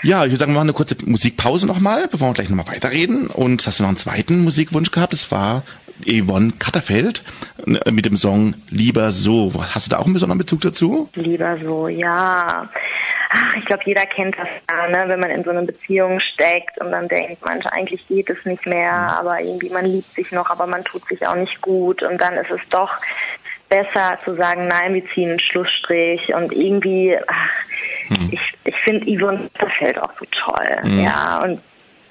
Ja, 0.03 0.25
ich 0.25 0.31
würde 0.31 0.39
sagen, 0.39 0.53
wir 0.53 0.57
machen 0.57 0.69
eine 0.69 0.75
kurze 0.75 0.97
Musikpause 1.07 1.67
nochmal, 1.67 2.07
bevor 2.09 2.29
wir 2.29 2.35
gleich 2.35 2.49
nochmal 2.49 2.69
weiterreden. 2.73 3.27
Und 3.27 3.67
hast 3.67 3.79
du 3.81 3.83
noch 3.83 3.89
einen 3.89 3.99
zweiten 3.99 4.45
Musikwunsch 4.45 4.93
gehabt? 4.93 5.13
Das 5.13 5.31
war 5.33 5.65
Yvonne 6.07 6.53
Katterfeld 6.59 7.23
äh, 7.67 7.91
mit 7.91 8.07
dem 8.07 8.17
Song 8.17 8.55
Lieber 8.71 9.11
so. 9.11 9.53
Hast 9.75 9.87
du 9.87 9.91
da 9.91 9.99
auch 9.99 10.05
einen 10.05 10.15
besonderen 10.15 10.39
Bezug 10.39 10.61
dazu? 10.61 11.09
Lieber 11.15 11.57
so, 11.63 11.89
ja. 11.89 12.69
Ach, 13.31 13.57
ich 13.59 13.65
glaube, 13.67 13.83
jeder 13.85 14.07
kennt 14.07 14.37
das 14.39 14.49
ja, 14.71 14.89
ne? 14.89 15.05
wenn 15.09 15.21
man 15.21 15.31
in 15.31 15.45
so 15.45 15.51
einer 15.51 15.63
Beziehung 15.63 16.19
steckt 16.21 16.79
und 16.81 16.91
dann 16.93 17.09
denkt, 17.09 17.45
manch 17.45 17.67
eigentlich 17.67 18.07
geht 18.09 18.31
es 18.31 18.43
nicht 18.47 18.65
mehr, 18.67 18.91
aber 18.93 19.41
irgendwie 19.41 19.69
man 19.69 19.85
liebt 19.85 20.15
sich 20.15 20.33
noch, 20.33 20.49
aber 20.49 20.67
man 20.67 20.83
tut 20.85 21.07
sich 21.09 21.27
auch 21.27 21.35
nicht 21.35 21.61
gut 21.61 22.03
und 22.03 22.19
dann 22.19 22.35
ist 22.35 22.51
es 22.51 22.61
doch 22.71 22.91
besser 23.69 24.19
zu 24.25 24.35
sagen, 24.35 24.67
nein, 24.67 24.95
wir 24.95 25.05
ziehen 25.13 25.29
einen 25.31 25.41
Schlussstrich 25.41 26.33
und 26.35 26.53
irgendwie, 26.55 27.19
ach, 27.27 27.51
ich, 28.31 28.41
ich 28.65 28.77
finde 28.77 29.05
Yvonne 29.15 29.51
Katterfeld 29.53 29.99
auch 30.01 30.13
so 30.19 30.25
toll, 30.31 30.79
Mhm. 30.85 31.01
ja, 31.05 31.41
und 31.43 31.61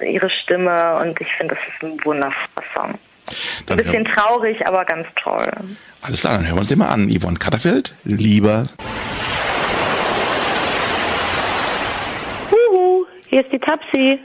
ihre 0.06 0.30
Stimme 0.30 0.98
und 0.98 1.20
ich 1.20 1.34
finde, 1.34 1.56
das 1.56 1.64
ist 1.74 1.84
ein 1.84 2.06
wundervoller 2.06 2.68
Song. 2.76 2.94
Dann 3.66 3.80
Ein 3.80 3.86
bisschen 3.86 4.06
traurig, 4.06 4.66
aber 4.66 4.86
ganz 4.86 5.08
toll. 5.22 5.52
alles 6.02 6.22
klar, 6.22 6.34
dann 6.34 6.46
hören 6.46 6.56
wir 6.56 6.60
uns 6.60 6.68
den 6.70 6.80
mal 6.80 6.90
an. 6.90 7.10
Yvonne 7.10 7.38
Katterfeld, 7.38 7.96
Lieber. 8.04 8.68
Huhu, 12.52 13.06
hier 13.30 13.42
ist 13.42 13.52
die 13.52 13.60
Tapsi. 13.60 14.20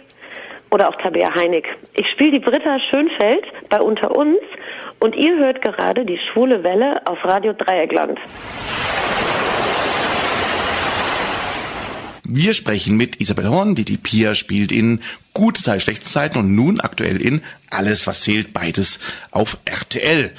Oder 0.71 0.89
auch 0.89 0.97
Tabea 1.03 1.35
Heinig. 1.35 1.67
Ich 1.95 2.09
spiele 2.13 2.31
die 2.33 2.39
Britta 2.39 2.79
Schönfeld 2.91 3.45
bei 3.69 3.79
Unter 3.81 4.17
uns 4.17 4.39
und 5.01 5.15
ihr 5.15 5.37
hört 5.37 5.61
gerade 5.61 6.07
die 6.07 6.19
schwule 6.33 6.63
Welle 6.65 7.03
auf 7.07 7.19
Radio 7.25 7.53
Dreieckland. 7.53 8.19
Wir 12.25 12.55
sprechen 12.55 12.97
mit 12.97 13.21
Isabel 13.21 13.49
Horn, 13.49 13.75
die 13.75 13.85
die 13.85 13.97
Pia 13.97 14.35
spielt 14.35 14.71
in 14.71 15.01
Gute 15.35 15.63
Zeit, 15.63 15.83
Schlechte 15.83 16.07
Zeiten 16.07 16.39
und 16.39 16.55
nun 16.55 16.81
aktuell 16.81 17.21
in 17.21 17.43
Alles, 17.69 18.07
was 18.07 18.21
zählt, 18.21 18.53
beides 18.53 19.01
auf 19.31 19.59
RTL. 19.65 20.33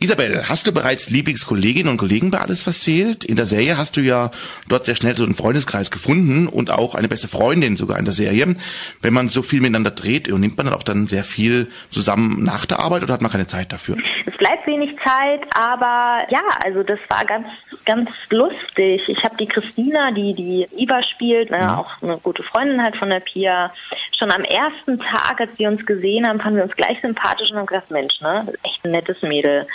Isabel, 0.00 0.48
hast 0.48 0.64
du 0.64 0.72
bereits 0.72 1.10
Lieblingskolleginnen 1.10 1.90
und 1.90 1.96
Kollegen 1.96 2.30
bei 2.30 2.38
Alles, 2.38 2.68
was 2.68 2.82
zählt? 2.82 3.24
In 3.24 3.34
der 3.34 3.46
Serie 3.46 3.76
hast 3.78 3.96
du 3.96 4.00
ja 4.00 4.30
dort 4.68 4.86
sehr 4.86 4.94
schnell 4.94 5.16
so 5.16 5.24
einen 5.24 5.34
Freundeskreis 5.34 5.90
gefunden 5.90 6.46
und 6.46 6.70
auch 6.70 6.94
eine 6.94 7.08
beste 7.08 7.26
Freundin 7.26 7.76
sogar 7.76 7.98
in 7.98 8.04
der 8.04 8.14
Serie. 8.14 8.54
Wenn 9.02 9.12
man 9.12 9.28
so 9.28 9.42
viel 9.42 9.60
miteinander 9.60 9.90
dreht, 9.90 10.28
nimmt 10.28 10.56
man 10.56 10.66
dann 10.66 10.74
auch 10.76 10.84
dann 10.84 11.08
sehr 11.08 11.24
viel 11.24 11.66
zusammen 11.90 12.44
nach 12.44 12.64
der 12.64 12.78
Arbeit 12.78 13.02
oder 13.02 13.14
hat 13.14 13.22
man 13.22 13.32
keine 13.32 13.48
Zeit 13.48 13.72
dafür? 13.72 13.96
Es 14.24 14.36
bleibt 14.36 14.68
wenig 14.68 14.96
Zeit, 15.02 15.40
aber 15.56 16.22
ja, 16.30 16.42
also 16.64 16.84
das 16.84 17.00
war 17.08 17.24
ganz, 17.24 17.48
ganz 17.84 18.08
lustig. 18.30 19.02
Ich 19.08 19.24
habe 19.24 19.36
die 19.36 19.46
Christina, 19.46 20.12
die 20.12 20.32
die 20.32 20.68
Iva 20.76 21.02
spielt, 21.02 21.50
ne, 21.50 21.76
auch 21.76 21.90
eine 22.02 22.18
gute 22.18 22.44
Freundin 22.44 22.80
halt 22.80 22.96
von 22.96 23.10
der 23.10 23.18
Pia, 23.18 23.72
schon 24.16 24.30
am 24.30 24.42
ersten 24.42 25.00
Tag, 25.00 25.40
als 25.40 25.50
wir 25.56 25.68
uns 25.68 25.84
gesehen 25.84 26.24
haben, 26.24 26.38
fanden 26.38 26.58
wir 26.58 26.64
uns 26.64 26.76
gleich 26.76 27.00
sympathisch 27.00 27.50
und 27.50 27.56
haben 27.56 27.66
gedacht, 27.66 27.90
Mensch, 27.90 28.20
ne, 28.20 28.46
echt 28.62 28.84
ein 28.84 28.92
nettes 28.92 29.20
Mädel. 29.22 29.66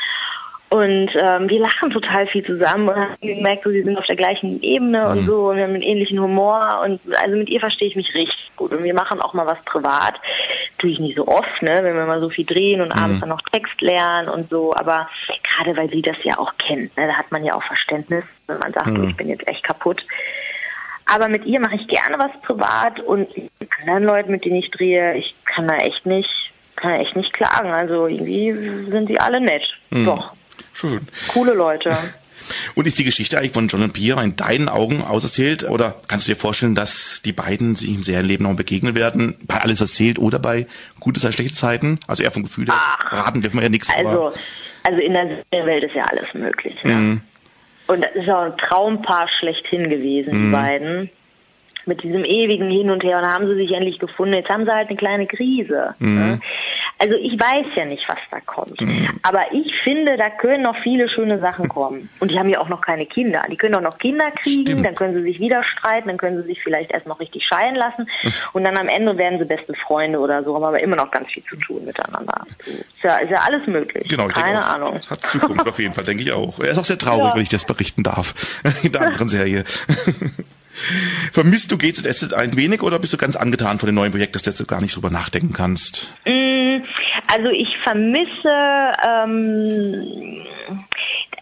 Und 0.74 1.12
ähm, 1.16 1.50
wir 1.50 1.60
lachen 1.60 1.92
total 1.92 2.26
viel 2.26 2.44
zusammen 2.44 2.90
und 2.90 2.96
haben 2.96 3.16
gemerkt, 3.22 3.64
so, 3.64 3.72
wir 3.72 3.84
sind 3.84 3.96
auf 3.96 4.08
der 4.08 4.16
gleichen 4.16 4.60
Ebene 4.64 5.08
und 5.08 5.28
so 5.28 5.50
und 5.50 5.58
wir 5.58 5.66
haben 5.66 5.76
einen 5.76 5.84
ähnlichen 5.84 6.20
Humor 6.20 6.82
und 6.84 7.00
also 7.16 7.38
mit 7.38 7.48
ihr 7.50 7.60
verstehe 7.60 7.90
ich 7.90 7.96
mich 7.96 8.16
richtig 8.16 8.52
gut 8.56 8.72
und 8.72 8.84
wir 8.84 8.96
machen 8.96 9.22
auch 9.22 9.36
mal 9.36 9.46
was 9.46 9.64
privat. 9.66 10.16
Natürlich 10.76 11.00
nicht 11.00 11.16
so 11.16 11.28
oft, 11.28 11.62
ne, 11.62 11.82
wenn 11.84 11.96
wir 11.96 12.08
mal 12.08 12.20
so 12.20 12.30
viel 12.30 12.46
drehen 12.46 12.82
und 12.82 12.92
abends 12.92 13.20
dann 13.20 13.30
noch 13.30 13.42
Text 13.52 13.80
lernen 13.82 14.30
und 14.30 14.50
so, 14.50 14.74
aber 14.76 15.08
gerade 15.44 15.78
weil 15.78 15.92
sie 15.92 16.02
das 16.02 16.18
ja 16.24 16.40
auch 16.40 16.54
kennt, 16.58 16.98
ne, 16.98 17.06
da 17.06 17.14
hat 17.14 17.32
man 17.32 17.44
ja 17.44 17.54
auch 17.54 17.64
Verständnis, 17.64 18.24
wenn 18.48 18.58
man 18.58 18.74
sagt, 18.74 18.88
Mhm. 18.88 19.10
ich 19.10 19.16
bin 19.16 19.30
jetzt 19.30 19.48
echt 19.48 19.62
kaputt. 19.64 20.04
Aber 21.06 21.28
mit 21.28 21.46
ihr 21.46 21.60
mache 21.60 21.76
ich 21.76 21.88
gerne 21.88 22.18
was 22.18 22.32
privat 22.42 23.00
und 23.00 23.30
mit 23.38 23.70
anderen 23.82 24.06
Leuten, 24.06 24.32
mit 24.32 24.44
denen 24.44 24.56
ich 24.56 24.72
drehe, 24.72 25.16
ich 25.18 25.36
kann 25.46 25.68
da 25.68 25.76
echt 25.76 26.08
nicht, 26.08 26.52
kann 26.78 26.94
da 26.94 26.98
echt 26.98 27.16
nicht 27.16 27.32
klagen. 27.32 27.72
Also 27.72 28.08
irgendwie 28.08 28.54
sind 28.90 29.08
sie 29.08 29.20
alle 29.20 29.40
nett. 29.40 29.64
Mhm. 29.92 30.06
Doch. 30.08 30.34
Schön. 30.74 31.08
Coole 31.30 31.54
Leute. 31.54 31.96
Und 32.76 32.86
ist 32.88 33.00
die 33.00 33.06
Geschichte 33.06 33.38
eigentlich 33.38 33.54
von 33.54 33.70
John 33.70 33.84
und 33.84 33.94
Pia 33.94 34.22
in 34.22 34.36
deinen 34.36 34.68
Augen 34.68 35.02
auserzählt? 35.02 35.64
Oder 35.70 35.96
kannst 36.10 36.28
du 36.28 36.34
dir 36.34 36.38
vorstellen, 36.38 36.76
dass 36.76 37.22
die 37.24 37.32
beiden 37.32 37.78
sich 37.78 37.90
im 37.90 38.04
Serienleben 38.04 38.46
noch 38.46 38.56
begegnen 38.58 38.96
werden? 38.96 39.36
Bei 39.48 39.62
alles 39.62 39.80
erzählt 39.80 40.20
oder 40.20 40.40
bei 40.40 40.68
gute 41.00 41.22
oder 41.22 41.32
schlechte 41.32 41.56
Zeiten? 41.56 42.02
Also 42.06 42.22
eher 42.22 42.32
vom 42.32 42.44
Gefühl 42.44 42.66
her. 42.66 42.76
Raten 43.08 43.42
dürfen 43.42 43.58
wir 43.60 43.64
ja 43.64 43.70
nichts. 43.70 43.90
Also, 43.96 44.34
also 44.84 45.00
in 45.00 45.14
der 45.14 45.44
Serienwelt 45.52 45.86
ist 45.86 45.96
ja 45.96 46.04
alles 46.04 46.34
möglich. 46.34 46.76
Ne? 46.84 46.94
Mhm. 46.94 47.22
Und 47.88 48.04
das 48.04 48.12
ist 48.16 48.30
auch 48.30 48.42
ein 48.44 48.58
Traumpaar 48.58 49.30
schlechthin 49.40 49.90
gewesen, 49.90 50.38
Mhm. 50.38 50.46
die 50.48 50.52
beiden. 50.52 51.10
Mit 51.86 52.02
diesem 52.04 52.24
ewigen 52.26 52.70
Hin 52.70 52.90
und 52.90 53.04
Her. 53.04 53.20
Und 53.20 53.26
haben 53.28 53.48
sie 53.48 53.56
sich 53.56 53.72
endlich 53.72 54.00
gefunden. 54.00 54.34
Jetzt 54.36 54.50
haben 54.50 54.66
sie 54.66 54.72
halt 54.72 54.88
eine 54.90 54.98
kleine 54.98 55.28
Krise. 55.28 55.96
Mhm. 56.00 56.16
Ne? 56.20 56.40
Also 57.04 57.16
ich 57.16 57.34
weiß 57.38 57.66
ja 57.76 57.84
nicht, 57.84 58.08
was 58.08 58.18
da 58.32 58.40
kommt. 58.40 58.80
Aber 59.24 59.42
ich 59.52 59.76
finde, 59.84 60.16
da 60.16 60.30
können 60.30 60.64
noch 60.64 60.78
viele 60.84 61.10
schöne 61.10 61.38
Sachen 61.40 61.68
kommen. 61.68 62.08
Und 62.22 62.32
die 62.32 62.40
haben 62.40 62.48
ja 62.48 62.62
auch 62.62 62.70
noch 62.70 62.80
keine 62.80 63.06
Kinder. 63.06 63.42
Die 63.52 63.58
können 63.58 63.76
auch 63.76 63.82
noch 63.82 63.98
Kinder 63.98 64.32
kriegen, 64.32 64.84
dann 64.84 64.96
können 64.96 65.14
sie 65.14 65.22
sich 65.24 65.38
wieder 65.42 65.64
streiten, 65.66 66.08
dann 66.08 66.18
können 66.18 66.42
sie 66.42 66.48
sich 66.48 66.64
vielleicht 66.64 66.92
erst 66.92 67.06
noch 67.06 67.20
richtig 67.20 67.46
scheiden 67.46 67.76
lassen. 67.76 68.08
Und 68.54 68.64
dann 68.64 68.78
am 68.78 68.88
Ende 68.88 69.18
werden 69.18 69.38
sie 69.38 69.44
beste 69.44 69.74
Freunde 69.74 70.18
oder 70.20 70.46
so, 70.46 70.56
haben 70.56 70.64
aber 70.64 70.80
immer 70.80 70.96
noch 70.96 71.12
ganz 71.12 71.30
viel 71.30 71.44
zu 71.44 71.58
tun 71.58 71.84
miteinander. 71.84 72.46
Ist 72.66 73.04
ja, 73.04 73.18
ist 73.18 73.32
ja 73.32 73.42
alles 73.46 73.68
möglich. 73.68 74.08
Genau, 74.08 74.28
ich 74.30 74.34
keine 74.34 74.54
denke 74.54 74.62
auch, 74.66 74.74
Ahnung. 74.76 74.94
Das 74.94 75.10
hat 75.10 75.22
Zukunft 75.26 75.68
auf 75.68 75.80
jeden 75.80 75.94
Fall, 75.94 76.06
denke 76.06 76.24
ich 76.24 76.32
auch. 76.32 76.58
Er 76.60 76.70
ist 76.70 76.78
auch 76.78 76.86
sehr 76.86 76.98
traurig, 76.98 77.26
Ja. 77.26 77.36
wenn 77.36 77.42
ich 77.44 77.50
das 77.50 77.66
berichten 77.66 78.04
darf. 78.04 78.34
In 78.84 78.94
der 78.94 79.02
anderen 79.02 79.28
Serie. 79.28 79.66
Vermisst 81.32 81.72
du 81.72 81.78
GZS 81.78 82.34
ein 82.34 82.56
wenig 82.58 82.82
oder 82.82 83.00
bist 83.00 83.14
du 83.14 83.18
ganz 83.18 83.36
angetan 83.36 83.80
von 83.80 83.88
dem 83.88 83.96
neuen 83.96 84.12
Projekt, 84.12 84.36
dass 84.36 84.44
du 84.44 84.66
gar 84.66 84.82
nicht 84.82 84.96
drüber 84.96 85.10
nachdenken 85.10 85.54
kannst? 85.54 86.14
Mm, 86.26 86.84
Also 87.36 87.50
ich 87.50 87.78
vermisse, 87.80 88.92
ähm, 89.08 90.44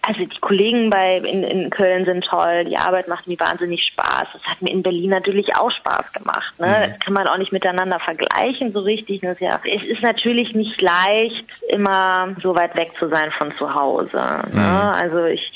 also 0.04 0.20
die 0.26 0.40
Kollegen 0.40 0.90
bei 0.90 1.18
in, 1.18 1.44
in 1.44 1.70
Köln 1.70 2.06
sind 2.06 2.26
toll, 2.26 2.66
die 2.66 2.78
Arbeit 2.78 3.08
macht 3.08 3.28
mir 3.28 3.40
wahnsinnig 3.40 3.84
Spaß. 3.86 4.28
Das 4.34 4.44
hat 4.44 4.62
mir 4.62 4.72
in 4.72 4.84
Berlin 4.84 5.10
natürlich 5.12 5.56
auch 5.56 5.72
Spaß 5.72 6.12
gemacht. 6.14 6.60
Ne? 6.60 6.90
Das 6.90 7.00
kann 7.00 7.14
man 7.14 7.28
auch 7.28 7.38
nicht 7.38 7.52
miteinander 7.52 8.00
vergleichen 8.00 8.74
so 8.74 8.80
richtig. 8.82 9.22
Das 9.22 9.40
ja, 9.40 9.60
es 9.64 9.84
ist 9.84 10.02
natürlich 10.02 10.54
nicht 10.54 10.82
leicht, 10.82 11.46
immer 11.70 12.36
so 12.42 12.56
weit 12.56 12.76
weg 12.76 12.92
zu 13.00 13.10
sein 13.10 13.32
von 13.38 13.52
zu 13.58 13.74
Hause. 13.74 14.18
Ne? 14.54 14.94
Also 14.94 15.26
ich, 15.26 15.52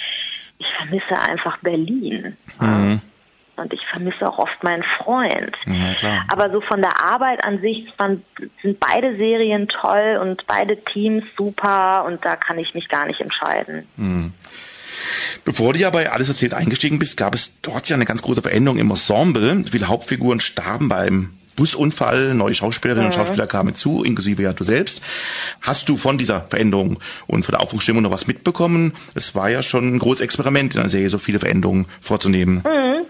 ich 0.59 0.67
vermisse 0.77 1.19
einfach 1.29 1.57
Berlin. 1.59 2.37
Mhm. 2.59 3.01
Und 3.57 3.73
ich 3.73 3.85
vermisse 3.87 4.27
auch 4.27 4.37
oft 4.37 4.63
meinen 4.63 4.83
Freund. 4.83 5.55
Ja. 6.01 6.25
Aber 6.27 6.51
so 6.51 6.59
von 6.61 6.81
der 6.81 7.01
Arbeit 7.01 7.43
an 7.43 7.61
sich 7.61 7.87
waren, 7.97 8.23
sind 8.61 8.79
beide 8.79 9.15
Serien 9.15 9.67
toll 9.67 10.19
und 10.21 10.45
beide 10.45 10.77
Teams 10.83 11.23
super 11.37 12.03
und 12.05 12.25
da 12.25 12.35
kann 12.35 12.57
ich 12.57 12.73
mich 12.73 12.89
gar 12.89 13.05
nicht 13.05 13.21
entscheiden. 13.21 13.87
Hm. 13.97 14.33
Bevor 15.43 15.73
du 15.73 15.79
ja 15.79 15.89
bei 15.89 16.11
Alles 16.11 16.27
erzählt 16.27 16.53
eingestiegen 16.53 16.99
bist, 16.99 17.17
gab 17.17 17.35
es 17.35 17.59
dort 17.61 17.87
ja 17.87 17.95
eine 17.95 18.05
ganz 18.05 18.21
große 18.21 18.41
Veränderung 18.41 18.77
im 18.77 18.89
Ensemble. 18.89 19.63
Viele 19.71 19.87
Hauptfiguren 19.87 20.39
starben 20.39 20.89
beim 20.89 21.31
Busunfall, 21.55 22.33
neue 22.33 22.53
Schauspielerinnen 22.53 23.05
und 23.07 23.15
Mhm. 23.15 23.19
Schauspieler 23.21 23.47
kamen 23.47 23.75
zu, 23.75 24.03
inklusive 24.03 24.41
ja 24.43 24.53
du 24.53 24.63
selbst. 24.63 25.01
Hast 25.61 25.87
du 25.87 25.95
von 25.97 26.17
dieser 26.17 26.41
Veränderung 26.49 26.99
und 27.27 27.45
von 27.45 27.53
der 27.53 27.61
Aufbruchstimmung 27.61 28.03
noch 28.03 28.11
was 28.11 28.27
mitbekommen? 28.27 28.93
Es 29.13 29.35
war 29.35 29.49
ja 29.49 29.63
schon 29.63 29.95
ein 29.95 29.99
großes 29.99 30.21
Experiment 30.21 30.75
in 30.75 30.81
der 30.81 30.89
Serie, 30.89 31.09
so 31.09 31.17
viele 31.17 31.39
Veränderungen 31.39 31.85
vorzunehmen. 32.01 32.63
Mhm. 32.65 33.05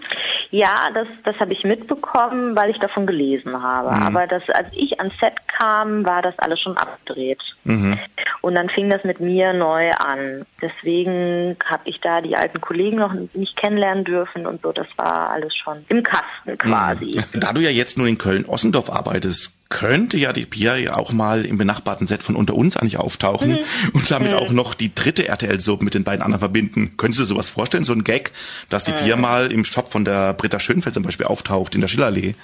Ja, 0.50 0.90
das, 0.94 1.06
das 1.24 1.36
habe 1.38 1.52
ich 1.52 1.64
mitbekommen, 1.64 2.54
weil 2.56 2.70
ich 2.70 2.78
davon 2.78 3.06
gelesen 3.06 3.62
habe. 3.62 3.94
Mhm. 3.94 4.02
Aber 4.02 4.26
das, 4.26 4.42
als 4.50 4.68
ich 4.72 4.98
ans 4.98 5.18
Set 5.18 5.34
kam, 5.48 6.04
war 6.06 6.22
das 6.22 6.38
alles 6.38 6.60
schon 6.60 6.76
abgedreht. 6.76 7.42
Mhm. 7.64 7.98
Und 8.42 8.54
dann 8.54 8.68
fing 8.68 8.90
das 8.90 9.02
mit 9.04 9.20
mir 9.20 9.52
neu 9.52 9.90
an. 9.92 10.46
Deswegen 10.62 11.56
habe 11.64 11.82
ich 11.84 12.00
da 12.00 12.20
die 12.20 12.36
alten 12.36 12.60
Kollegen 12.60 12.98
noch 12.98 13.12
nicht 13.34 13.56
kennenlernen 13.56 14.04
dürfen 14.04 14.46
und 14.46 14.62
so. 14.62 14.72
Das 14.72 14.86
war 14.96 15.30
alles 15.30 15.54
schon 15.56 15.84
im 15.88 16.02
Kasten 16.02 16.56
quasi. 16.58 17.20
Mhm. 17.32 17.40
Da 17.40 17.52
du 17.52 17.60
ja 17.60 17.70
jetzt 17.70 17.98
nur 17.98 18.06
in 18.06 18.18
Köln-Ossendorf 18.18 18.90
arbeitest, 18.90 19.55
könnte 19.68 20.16
ja 20.16 20.32
die 20.32 20.46
Pia 20.46 20.76
ja 20.76 20.94
auch 20.96 21.12
mal 21.12 21.44
im 21.44 21.58
benachbarten 21.58 22.06
Set 22.06 22.22
von 22.22 22.36
unter 22.36 22.54
uns 22.54 22.76
eigentlich 22.76 22.98
auftauchen 22.98 23.50
Mhm. 23.50 23.58
und 23.94 24.10
damit 24.10 24.32
Mhm. 24.32 24.38
auch 24.38 24.50
noch 24.50 24.74
die 24.74 24.94
dritte 24.94 25.26
RTL-Soap 25.28 25.82
mit 25.82 25.94
den 25.94 26.04
beiden 26.04 26.22
anderen 26.22 26.38
verbinden. 26.40 26.92
Könntest 26.96 27.18
du 27.18 27.24
dir 27.24 27.28
sowas 27.28 27.48
vorstellen, 27.48 27.84
so 27.84 27.92
ein 27.92 28.04
Gag, 28.04 28.30
dass 28.68 28.84
die 28.84 28.92
Pia 28.92 29.16
Mhm. 29.16 29.22
mal 29.22 29.52
im 29.52 29.64
Shop 29.64 29.90
von 29.90 30.04
der 30.04 30.34
Britta 30.34 30.60
Schönfeld 30.60 30.94
zum 30.94 31.02
Beispiel 31.02 31.26
auftaucht 31.26 31.74
in 31.74 31.80
der 31.80 31.88
Schillerallee? 31.88 32.34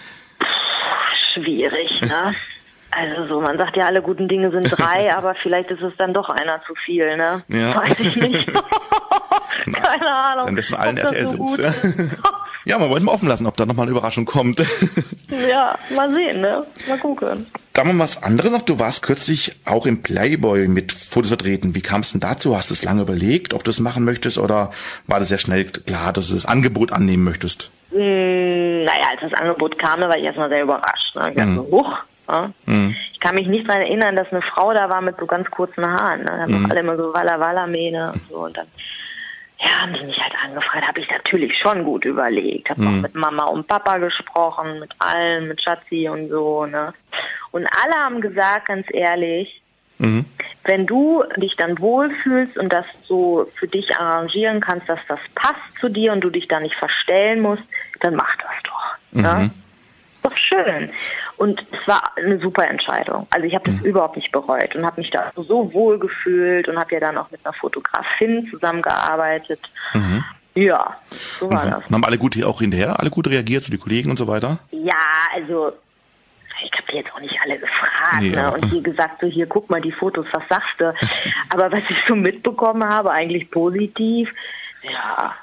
Schwierig, 1.34 1.90
ne? 2.02 2.34
Also 2.94 3.26
so, 3.26 3.40
man 3.40 3.56
sagt 3.56 3.74
ja, 3.78 3.86
alle 3.86 4.02
guten 4.02 4.28
Dinge 4.28 4.50
sind 4.50 4.64
drei, 4.70 5.14
aber 5.16 5.34
vielleicht 5.42 5.70
ist 5.70 5.80
es 5.80 5.94
dann 5.96 6.12
doch 6.12 6.28
einer 6.28 6.60
zu 6.66 6.74
viel, 6.84 7.16
ne? 7.16 7.42
Ja. 7.48 7.74
Weiß 7.74 7.98
ich 7.98 8.16
nicht. 8.16 8.52
Keine 9.64 10.10
Ahnung. 10.10 10.44
Dann 10.44 10.54
besten 10.56 10.74
allen 10.74 10.96
so 10.98 11.02
RTL-Soaps. 11.04 11.38
gut 11.38 11.60
ja, 12.66 12.78
man 12.78 12.90
wollte 12.90 13.04
mal 13.06 13.12
offen 13.12 13.28
lassen, 13.28 13.46
ob 13.46 13.56
da 13.56 13.64
nochmal 13.64 13.84
eine 13.86 13.92
Überraschung 13.92 14.26
kommt. 14.26 14.62
Ja, 15.48 15.78
mal 15.94 16.10
sehen, 16.12 16.40
ne? 16.40 16.66
Mal 16.88 16.98
gucken. 16.98 17.46
Dann 17.72 17.86
mal 17.88 18.04
was 18.04 18.22
anderes 18.22 18.52
noch. 18.52 18.62
Du 18.62 18.78
warst 18.78 19.02
kürzlich 19.02 19.56
auch 19.64 19.86
im 19.86 20.02
Playboy 20.02 20.68
mit 20.68 20.92
Fotos 20.92 21.28
vertreten. 21.28 21.74
Wie 21.74 21.80
kam 21.80 22.02
es 22.02 22.12
denn 22.12 22.20
dazu? 22.20 22.56
Hast 22.56 22.70
du 22.70 22.74
es 22.74 22.84
lange 22.84 23.02
überlegt, 23.02 23.54
ob 23.54 23.64
du 23.64 23.70
es 23.70 23.80
machen 23.80 24.04
möchtest 24.04 24.38
oder 24.38 24.72
war 25.06 25.20
das 25.20 25.28
sehr 25.28 25.38
schnell 25.38 25.64
klar, 25.64 26.12
dass 26.12 26.28
du 26.28 26.34
das 26.34 26.46
Angebot 26.46 26.92
annehmen 26.92 27.24
möchtest? 27.24 27.70
Hm, 27.92 28.84
naja, 28.84 29.04
als 29.10 29.20
das 29.22 29.40
Angebot 29.40 29.78
kam, 29.78 30.00
da 30.00 30.08
war 30.08 30.18
ich 30.18 30.24
erstmal 30.24 30.48
sehr 30.48 30.62
überrascht. 30.62 31.14
Ne? 31.14 31.30
Ich 31.30 31.36
dachte, 31.36 31.54
so, 31.54 31.68
huch, 31.70 31.98
ne? 32.28 32.52
Mhm. 32.66 32.96
Ich 33.12 33.20
kann 33.20 33.34
mich 33.36 33.46
nicht 33.46 33.68
daran 33.68 33.82
erinnern, 33.82 34.16
dass 34.16 34.30
eine 34.32 34.42
Frau 34.42 34.72
da 34.74 34.90
war 34.90 35.00
mit 35.00 35.16
so 35.18 35.26
ganz 35.26 35.50
kurzen 35.50 35.86
Haaren. 35.86 36.20
Ne? 36.20 36.26
Da 36.26 36.38
haben 36.40 36.62
doch 36.62 36.70
alle 36.70 36.80
immer 36.80 36.96
so 36.96 37.14
Walla 37.14 37.38
Walla 37.38 37.66
Mähne 37.66 38.12
und 38.12 38.22
so. 38.28 38.36
Und 38.44 38.56
dann 38.56 38.66
ja, 39.62 39.80
haben 39.82 39.94
die 39.94 40.04
mich 40.04 40.18
halt 40.18 40.34
angefragt. 40.44 40.86
Habe 40.86 41.00
ich 41.00 41.08
natürlich 41.10 41.56
schon 41.58 41.84
gut 41.84 42.04
überlegt. 42.04 42.68
Habe 42.70 42.82
Mhm. 42.82 42.88
auch 42.88 43.02
mit 43.02 43.14
Mama 43.14 43.44
und 43.44 43.66
Papa 43.68 43.98
gesprochen, 43.98 44.80
mit 44.80 44.90
allen, 44.98 45.48
mit 45.48 45.62
Schatzi 45.62 46.08
und 46.08 46.28
so. 46.28 46.66
Ne? 46.66 46.92
Und 47.52 47.66
alle 47.82 47.94
haben 47.94 48.20
gesagt, 48.20 48.66
ganz 48.66 48.86
ehrlich, 48.92 49.62
Mhm. 49.98 50.24
wenn 50.64 50.86
du 50.86 51.22
dich 51.36 51.54
dann 51.56 51.78
wohlfühlst 51.78 52.58
und 52.58 52.72
das 52.72 52.86
so 53.04 53.48
für 53.54 53.68
dich 53.68 53.96
arrangieren 53.96 54.60
kannst, 54.60 54.88
dass 54.88 54.98
das 55.06 55.20
passt 55.36 55.78
zu 55.80 55.88
dir 55.88 56.12
und 56.12 56.22
du 56.22 56.30
dich 56.30 56.48
da 56.48 56.58
nicht 56.58 56.74
verstellen 56.74 57.40
musst, 57.40 57.62
dann 58.00 58.16
mach 58.16 58.34
das 58.36 58.50
doch. 58.64 59.22
Ja? 59.22 59.34
Mhm. 59.34 59.50
Doch 60.24 60.36
schön. 60.36 60.90
Und 61.42 61.60
es 61.72 61.88
war 61.88 62.12
eine 62.16 62.38
super 62.38 62.68
Entscheidung. 62.70 63.26
Also 63.30 63.44
ich 63.48 63.54
habe 63.56 63.68
das 63.68 63.80
überhaupt 63.82 64.14
nicht 64.14 64.30
bereut 64.30 64.76
und 64.76 64.86
habe 64.86 65.00
mich 65.00 65.10
da 65.10 65.32
so 65.34 65.72
wohl 65.74 65.98
gefühlt 65.98 66.68
und 66.68 66.78
habe 66.78 66.94
ja 66.94 67.00
dann 67.00 67.18
auch 67.18 67.28
mit 67.32 67.44
einer 67.44 67.52
Fotografin 67.52 68.46
zusammengearbeitet. 68.48 69.58
Mhm. 69.92 70.22
Ja, 70.54 70.96
so 71.40 71.50
war 71.50 71.64
Mhm. 71.66 71.70
das. 71.70 71.86
Und 71.88 71.94
haben 71.96 72.04
alle 72.04 72.18
gut 72.18 72.40
auch 72.44 72.60
hinterher, 72.60 73.00
alle 73.00 73.10
gut 73.10 73.26
reagiert, 73.28 73.64
so 73.64 73.72
die 73.72 73.78
Kollegen 73.78 74.08
und 74.10 74.18
so 74.18 74.28
weiter? 74.28 74.60
Ja, 74.70 74.94
also 75.34 75.72
ich 76.64 76.70
habe 76.78 76.84
die 76.92 76.96
jetzt 76.98 77.12
auch 77.12 77.20
nicht 77.20 77.36
alle 77.42 77.58
gefragt 77.58 78.20
Nee, 78.20 78.30
ne? 78.30 78.52
und 78.52 78.64
hier 78.66 78.82
gesagt, 78.82 79.20
so 79.20 79.26
hier 79.26 79.46
guck 79.46 79.68
mal 79.68 79.80
die 79.80 79.90
Fotos, 79.90 80.26
was 80.30 80.44
sagst 80.48 80.74
du? 80.78 80.94
Aber 81.50 81.72
was 81.72 81.82
ich 81.88 81.96
so 82.06 82.14
mitbekommen 82.14 82.84
habe, 82.88 83.10
eigentlich 83.10 83.50
positiv, 83.50 84.32
ja, 84.82 85.34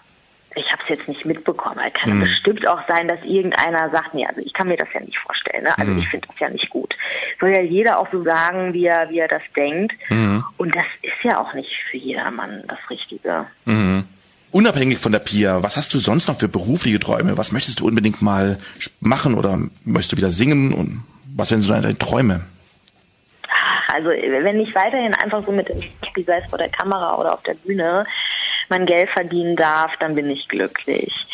ich 0.60 0.72
habe 0.72 0.82
es 0.84 0.90
jetzt 0.90 1.08
nicht 1.08 1.26
mitbekommen. 1.26 1.80
Es 1.86 1.94
kann 1.94 2.18
Mhm. 2.18 2.22
bestimmt 2.22 2.68
auch 2.68 2.82
sein, 2.88 3.08
dass 3.08 3.20
irgendeiner 3.24 3.90
sagt, 3.90 4.14
nee, 4.14 4.26
also 4.26 4.42
ich 4.42 4.54
kann 4.54 4.68
mir 4.68 4.78
das 4.78 4.90
ja 4.94 5.00
nicht 5.00 5.18
vorstellen. 5.18 5.64
Ne? 5.64 5.78
Also 5.78 5.92
Mhm. 5.92 6.00
ich 6.00 6.08
finde 6.10 6.28
das 6.28 6.40
ja 6.40 6.50
nicht 6.50 6.70
gut. 6.70 6.96
Soll 7.40 7.50
ja 7.50 7.62
jeder 7.62 8.00
auch 8.00 8.08
so 8.12 8.24
sagen, 8.24 8.74
wie 8.74 8.86
er, 8.86 9.10
wie 9.10 9.20
er 9.20 9.28
das 9.28 9.42
denkt. 9.56 9.94
Mhm. 10.10 10.44
Und 10.58 10.76
das 10.76 10.86
ist 11.02 11.24
ja 11.24 11.40
auch 11.42 11.54
nicht 11.54 11.72
für 11.90 11.98
jedermann 11.98 12.64
das 12.68 12.80
Richtige. 12.90 13.46
Mhm. 13.66 14.06
Unabhängig 14.52 14.98
von 14.98 15.12
der 15.12 15.20
Pia, 15.20 15.62
was 15.62 15.78
hast 15.78 15.94
du 15.94 16.00
sonst 16.00 16.28
noch 16.28 16.40
für 16.40 16.48
berufliche 16.48 17.00
Träume? 17.00 17.38
Was 17.38 17.52
möchtest 17.52 17.80
du 17.80 17.88
unbedingt 17.88 18.22
mal 18.22 18.60
machen 19.00 19.36
oder 19.36 19.60
möchtest 19.86 20.14
du 20.14 20.18
wieder 20.18 20.30
singen? 20.30 20.74
Und 20.74 21.04
was 21.36 21.50
sind 21.50 21.62
so 21.62 21.72
deine 21.74 21.98
Träume? 21.98 22.42
Also 23.92 24.10
wenn 24.10 24.60
ich 24.60 24.74
weiterhin 24.76 25.14
einfach 25.16 25.46
so 25.46 25.52
mit 25.52 25.68
dem 25.70 25.82
Spiel, 26.08 26.24
sei 26.26 26.40
es 26.44 26.50
vor 26.50 26.58
der 26.60 26.70
Kamera 26.70 27.16
oder 27.18 27.34
auf 27.34 27.44
der 27.44 27.56
Bühne, 27.56 28.06
mein 28.70 28.86
Geld 28.86 29.10
verdienen 29.10 29.56
darf, 29.56 29.92
dann 30.00 30.16
bin 30.16 30.30
ich 30.30 30.48
glücklich. 30.48 31.28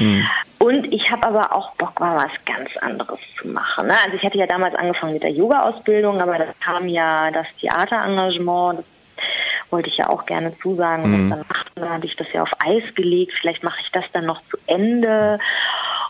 Und 0.59 0.91
ich 0.93 1.11
habe 1.11 1.27
aber 1.27 1.55
auch 1.55 1.71
Bock, 1.75 1.99
mal 1.99 2.15
was 2.15 2.31
ganz 2.45 2.75
anderes 2.77 3.19
zu 3.39 3.47
machen. 3.47 3.87
Ne? 3.87 3.93
Also 4.03 4.15
ich 4.15 4.23
hatte 4.23 4.37
ja 4.37 4.47
damals 4.47 4.73
angefangen 4.75 5.13
mit 5.13 5.23
der 5.23 5.31
Yoga-Ausbildung, 5.31 6.21
aber 6.21 6.37
das 6.37 6.47
kam 6.63 6.87
ja 6.87 7.29
das 7.31 7.45
Theaterengagement, 7.59 8.79
das 8.79 8.85
wollte 9.69 9.89
ich 9.89 9.97
ja 9.97 10.09
auch 10.09 10.25
gerne 10.25 10.57
zusagen 10.59 11.03
und 11.03 11.11
Mhm. 11.11 11.29
dann 11.29 11.39
machen. 11.39 11.69
Dann 11.75 11.89
hatte 11.89 12.05
ich 12.05 12.15
das 12.15 12.31
ja 12.33 12.41
auf 12.41 12.51
Eis 12.59 12.83
gelegt. 12.95 13.33
Vielleicht 13.39 13.63
mache 13.63 13.81
ich 13.81 13.91
das 13.91 14.05
dann 14.13 14.25
noch 14.25 14.41
zu 14.49 14.57
Ende 14.67 15.39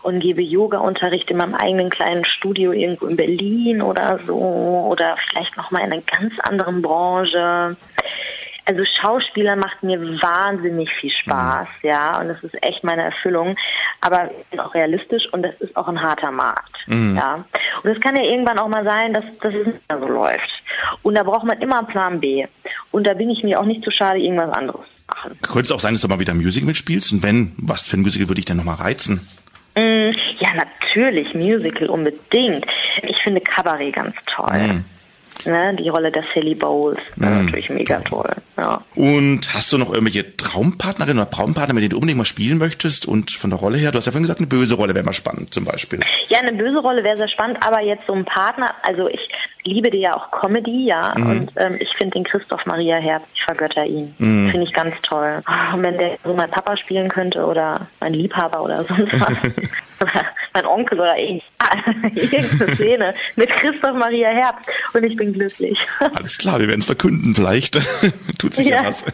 und 0.02 0.20
gebe 0.20 0.40
Yoga-Unterricht 0.42 1.30
in 1.30 1.36
meinem 1.38 1.54
eigenen 1.54 1.90
kleinen 1.90 2.24
Studio 2.24 2.72
irgendwo 2.72 3.06
in 3.06 3.16
Berlin 3.16 3.82
oder 3.82 4.20
so 4.26 4.36
oder 4.90 5.16
vielleicht 5.28 5.56
noch 5.56 5.70
mal 5.70 5.80
in 5.80 5.92
einer 5.92 6.02
ganz 6.02 6.38
anderen 6.40 6.80
Branche. 6.82 7.76
Also 8.66 8.84
Schauspieler 8.84 9.54
macht 9.56 9.82
mir 9.82 10.00
wahnsinnig 10.20 10.90
viel 10.92 11.10
Spaß, 11.10 11.68
ja, 11.82 12.18
und 12.20 12.28
das 12.28 12.42
ist 12.42 12.60
echt 12.64 12.82
meine 12.82 13.02
Erfüllung. 13.02 13.56
Aber 14.00 14.28
ich 14.40 14.46
bin 14.50 14.60
auch 14.60 14.74
realistisch 14.74 15.26
und 15.32 15.42
das 15.42 15.54
ist 15.60 15.76
auch 15.76 15.86
ein 15.88 16.02
harter 16.02 16.30
Markt, 16.32 16.74
Mhm. 16.86 17.16
ja. 17.16 17.44
Und 17.82 17.90
es 17.90 18.00
kann 18.00 18.16
ja 18.16 18.22
irgendwann 18.22 18.58
auch 18.58 18.68
mal 18.68 18.84
sein, 18.84 19.14
dass, 19.14 19.24
dass 19.40 19.54
es 19.54 19.66
nicht 19.66 19.88
mehr 19.88 20.00
so 20.00 20.06
läuft. 20.08 20.50
Und 21.02 21.16
da 21.16 21.22
braucht 21.22 21.44
man 21.44 21.60
immer 21.60 21.78
einen 21.78 21.86
Plan 21.86 22.20
B. 22.20 22.44
Und 22.90 23.06
da 23.06 23.14
bin 23.14 23.30
ich 23.30 23.42
mir 23.44 23.60
auch 23.60 23.64
nicht 23.64 23.84
zu 23.84 23.90
schade, 23.90 24.18
irgendwas 24.18 24.50
anderes 24.52 24.80
zu 24.80 25.02
machen. 25.14 25.38
Könnte 25.42 25.60
es 25.66 25.70
auch 25.72 25.80
sein, 25.80 25.94
dass 25.94 26.02
du 26.02 26.08
mal 26.08 26.18
wieder 26.18 26.34
Musical 26.34 26.66
mitspielst? 26.66 27.12
Und 27.12 27.22
wenn, 27.22 27.52
was 27.58 27.86
für 27.86 27.96
ein 27.96 28.00
Musical 28.02 28.28
würde 28.28 28.36
dich 28.40 28.44
denn 28.46 28.56
nochmal 28.56 28.76
reizen? 28.76 29.28
Mm, 29.76 30.10
ja, 30.38 30.48
natürlich, 30.54 31.34
Musical 31.34 31.88
unbedingt. 31.88 32.66
Ich 33.02 33.22
finde 33.22 33.40
Cabaret 33.42 33.94
ganz 33.94 34.16
toll. 34.26 34.82
Ne, 35.46 35.74
die 35.76 35.88
Rolle 35.88 36.10
der 36.10 36.24
Sally 36.34 36.54
Bowles, 36.54 36.98
war 37.16 37.30
Mhm. 37.30 37.44
natürlich 37.46 37.70
mega 37.70 38.00
toll. 38.00 38.28
Ja. 38.56 38.82
Und 38.94 39.52
hast 39.54 39.72
du 39.72 39.78
noch 39.78 39.90
irgendwelche 39.92 40.36
Traumpartnerinnen 40.36 41.18
oder 41.22 41.30
Traumpartner, 41.30 41.72
mit 41.74 41.82
denen 41.82 41.90
du 41.90 41.96
unbedingt 41.96 42.18
mal 42.18 42.24
spielen 42.24 42.58
möchtest? 42.58 43.06
Und 43.06 43.30
von 43.30 43.50
der 43.50 43.58
Rolle 43.58 43.78
her, 43.78 43.92
du 43.92 43.98
hast 43.98 44.06
ja 44.06 44.12
vorhin 44.12 44.24
gesagt, 44.24 44.40
eine 44.40 44.48
böse 44.48 44.74
Rolle 44.74 44.94
wäre 44.94 45.04
mal 45.04 45.12
spannend, 45.12 45.54
zum 45.54 45.64
Beispiel. 45.64 46.00
Ja, 46.28 46.38
eine 46.40 46.52
böse 46.52 46.78
Rolle 46.78 47.04
wäre 47.04 47.16
sehr 47.16 47.28
spannend, 47.28 47.58
aber 47.64 47.80
jetzt 47.80 48.06
so 48.06 48.12
ein 48.14 48.24
Partner, 48.24 48.74
also 48.82 49.08
ich 49.08 49.20
liebe 49.66 49.90
dir 49.90 50.00
ja 50.00 50.16
auch 50.16 50.30
Comedy, 50.30 50.86
ja, 50.86 51.12
Mhm. 51.16 51.26
und 51.30 51.52
ähm, 51.56 51.76
ich 51.80 51.90
finde 51.96 52.14
den 52.14 52.24
Christoph 52.24 52.64
Maria 52.66 52.96
Herz, 52.96 53.22
ich 53.34 53.42
vergötter 53.42 53.84
ihn. 53.84 54.14
Mhm. 54.18 54.50
Finde 54.50 54.66
ich 54.66 54.72
ganz 54.72 54.94
toll. 55.02 55.42
Und 55.74 55.82
wenn 55.82 55.98
der 55.98 56.18
so 56.24 56.32
mein 56.34 56.50
Papa 56.50 56.76
spielen 56.76 57.08
könnte 57.08 57.44
oder 57.44 57.86
mein 58.00 58.14
Liebhaber 58.14 58.62
oder 58.62 58.84
sonst 58.84 59.12
was. 59.20 59.30
oder 60.00 60.24
mein 60.54 60.66
Onkel 60.66 61.00
oder 61.00 61.18
ich. 61.20 61.42
Irgendeine 62.14 62.74
Szene 62.76 63.14
mit 63.36 63.48
Christoph 63.50 63.94
Maria 63.96 64.28
Herz 64.28 64.56
und 64.94 65.04
ich 65.04 65.16
bin 65.16 65.32
glücklich. 65.32 65.78
Alles 66.14 66.38
klar, 66.38 66.60
wir 66.60 66.68
werden 66.68 66.80
es 66.80 66.86
verkünden, 66.86 67.34
vielleicht 67.34 67.78
tut 68.38 68.54
sich 68.54 68.66
ja, 68.68 68.82
Ja. 68.82 68.88
was. 68.88 69.04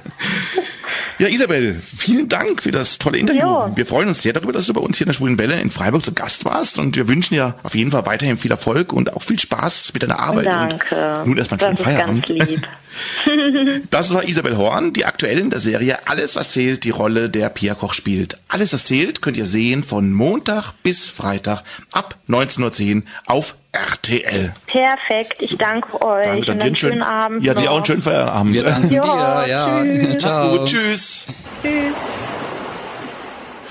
Ja, 1.18 1.28
Isabel, 1.28 1.80
vielen 1.97 2.28
Dank 2.28 2.62
für 2.62 2.70
das 2.70 2.99
tolle 2.99 3.18
Interview. 3.18 3.43
Jo. 3.43 3.72
Wir 3.74 3.86
freuen 3.86 4.09
uns 4.09 4.22
sehr 4.22 4.32
darüber, 4.32 4.53
dass 4.53 4.66
du 4.66 4.72
bei 4.72 4.80
uns 4.80 4.99
hier 4.99 5.07
in 5.07 5.09
der 5.09 5.14
Schwulen 5.14 5.38
Welle 5.38 5.61
in 5.61 5.70
Freiburg 5.70 6.05
zu 6.05 6.12
Gast 6.12 6.45
warst 6.45 6.78
und 6.78 6.97
wir 6.97 7.09
wünschen 7.09 7.34
dir 7.34 7.57
auf 7.62 7.74
jeden 7.74 7.90
Fall 7.90 8.07
weiterhin 8.07 8.38
viel 8.38 8.51
Erfolg 8.51 8.93
und 8.93 9.12
auch 9.14 9.22
viel 9.22 9.38
Spaß 9.38 9.93
mit 9.95 10.03
deiner 10.03 10.18
Arbeit. 10.18 10.47
Danke. 10.47 11.20
Und 11.20 11.28
nun 11.28 11.38
erstmal 11.38 11.61
einen 11.61 11.76
schönen 11.76 11.86
Feierabend. 11.86 12.26
ganz 12.26 12.49
lieb. 12.49 12.68
Das 13.90 14.12
war 14.12 14.28
Isabel 14.28 14.57
Horn, 14.57 14.93
die 14.93 15.07
aktuell 15.07 15.38
in 15.38 15.51
der 15.51 15.61
Serie 15.61 16.07
Alles, 16.07 16.36
was 16.36 16.51
zählt, 16.51 16.84
die 16.84 16.90
Rolle 16.90 17.30
der 17.30 17.49
Pia 17.49 17.74
Koch 17.74 17.95
spielt. 17.95 18.38
Alles, 18.49 18.72
was 18.72 18.84
zählt, 18.84 19.22
könnt 19.22 19.36
ihr 19.36 19.47
sehen 19.47 19.82
von 19.82 20.12
Montag 20.12 20.72
bis 20.82 21.09
Freitag 21.09 21.62
ab 21.90 22.16
19.10 22.28 22.97
Uhr 22.97 23.03
auf 23.26 23.57
RTL. 23.75 24.53
Perfekt, 24.66 25.37
ich 25.39 25.57
danke 25.57 25.95
euch 26.05 26.25
Danke, 26.25 26.39
und 26.41 26.49
dann 26.49 26.59
dir 26.59 26.64
einen 26.66 26.77
schönen 26.77 27.03
Abend. 27.03 27.43
Ja, 27.43 27.55
dir 27.55 27.64
noch. 27.64 27.70
auch 27.73 27.77
einen 27.77 27.85
schönen 27.87 28.03
Feierabend. 28.03 28.53
Wir 28.53 28.64
danken 28.64 28.91
Ja, 28.93 29.45
dir, 29.45 29.51
ja. 29.51 29.83
tschüss. 29.83 30.16
Ciao. 30.18 30.47
Mach's 30.47 30.59
gut, 30.59 30.68
tschüss. 30.68 31.27
Tschüss. 31.62 31.73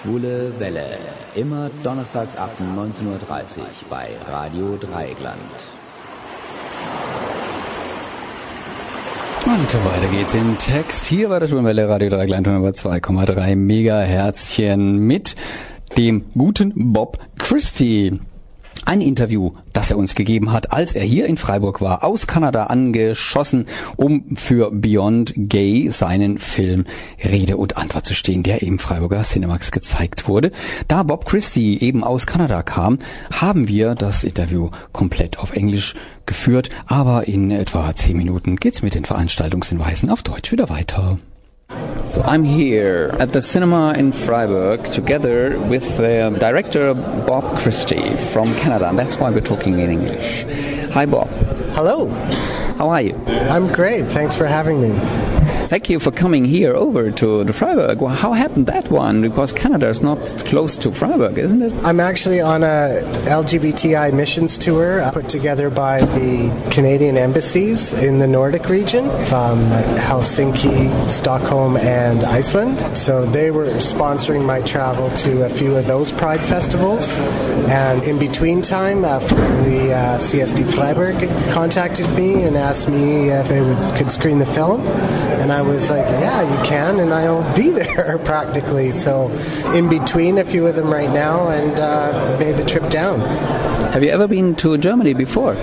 Schwule 0.02 0.52
Welle. 0.58 0.98
Immer 1.36 1.70
donnerstags 1.84 2.36
ab 2.36 2.50
19.30 2.60 3.06
Uhr 3.06 3.20
bei 3.92 4.08
Radio 4.28 4.76
Dreieckland. 4.78 5.38
Und 9.46 9.86
weiter 9.86 10.08
geht's 10.12 10.34
im 10.34 10.58
Text. 10.58 11.06
Hier 11.08 11.30
bei 11.30 11.38
der 11.40 11.48
Schwulenwelle 11.48 11.88
Radio 11.88 12.10
Dreieckland 12.10 12.48
102,3 12.48 13.56
Megaherzchen 13.56 14.98
mit 15.00 15.36
dem 15.98 16.26
guten 16.36 16.74
Bob 16.94 17.20
Christie. 17.38 18.20
Ein 18.86 19.02
Interview, 19.02 19.52
das 19.74 19.92
er 19.92 19.98
uns 19.98 20.16
gegeben 20.16 20.52
hat, 20.52 20.74
als 20.74 20.94
er 20.94 21.04
hier 21.04 21.26
in 21.26 21.38
Freiburg 21.38 21.82
war, 21.82 22.04
aus 22.04 22.28
Kanada 22.28 22.66
angeschossen, 22.66 23.68
um 23.96 24.36
für 24.36 24.72
Beyond 24.72 25.34
Gay 25.36 25.90
seinen 25.90 26.40
Film 26.40 26.86
Rede 27.24 27.58
und 27.58 27.78
Antwort 27.78 28.06
zu 28.06 28.14
stehen, 28.14 28.44
der 28.44 28.62
im 28.64 28.80
Freiburger 28.80 29.22
Cinemax 29.22 29.72
gezeigt 29.72 30.28
wurde. 30.28 30.52
Da 30.88 31.04
Bob 31.04 31.26
Christie 31.26 31.80
eben 31.80 32.04
aus 32.04 32.26
Kanada 32.26 32.64
kam, 32.64 33.00
haben 33.32 33.68
wir 33.68 33.96
das 33.96 34.24
Interview 34.24 34.70
komplett 34.94 35.40
auf 35.40 35.54
Englisch 35.54 35.96
geführt, 36.26 36.70
aber 36.88 37.28
in 37.28 37.52
etwa 37.52 37.96
zehn 37.96 38.18
Minuten 38.18 38.56
geht's 38.56 38.82
mit 38.82 38.96
den 38.96 39.06
Veranstaltungshinweisen 39.06 40.10
auf 40.10 40.24
Deutsch 40.24 40.52
wieder 40.52 40.70
weiter. 40.70 41.18
So 42.10 42.22
I'm 42.24 42.44
here 42.44 43.16
at 43.20 43.32
the 43.32 43.42
cinema 43.42 43.94
in 43.94 44.12
Freiburg 44.12 44.84
together 44.86 45.58
with 45.60 45.98
the 45.98 46.36
director 46.40 46.94
Bob 46.94 47.58
Christie 47.60 48.18
from 48.34 48.54
Canada, 48.56 48.90
and 48.90 49.00
that's 49.00 49.16
why 49.18 49.30
we're 49.30 49.40
talking 49.40 49.80
in 49.80 49.90
English. 49.90 50.44
Hi, 50.92 51.06
Bob. 51.06 51.30
Hello. 51.74 52.08
How 52.78 52.90
are 52.90 53.02
you? 53.02 53.16
I'm 53.28 53.68
great. 53.72 54.06
Thanks 54.08 54.36
for 54.36 54.46
having 54.46 54.82
me. 54.82 55.41
Thank 55.72 55.90
you 55.90 56.02
for 56.02 56.12
coming 56.12 56.44
here 56.44 56.76
over 56.76 57.12
to 57.12 57.46
the 57.46 57.54
Freiburg. 57.54 58.02
Well, 58.02 58.14
how 58.14 58.34
happened 58.34 58.66
that 58.66 58.92
one? 58.92 59.22
Because 59.22 59.54
Canada 59.54 59.88
is 59.88 60.02
not 60.02 60.20
close 60.44 60.76
to 60.80 60.92
Freiburg, 60.92 61.38
isn't 61.38 61.62
it? 61.62 61.72
I'm 61.86 62.02
actually 62.02 62.42
on 62.42 62.62
a 62.62 63.00
LGBTI 63.24 64.12
missions 64.14 64.58
tour 64.58 65.00
uh, 65.00 65.12
put 65.12 65.30
together 65.30 65.70
by 65.70 66.02
the 66.02 66.70
Canadian 66.72 67.18
embassies 67.18 67.94
in 67.94 68.20
the 68.20 68.28
Nordic 68.28 68.68
region 68.68 69.06
from 69.28 69.60
Helsinki, 69.96 71.10
Stockholm, 71.10 71.78
and 71.78 72.26
Iceland. 72.26 72.82
So 72.98 73.26
they 73.26 73.50
were 73.50 73.68
sponsoring 73.76 74.46
my 74.46 74.60
travel 74.64 75.10
to 75.24 75.46
a 75.46 75.50
few 75.50 75.78
of 75.78 75.88
those 75.88 76.12
pride 76.12 76.42
festivals. 76.42 77.18
And 77.70 78.04
in 78.04 78.20
between 78.20 78.62
time, 78.62 79.06
uh, 79.06 79.20
the 79.20 79.94
uh, 79.94 80.18
CSD 80.18 80.70
Freiburg 80.76 81.16
contacted 81.50 82.10
me 82.10 82.44
and 82.44 82.58
asked 82.58 82.90
me 82.90 83.30
if 83.30 83.48
they 83.48 83.62
would 83.62 83.78
could 83.96 84.12
screen 84.12 84.38
the 84.38 84.46
film. 84.46 84.82
And 85.42 85.52
I 85.52 85.62
was 85.62 85.90
like, 85.90 86.06
yeah, 86.06 86.42
you 86.42 86.64
can, 86.64 87.00
and 87.00 87.14
I'll 87.14 87.56
be 87.56 87.72
there 87.72 88.18
practically. 88.26 88.92
So, 88.92 89.30
in 89.74 89.90
between 89.90 90.38
a 90.38 90.44
few 90.44 90.68
of 90.68 90.76
them 90.76 90.92
right 90.92 91.10
now, 91.10 91.50
and 91.50 91.80
uh, 91.80 92.38
made 92.40 92.58
the 92.58 92.66
trip 92.66 92.90
down. 92.92 93.22
Have 93.92 94.04
you 94.04 94.10
ever 94.10 94.28
been 94.28 94.56
to 94.58 94.78
Germany 94.78 95.14
before? 95.14 95.56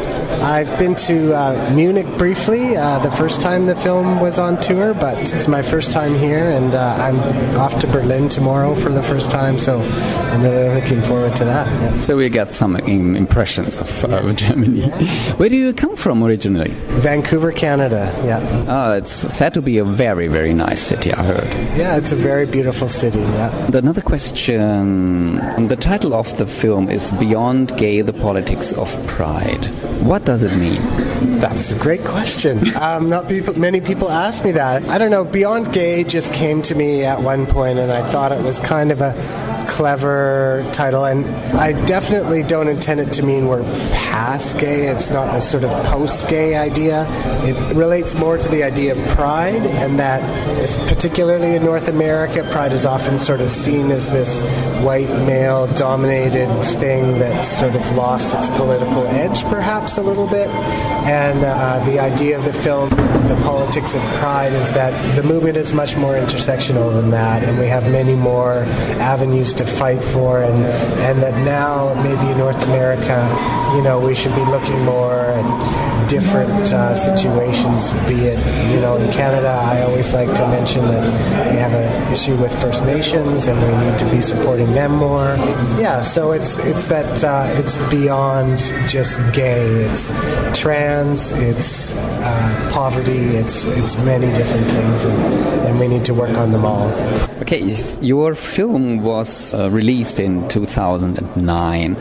I've 0.43 0.79
been 0.79 0.95
to 0.97 1.35
uh, 1.35 1.72
Munich 1.74 2.07
briefly, 2.16 2.76
uh, 2.76 2.99
the 3.01 3.11
first 3.11 3.41
time 3.41 3.66
the 3.66 3.76
film 3.76 4.20
was 4.20 4.39
on 4.39 4.61
tour, 4.61 4.95
but 4.95 5.35
it's 5.35 5.49
my 5.49 5.62
first 5.62 5.93
time 5.93 6.14
here, 6.14 6.51
and 6.51 6.74
uh, 6.74 6.97
I'm 6.99 7.18
off 7.57 7.79
to 7.81 7.87
Berlin 7.87 8.29
tomorrow 8.29 8.74
for 8.74 8.91
the 8.91 9.03
first 9.03 9.31
time, 9.31 9.59
so 9.59 9.81
I'm 9.81 10.43
really 10.43 10.81
looking 10.81 11.03
forward 11.03 11.37
to 11.37 11.45
that. 11.45 11.66
Yeah. 11.66 11.99
So 11.99 12.16
we 12.16 12.29
got 12.29 12.55
some 12.55 12.76
impressions 12.76 13.76
of, 13.76 14.05
uh, 14.05 14.18
of 14.18 14.37
Germany. 14.45 14.89
Where 15.37 15.49
do 15.49 15.57
you 15.57 15.72
come 15.72 15.97
from 15.97 16.22
originally? 16.22 16.70
Vancouver, 17.03 17.53
Canada, 17.53 18.12
yeah. 18.24 18.64
Oh, 18.68 18.93
it's 18.93 19.11
said 19.11 19.55
to 19.55 19.62
be 19.62 19.67
a 19.76 19.84
very, 19.84 20.28
very 20.28 20.54
nice 20.54 20.80
city, 20.80 21.12
I 21.12 21.22
heard. 21.22 21.48
Yeah, 21.76 21.98
it's 21.98 22.12
a 22.12 22.16
very 22.16 22.46
beautiful 22.46 22.88
city, 22.88 23.18
yeah. 23.20 23.70
Another 23.74 24.00
question. 24.00 25.34
The 25.68 25.76
title 25.78 26.14
of 26.14 26.34
the 26.38 26.46
film 26.46 26.88
is 26.88 27.12
Beyond 27.12 27.76
Gay, 27.76 28.00
the 28.00 28.14
Politics 28.14 28.72
of 28.72 28.88
Pride. 29.06 29.66
What 30.02 30.24
does 30.24 30.42
it 30.42 30.56
mean? 30.56 30.80
That's 31.40 31.72
a 31.72 31.78
great 31.78 32.04
question. 32.04 32.74
Um, 32.76 33.10
not 33.10 33.28
people, 33.28 33.58
many 33.58 33.82
people 33.82 34.08
ask 34.10 34.42
me 34.44 34.52
that. 34.52 34.88
I 34.88 34.96
don't 34.96 35.10
know. 35.10 35.24
Beyond 35.24 35.72
Gay 35.74 36.04
just 36.04 36.32
came 36.32 36.62
to 36.62 36.74
me 36.74 37.04
at 37.04 37.20
one 37.20 37.44
point, 37.44 37.78
and 37.78 37.92
I 37.92 38.08
thought 38.10 38.32
it 38.32 38.42
was 38.42 38.60
kind 38.60 38.90
of 38.90 39.02
a 39.02 39.12
clever 39.68 40.68
title. 40.72 41.04
And 41.04 41.26
I 41.56 41.72
definitely 41.84 42.42
don't 42.42 42.68
intend 42.68 43.00
it 43.00 43.12
to 43.12 43.22
mean 43.22 43.46
we're 43.46 43.62
past 43.92 44.58
gay. 44.58 44.88
It's 44.88 45.10
not 45.10 45.32
the 45.32 45.40
sort 45.40 45.62
of 45.62 45.70
post-gay 45.86 46.56
idea. 46.56 47.06
It 47.44 47.76
relates 47.76 48.14
more 48.14 48.38
to 48.38 48.48
the 48.48 48.64
idea 48.64 48.92
of 48.92 49.08
pride, 49.10 49.62
and 49.62 49.98
that 49.98 50.22
is 50.58 50.76
particularly 50.76 51.54
in 51.54 51.64
North 51.64 51.88
America, 51.88 52.48
pride 52.50 52.72
is 52.72 52.86
often 52.86 53.18
sort 53.18 53.40
of 53.40 53.52
seen 53.52 53.90
as 53.90 54.10
this 54.10 54.42
white 54.82 55.08
male-dominated 55.26 56.48
thing 56.62 57.18
that's 57.18 57.46
sort 57.46 57.74
of 57.74 57.90
lost 57.92 58.34
its 58.34 58.48
political 58.48 59.06
edge, 59.08 59.44
perhaps 59.44 59.98
a 59.98 60.02
little 60.02 60.26
bit. 60.26 60.48
And 60.48 61.44
uh, 61.44 61.84
the 61.84 61.98
idea 61.98 62.38
of 62.38 62.44
the 62.44 62.52
film, 62.52 62.88
the 62.88 63.38
politics 63.44 63.94
of 63.94 64.02
pride, 64.14 64.52
is 64.52 64.72
that 64.72 64.92
the 65.16 65.22
movement 65.22 65.56
is 65.56 65.72
much 65.72 65.96
more 65.96 66.14
intersectional 66.14 66.92
than 66.92 67.10
that, 67.10 67.44
and 67.44 67.58
we 67.58 67.66
have 67.66 67.84
many 67.84 68.14
more 68.14 68.64
avenues 68.98 69.54
to 69.59 69.66
fight 69.66 70.02
for, 70.02 70.42
and 70.42 70.64
and 71.02 71.22
that 71.22 71.34
now 71.44 71.92
maybe 72.02 72.30
in 72.30 72.38
North 72.38 72.62
America, 72.64 73.18
you 73.76 73.82
know, 73.82 73.98
we 73.98 74.14
should 74.14 74.34
be 74.34 74.44
looking 74.44 74.84
more 74.84 75.14
at 75.14 75.97
different 76.09 76.72
uh, 76.72 76.94
situations. 76.94 77.92
Be 78.09 78.26
it, 78.32 78.38
you 78.72 78.80
know, 78.80 78.96
in 78.96 79.12
Canada, 79.12 79.48
I 79.48 79.82
always 79.82 80.12
like 80.14 80.28
to 80.36 80.48
mention 80.48 80.82
that 80.88 81.04
we 81.52 81.59
have 81.59 81.72
an 81.72 82.12
issue 82.12 82.36
with 82.36 82.52
First 82.61 82.84
Nations, 82.84 83.46
and 83.46 83.56
we 83.61 83.90
need 83.90 83.98
to 83.98 84.11
be 84.11 84.22
supporting 84.22 84.72
them 84.72 84.92
more. 84.92 85.36
Yeah, 85.78 86.00
so 86.02 86.32
it's 86.32 86.59
it's 86.59 86.88
that 86.88 87.22
uh, 87.22 87.46
it's 87.59 87.76
beyond 87.90 88.59
just 88.88 89.20
gay. 89.32 89.66
It's 89.84 90.11
trans. 90.59 91.30
It's 91.32 91.94
uh, 91.94 92.70
poverty. 92.72 93.36
It's 93.36 93.64
it's 93.64 93.96
many 93.98 94.32
different 94.36 94.70
things, 94.70 95.04
and, 95.04 95.18
and 95.66 95.78
we 95.78 95.88
need 95.88 96.04
to 96.06 96.14
work 96.14 96.36
on 96.36 96.52
them 96.52 96.64
all. 96.64 96.88
Okay, 97.42 97.61
your 98.00 98.34
film 98.34 99.02
was 99.02 99.54
uh, 99.54 99.70
released 99.70 100.18
in 100.18 100.48
2009. 100.48 101.96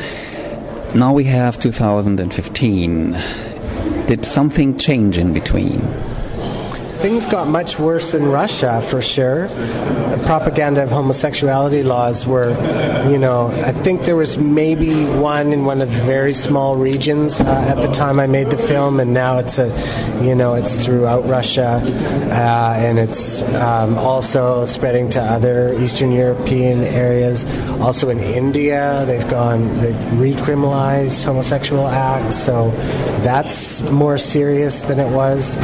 Now 0.95 1.13
we 1.13 1.25
have 1.25 1.59
2015. 1.59 3.13
Did 4.07 4.25
something 4.25 4.77
change 4.77 5.17
in 5.17 5.33
between? 5.33 5.81
Things 6.97 7.27
got 7.27 7.47
much 7.47 7.77
worse 7.77 8.13
in 8.13 8.25
Russia 8.25 8.81
for 8.81 9.01
sure. 9.01 9.47
The 9.47 10.21
propaganda 10.25 10.83
of 10.83 10.89
homosexuality 10.89 11.83
laws 11.83 12.25
were, 12.25 12.49
you 13.09 13.19
know, 13.19 13.47
I 13.63 13.71
think 13.71 14.05
there 14.05 14.15
was 14.15 14.37
maybe 14.37 15.05
one 15.05 15.53
in 15.53 15.63
one 15.63 15.81
of 15.81 15.93
the 15.93 16.01
very 16.01 16.33
small 16.33 16.75
regions 16.75 17.39
uh, 17.39 17.43
at 17.43 17.75
the 17.75 17.91
time 17.91 18.19
I 18.19 18.25
made 18.25 18.49
the 18.49 18.57
film, 18.57 18.99
and 18.99 19.13
now 19.13 19.37
it's 19.37 19.59
a, 19.59 19.67
you 20.21 20.33
know, 20.33 20.55
it's 20.55 20.83
throughout 20.83 21.25
Russia, 21.27 21.81
uh, 22.31 22.75
and 22.77 22.97
it's 22.97 23.43
um, 23.53 23.95
also 23.97 24.65
spreading 24.65 25.07
to 25.09 25.21
other 25.21 25.77
Eastern 25.79 26.11
European 26.11 26.83
areas. 26.83 27.45
Also 27.79 28.09
in 28.09 28.19
India, 28.19 29.03
they've 29.05 29.29
gone, 29.29 29.79
they've 29.79 29.95
recriminalized 30.17 31.23
homosexual 31.23 31.87
acts, 31.87 32.35
so 32.35 32.71
that's 33.21 33.81
more 33.83 34.17
serious 34.17 34.81
than 34.81 34.99
it 34.99 35.11
was. 35.11 35.59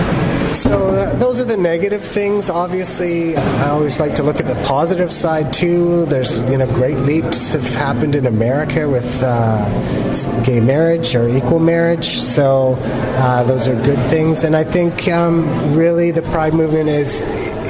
So 0.54 0.90
uh, 0.90 1.16
those 1.24 1.40
are 1.40 1.46
the 1.46 1.56
negative 1.56 2.04
things. 2.04 2.50
Obviously, 2.50 3.38
I 3.38 3.70
always 3.70 3.98
like 3.98 4.14
to 4.16 4.24
look 4.24 4.42
at 4.42 4.46
the 4.46 4.62
positive 4.66 5.10
side 5.10 5.54
too. 5.54 6.06
There's 6.08 6.38
you 6.52 6.58
know 6.58 6.68
great 6.68 6.98
leaps 6.98 7.54
have 7.54 7.66
happened 7.76 8.16
in 8.16 8.26
America 8.26 8.90
with 8.90 9.24
uh, 9.24 10.44
gay 10.44 10.60
marriage 10.60 11.16
or 11.16 11.30
equal 11.30 11.60
marriage. 11.60 12.18
So 12.18 12.76
uh, 12.82 13.44
those 13.44 13.70
are 13.70 13.76
good 13.84 14.10
things, 14.10 14.44
and 14.44 14.54
I 14.54 14.66
think 14.66 15.08
um, 15.08 15.74
really 15.74 16.12
the 16.12 16.24
Pride 16.24 16.54
movement 16.54 16.90
is 16.90 17.22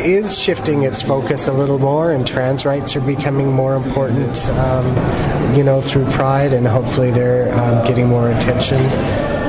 is 0.02 0.36
shifting 0.36 0.82
its 0.82 1.04
focus 1.04 1.48
a 1.48 1.54
little 1.54 1.78
more, 1.78 2.12
and 2.12 2.26
trans 2.26 2.66
rights 2.66 2.96
are 2.96 3.02
becoming 3.02 3.52
more 3.52 3.76
important. 3.76 4.50
Um, 4.50 4.88
you 5.56 5.64
know 5.64 5.80
through 5.80 6.06
Pride, 6.06 6.54
and 6.54 6.66
hopefully 6.66 7.12
they're 7.12 7.54
um, 7.56 7.86
getting 7.88 8.08
more 8.08 8.32
attention. 8.32 8.80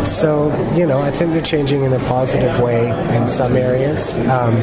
So, 0.04 0.52
you 0.74 0.86
know, 0.86 1.00
I 1.00 1.10
think 1.10 1.32
they're 1.32 1.42
changing 1.42 1.84
in 1.84 1.92
a 1.92 1.98
positive 2.00 2.60
way 2.60 2.90
in 3.16 3.26
some 3.28 3.56
areas. 3.56 4.18
Um, 4.20 4.56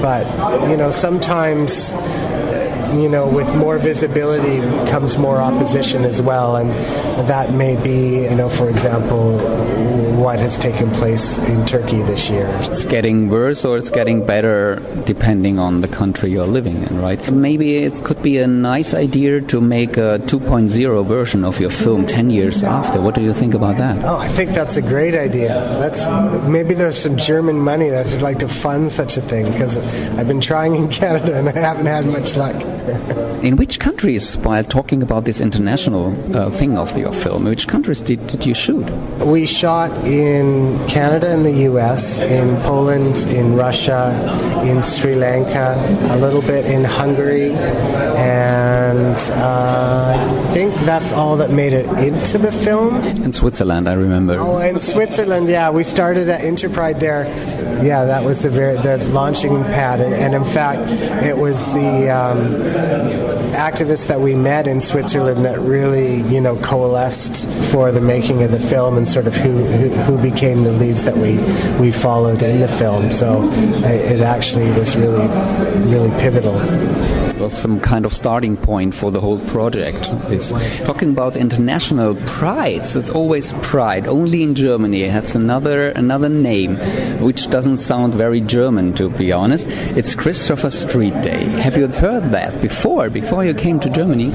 but, 0.00 0.26
you 0.68 0.76
know, 0.76 0.90
sometimes, 0.90 1.92
you 2.92 3.08
know, 3.08 3.26
with 3.26 3.52
more 3.56 3.78
visibility 3.78 4.60
comes 4.90 5.16
more 5.16 5.40
opposition 5.40 6.04
as 6.04 6.20
well. 6.20 6.56
And 6.56 6.70
that 7.28 7.52
may 7.52 7.76
be, 7.76 8.24
you 8.24 8.34
know, 8.34 8.48
for 8.48 8.68
example, 8.68 9.38
what 10.24 10.38
has 10.38 10.56
taken 10.56 10.90
place 10.92 11.36
in 11.36 11.66
Turkey 11.66 12.00
this 12.00 12.30
year. 12.30 12.46
It's 12.62 12.86
getting 12.86 13.28
worse 13.28 13.62
or 13.62 13.76
it's 13.76 13.90
getting 13.90 14.24
better 14.24 14.80
depending 15.04 15.58
on 15.58 15.82
the 15.82 15.86
country 15.86 16.30
you're 16.30 16.46
living 16.46 16.82
in, 16.82 16.98
right? 16.98 17.20
Maybe 17.30 17.76
it 17.76 18.02
could 18.04 18.22
be 18.22 18.38
a 18.38 18.46
nice 18.46 18.94
idea 18.94 19.42
to 19.42 19.60
make 19.60 19.98
a 19.98 20.18
2.0 20.24 21.06
version 21.06 21.44
of 21.44 21.60
your 21.60 21.68
film 21.68 22.06
10 22.06 22.30
years 22.30 22.64
after. 22.64 23.02
What 23.02 23.14
do 23.14 23.20
you 23.20 23.34
think 23.34 23.52
about 23.52 23.76
that? 23.76 24.02
Oh, 24.02 24.16
I 24.16 24.28
think 24.28 24.52
that's 24.52 24.78
a 24.78 24.82
great 24.82 25.14
idea. 25.14 25.60
That's 25.78 26.06
maybe 26.48 26.72
there's 26.72 26.96
some 26.96 27.18
German 27.18 27.58
money 27.58 27.90
that 27.90 28.10
would 28.10 28.22
like 28.22 28.38
to 28.38 28.48
fund 28.48 28.90
such 28.90 29.18
a 29.18 29.20
thing 29.20 29.52
because 29.52 29.76
I've 30.16 30.26
been 30.26 30.40
trying 30.40 30.74
in 30.74 30.88
Canada 31.00 31.36
and 31.36 31.50
I 31.50 31.58
haven't 31.58 31.84
had 31.84 32.06
much 32.06 32.34
luck. 32.34 32.56
in 33.44 33.56
which 33.56 33.78
countries, 33.78 34.36
while 34.38 34.64
talking 34.64 35.02
about 35.02 35.24
this 35.24 35.40
international 35.40 36.06
uh, 36.34 36.50
thing 36.50 36.78
of 36.78 36.96
your 36.96 37.12
film, 37.12 37.44
which 37.44 37.68
countries 37.68 38.00
did, 38.00 38.26
did 38.26 38.46
you 38.46 38.54
shoot? 38.54 38.88
We 39.20 39.44
shot 39.44 39.90
in 40.20 40.78
Canada 40.88 41.28
and 41.30 41.44
the 41.44 41.68
US, 41.70 42.20
in 42.20 42.56
Poland, 42.62 43.18
in 43.28 43.56
Russia, 43.56 44.12
in 44.64 44.82
Sri 44.82 45.14
Lanka, 45.14 45.74
a 46.10 46.16
little 46.16 46.42
bit 46.42 46.64
in 46.66 46.84
Hungary, 46.84 47.52
and 47.52 49.18
uh, 49.30 50.14
I 50.16 50.52
think 50.52 50.74
that's 50.86 51.12
all 51.12 51.36
that 51.36 51.50
made 51.50 51.72
it 51.72 51.86
into 51.98 52.38
the 52.38 52.52
film. 52.52 52.96
In 53.04 53.32
Switzerland, 53.32 53.88
I 53.88 53.94
remember. 53.94 54.38
Oh, 54.38 54.58
in 54.58 54.80
Switzerland, 54.80 55.48
yeah, 55.48 55.70
we 55.70 55.82
started 55.82 56.28
at 56.28 56.44
Interpride 56.44 57.00
there. 57.00 57.24
Yeah, 57.82 58.04
that 58.04 58.24
was 58.24 58.40
the 58.40 58.50
very, 58.50 58.76
the 58.76 58.98
launching 59.08 59.62
pad, 59.64 60.00
and, 60.00 60.34
in 60.34 60.44
fact, 60.44 60.90
it 61.24 61.36
was 61.36 61.72
the 61.72 62.10
um, 62.10 62.38
activists 63.54 64.06
that 64.08 64.20
we 64.20 64.34
met 64.34 64.66
in 64.66 64.80
Switzerland 64.80 65.44
that 65.44 65.58
really, 65.60 66.22
you 66.22 66.40
know, 66.40 66.56
coalesced 66.56 67.48
for 67.70 67.92
the 67.92 68.00
making 68.00 68.42
of 68.42 68.50
the 68.50 68.60
film 68.60 68.96
and 68.96 69.08
sort 69.08 69.26
of 69.26 69.34
who 69.36 69.64
who, 69.64 69.88
who 70.04 70.18
became 70.22 70.64
the 70.64 70.72
leads 70.72 71.04
that 71.04 71.16
we 71.16 71.36
we 71.80 71.90
followed 71.90 72.42
in 72.42 72.60
the 72.60 72.68
film. 72.68 73.10
So 73.10 73.48
it 73.84 74.20
actually 74.20 74.70
was 74.72 74.96
really 74.96 75.26
really 75.88 76.10
pivotal 76.20 76.58
was 77.38 77.56
some 77.56 77.80
kind 77.80 78.04
of 78.04 78.12
starting 78.14 78.56
point 78.56 78.94
for 78.94 79.10
the 79.10 79.20
whole 79.20 79.38
project. 79.46 80.04
Talking 80.84 81.10
about 81.10 81.36
international 81.36 82.14
prides. 82.26 82.96
It's 82.96 83.10
always 83.10 83.52
pride. 83.54 84.06
Only 84.06 84.42
in 84.42 84.54
Germany 84.54 85.08
that's 85.08 85.34
another 85.34 85.90
another 85.90 86.28
name, 86.28 86.76
which 87.20 87.50
doesn't 87.50 87.78
sound 87.78 88.14
very 88.14 88.40
German 88.40 88.94
to 88.94 89.10
be 89.10 89.32
honest. 89.32 89.66
It's 89.96 90.14
Christopher 90.14 90.70
Street 90.70 91.14
Day. 91.22 91.44
Have 91.60 91.76
you 91.76 91.88
heard 91.88 92.30
that 92.30 92.60
before? 92.60 93.10
Before 93.10 93.44
you 93.44 93.54
came 93.54 93.80
to 93.80 93.90
Germany? 93.90 94.30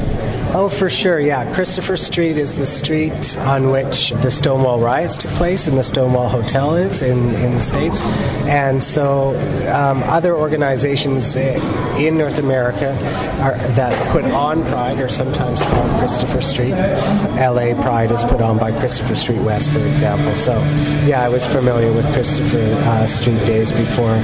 Oh, 0.51 0.67
for 0.67 0.89
sure, 0.89 1.19
yeah. 1.19 1.53
Christopher 1.53 1.95
Street 1.95 2.35
is 2.35 2.55
the 2.55 2.65
street 2.65 3.37
on 3.37 3.69
which 3.69 4.09
the 4.09 4.31
Stonewall 4.31 4.79
riots 4.79 5.15
took 5.15 5.29
place 5.31 5.67
and 5.67 5.77
the 5.77 5.83
Stonewall 5.83 6.27
Hotel 6.27 6.75
is 6.75 7.03
in, 7.03 7.35
in 7.35 7.53
the 7.53 7.61
States. 7.61 8.01
And 8.47 8.81
so 8.81 9.37
um, 9.71 10.01
other 10.03 10.35
organizations 10.35 11.35
in 11.35 12.17
North 12.17 12.39
America 12.39 12.93
are, 13.41 13.57
that 13.73 14.11
put 14.11 14.25
on 14.25 14.65
Pride 14.65 14.99
are 14.99 15.07
sometimes 15.07 15.61
called 15.61 15.99
Christopher 15.99 16.41
Street. 16.41 16.71
LA 16.71 17.79
Pride 17.83 18.11
is 18.11 18.23
put 18.23 18.41
on 18.41 18.57
by 18.57 18.71
Christopher 18.79 19.15
Street 19.15 19.41
West, 19.41 19.69
for 19.69 19.85
example. 19.85 20.33
So, 20.33 20.59
yeah, 21.05 21.21
I 21.21 21.29
was 21.29 21.45
familiar 21.45 21.93
with 21.93 22.11
Christopher 22.11 22.73
uh, 22.85 23.05
Street 23.05 23.45
days 23.45 23.71
before. 23.71 24.15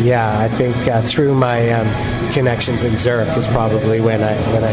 Yeah, 0.00 0.38
I 0.38 0.48
think 0.48 0.74
uh, 0.88 1.02
through 1.02 1.34
my 1.34 1.70
um, 1.70 2.32
connections 2.32 2.82
in 2.82 2.96
Zurich 2.96 3.36
is 3.36 3.46
probably 3.48 4.00
when 4.00 4.22
I 4.22 4.36
when 4.52 4.64
I. 4.64 4.72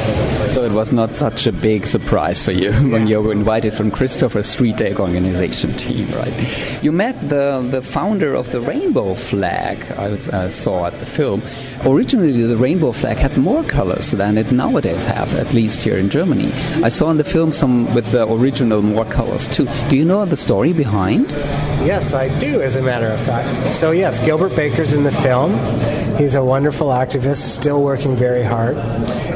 So 0.54 0.64
it 0.64 0.72
was 0.72 0.93
not 0.94 1.16
such 1.16 1.48
a 1.48 1.52
big 1.52 1.86
surprise 1.88 2.44
for 2.44 2.52
you 2.52 2.72
when 2.92 3.08
you 3.08 3.22
were 3.22 3.32
invited 3.32 3.74
from 3.74 3.92
Christopher 3.92 4.44
Street 4.44 4.78
Day 4.78 4.96
organization 4.96 5.76
team, 5.76 6.10
right? 6.12 6.34
You 6.84 6.92
met 6.92 7.30
the 7.30 7.66
the 7.70 7.82
founder 7.82 8.34
of 8.34 8.52
the 8.52 8.62
rainbow 8.62 9.16
flag. 9.16 9.92
I, 9.92 10.10
was, 10.10 10.30
I 10.30 10.48
saw 10.48 10.86
at 10.86 11.00
the 11.00 11.06
film. 11.06 11.42
Originally, 11.86 12.46
the 12.46 12.58
rainbow 12.58 12.92
flag 12.92 13.18
had 13.18 13.38
more 13.38 13.64
colors 13.64 14.12
than 14.12 14.38
it 14.38 14.52
nowadays 14.52 15.06
have, 15.06 15.36
at 15.36 15.54
least 15.54 15.82
here 15.82 15.98
in 15.98 16.10
Germany. 16.10 16.52
I 16.84 16.90
saw 16.90 17.10
in 17.12 17.18
the 17.18 17.24
film 17.24 17.52
some 17.52 17.94
with 17.94 18.12
the 18.12 18.32
original 18.32 18.82
more 18.82 19.06
colors 19.06 19.48
too. 19.48 19.68
Do 19.90 19.98
you 19.98 20.06
know 20.06 20.26
the 20.26 20.38
story 20.38 20.74
behind? 20.74 21.30
Yes, 21.84 22.14
I 22.14 22.30
do, 22.40 22.62
as 22.62 22.76
a 22.76 22.82
matter 22.82 23.08
of 23.08 23.20
fact. 23.26 23.74
So, 23.74 23.92
yes, 23.92 24.20
Gilbert 24.20 24.56
Baker's 24.56 24.94
in 24.94 25.04
the 25.04 25.12
film. 25.12 25.52
He's 26.18 26.36
a 26.36 26.44
wonderful 26.44 26.88
activist, 26.90 27.42
still 27.42 27.84
working 27.84 28.16
very 28.16 28.44
hard. 28.44 28.78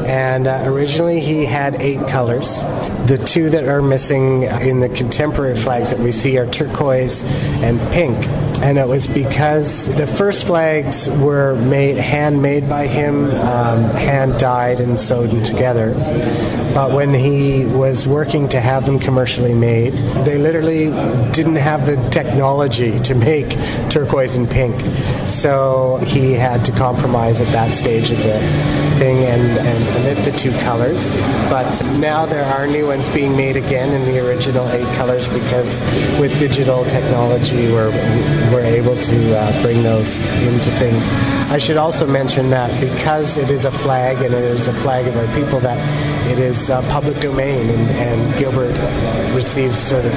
And 0.07 0.47
uh, 0.47 0.63
originally 0.65 1.19
he 1.19 1.45
had 1.45 1.75
eight 1.81 2.07
colors. 2.07 2.63
The 3.07 3.17
two 3.17 3.49
that 3.51 3.63
are 3.63 3.81
missing 3.81 4.43
in 4.43 4.81
the 4.81 4.89
contemporary 4.89 5.55
flags 5.55 5.91
that 5.91 5.99
we 5.99 6.11
see 6.11 6.37
are 6.37 6.45
turquoise 6.45 7.23
and 7.63 7.79
pink. 7.93 8.17
And 8.59 8.77
it 8.77 8.87
was 8.87 9.07
because 9.07 9.87
the 9.95 10.07
first 10.07 10.45
flags 10.45 11.07
were 11.09 11.55
made 11.55 11.97
handmade 11.97 12.67
by 12.67 12.87
him, 12.87 13.29
um, 13.35 13.83
hand 13.91 14.39
dyed 14.39 14.81
and 14.81 14.99
sewed 14.99 15.45
together. 15.45 15.93
But 16.73 16.91
when 16.91 17.13
he 17.13 17.65
was 17.65 18.05
working 18.07 18.49
to 18.49 18.59
have 18.59 18.85
them 18.85 18.99
commercially 18.99 19.53
made, 19.53 19.93
they 20.25 20.37
literally 20.37 20.85
didn't 21.31 21.55
have 21.55 21.85
the 21.85 21.95
technology 22.09 22.99
to 23.01 23.15
make 23.15 23.51
turquoise 23.89 24.35
and 24.35 24.49
pink. 24.49 24.81
So 25.27 25.97
he 26.05 26.33
had 26.33 26.65
to 26.65 26.71
compromise 26.71 27.41
at 27.41 27.51
that 27.53 27.73
stage 27.73 28.11
of 28.11 28.17
the 28.17 28.39
thing 28.97 29.23
and, 29.23 29.57
and 29.59 29.87
omit 29.97 30.25
the 30.25 30.37
two 30.37 30.51
colors. 30.59 31.11
But 31.49 31.79
now 31.97 32.25
there 32.25 32.45
are 32.45 32.67
new 32.67 32.91
ones 32.97 33.09
being 33.09 33.37
made 33.37 33.55
again 33.55 33.93
in 33.93 34.05
the 34.05 34.17
original 34.17 34.67
eight 34.69 34.91
colors 34.95 35.27
because 35.27 35.79
with 36.19 36.35
digital 36.39 36.83
technology 36.85 37.71
we're, 37.71 37.91
we're 38.51 38.65
able 38.65 38.97
to 38.97 39.37
uh, 39.37 39.61
bring 39.61 39.83
those 39.83 40.19
into 40.41 40.71
things. 40.79 41.11
I 41.51 41.59
should 41.59 41.77
also 41.77 42.07
mention 42.07 42.49
that 42.49 42.71
because 42.81 43.37
it 43.37 43.51
is 43.51 43.65
a 43.65 43.71
flag 43.71 44.17
and 44.23 44.33
it 44.33 44.43
is 44.43 44.67
a 44.67 44.73
flag 44.73 45.05
of 45.05 45.15
our 45.15 45.27
people 45.35 45.59
that 45.59 45.77
it 46.27 46.39
is 46.39 46.71
uh, 46.71 46.81
public 46.89 47.19
domain 47.19 47.69
and, 47.69 47.89
and, 47.91 48.17
Gilbert 48.37 48.77
receives 49.35 49.77
sort 49.77 50.05
of 50.05 50.13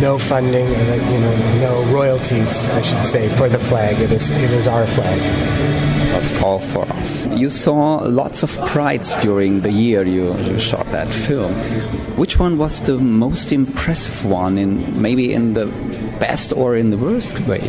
no 0.00 0.18
funding 0.18 0.66
or 0.66 0.94
you 0.94 1.20
know 1.20 1.60
no 1.60 1.92
royalties 1.92 2.68
I 2.68 2.80
should 2.80 3.06
say 3.06 3.28
for 3.28 3.48
the 3.48 3.58
flag. 3.58 4.00
It 4.00 4.12
is 4.12 4.30
it 4.30 4.50
is 4.50 4.66
our 4.68 4.86
flag. 4.86 5.18
That's 6.12 6.34
all 6.42 6.60
for 6.60 6.84
us. 6.92 7.26
You 7.26 7.50
saw 7.50 7.96
lots 8.04 8.42
of 8.42 8.50
prides 8.66 9.16
during 9.16 9.60
the 9.60 9.72
year 9.72 10.02
you, 10.04 10.36
you 10.38 10.58
shot 10.58 10.86
that 10.92 11.08
film. 11.08 11.52
Which 12.16 12.38
one 12.38 12.56
was 12.56 12.80
the 12.80 12.96
most 12.96 13.52
impressive 13.52 14.24
one 14.24 14.56
in 14.56 15.02
maybe 15.02 15.34
in 15.34 15.52
the 15.52 15.66
best 16.18 16.50
or 16.52 16.74
in 16.74 16.88
the 16.88 16.96
worst 16.96 17.38
way? 17.46 17.60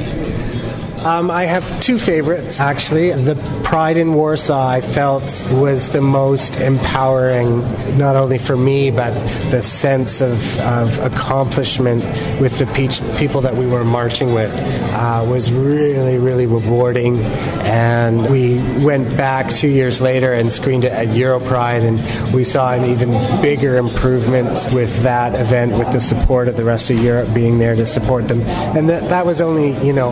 Um, 0.99 1.29
I 1.29 1.45
have 1.45 1.79
two 1.79 1.97
favorites, 1.99 2.59
actually. 2.59 3.11
The 3.11 3.35
Pride 3.63 3.97
in 3.97 4.13
Warsaw, 4.13 4.67
I 4.67 4.81
felt, 4.81 5.47
was 5.51 5.89
the 5.89 6.01
most 6.01 6.57
empowering, 6.57 7.61
not 7.97 8.15
only 8.15 8.39
for 8.39 8.57
me, 8.57 8.89
but 8.89 9.13
the 9.51 9.61
sense 9.61 10.21
of, 10.21 10.59
of 10.59 10.97
accomplishment 10.99 12.03
with 12.41 12.57
the 12.57 12.65
pe- 12.67 13.17
people 13.17 13.41
that 13.41 13.55
we 13.55 13.67
were 13.67 13.85
marching 13.85 14.33
with 14.33 14.51
uh, 14.93 15.23
was 15.29 15.51
really, 15.51 16.17
really 16.17 16.47
rewarding. 16.47 17.19
And 17.63 18.29
we 18.29 18.57
went 18.83 19.15
back 19.15 19.49
two 19.49 19.69
years 19.69 20.01
later 20.01 20.33
and 20.33 20.51
screened 20.51 20.83
it 20.83 20.91
at 20.91 21.09
Europride, 21.09 21.83
and 21.83 22.33
we 22.33 22.43
saw 22.43 22.73
an 22.73 22.85
even 22.85 23.11
bigger 23.41 23.77
improvement 23.77 24.67
with 24.73 25.03
that 25.03 25.35
event, 25.35 25.77
with 25.77 25.91
the 25.91 26.01
support 26.01 26.47
of 26.47 26.57
the 26.57 26.63
rest 26.63 26.89
of 26.89 26.97
Europe 26.97 27.33
being 27.33 27.59
there 27.59 27.75
to 27.75 27.85
support 27.85 28.27
them. 28.27 28.41
And 28.75 28.89
that, 28.89 29.09
that 29.09 29.25
was 29.25 29.41
only, 29.41 29.77
you 29.85 29.93
know, 29.93 30.11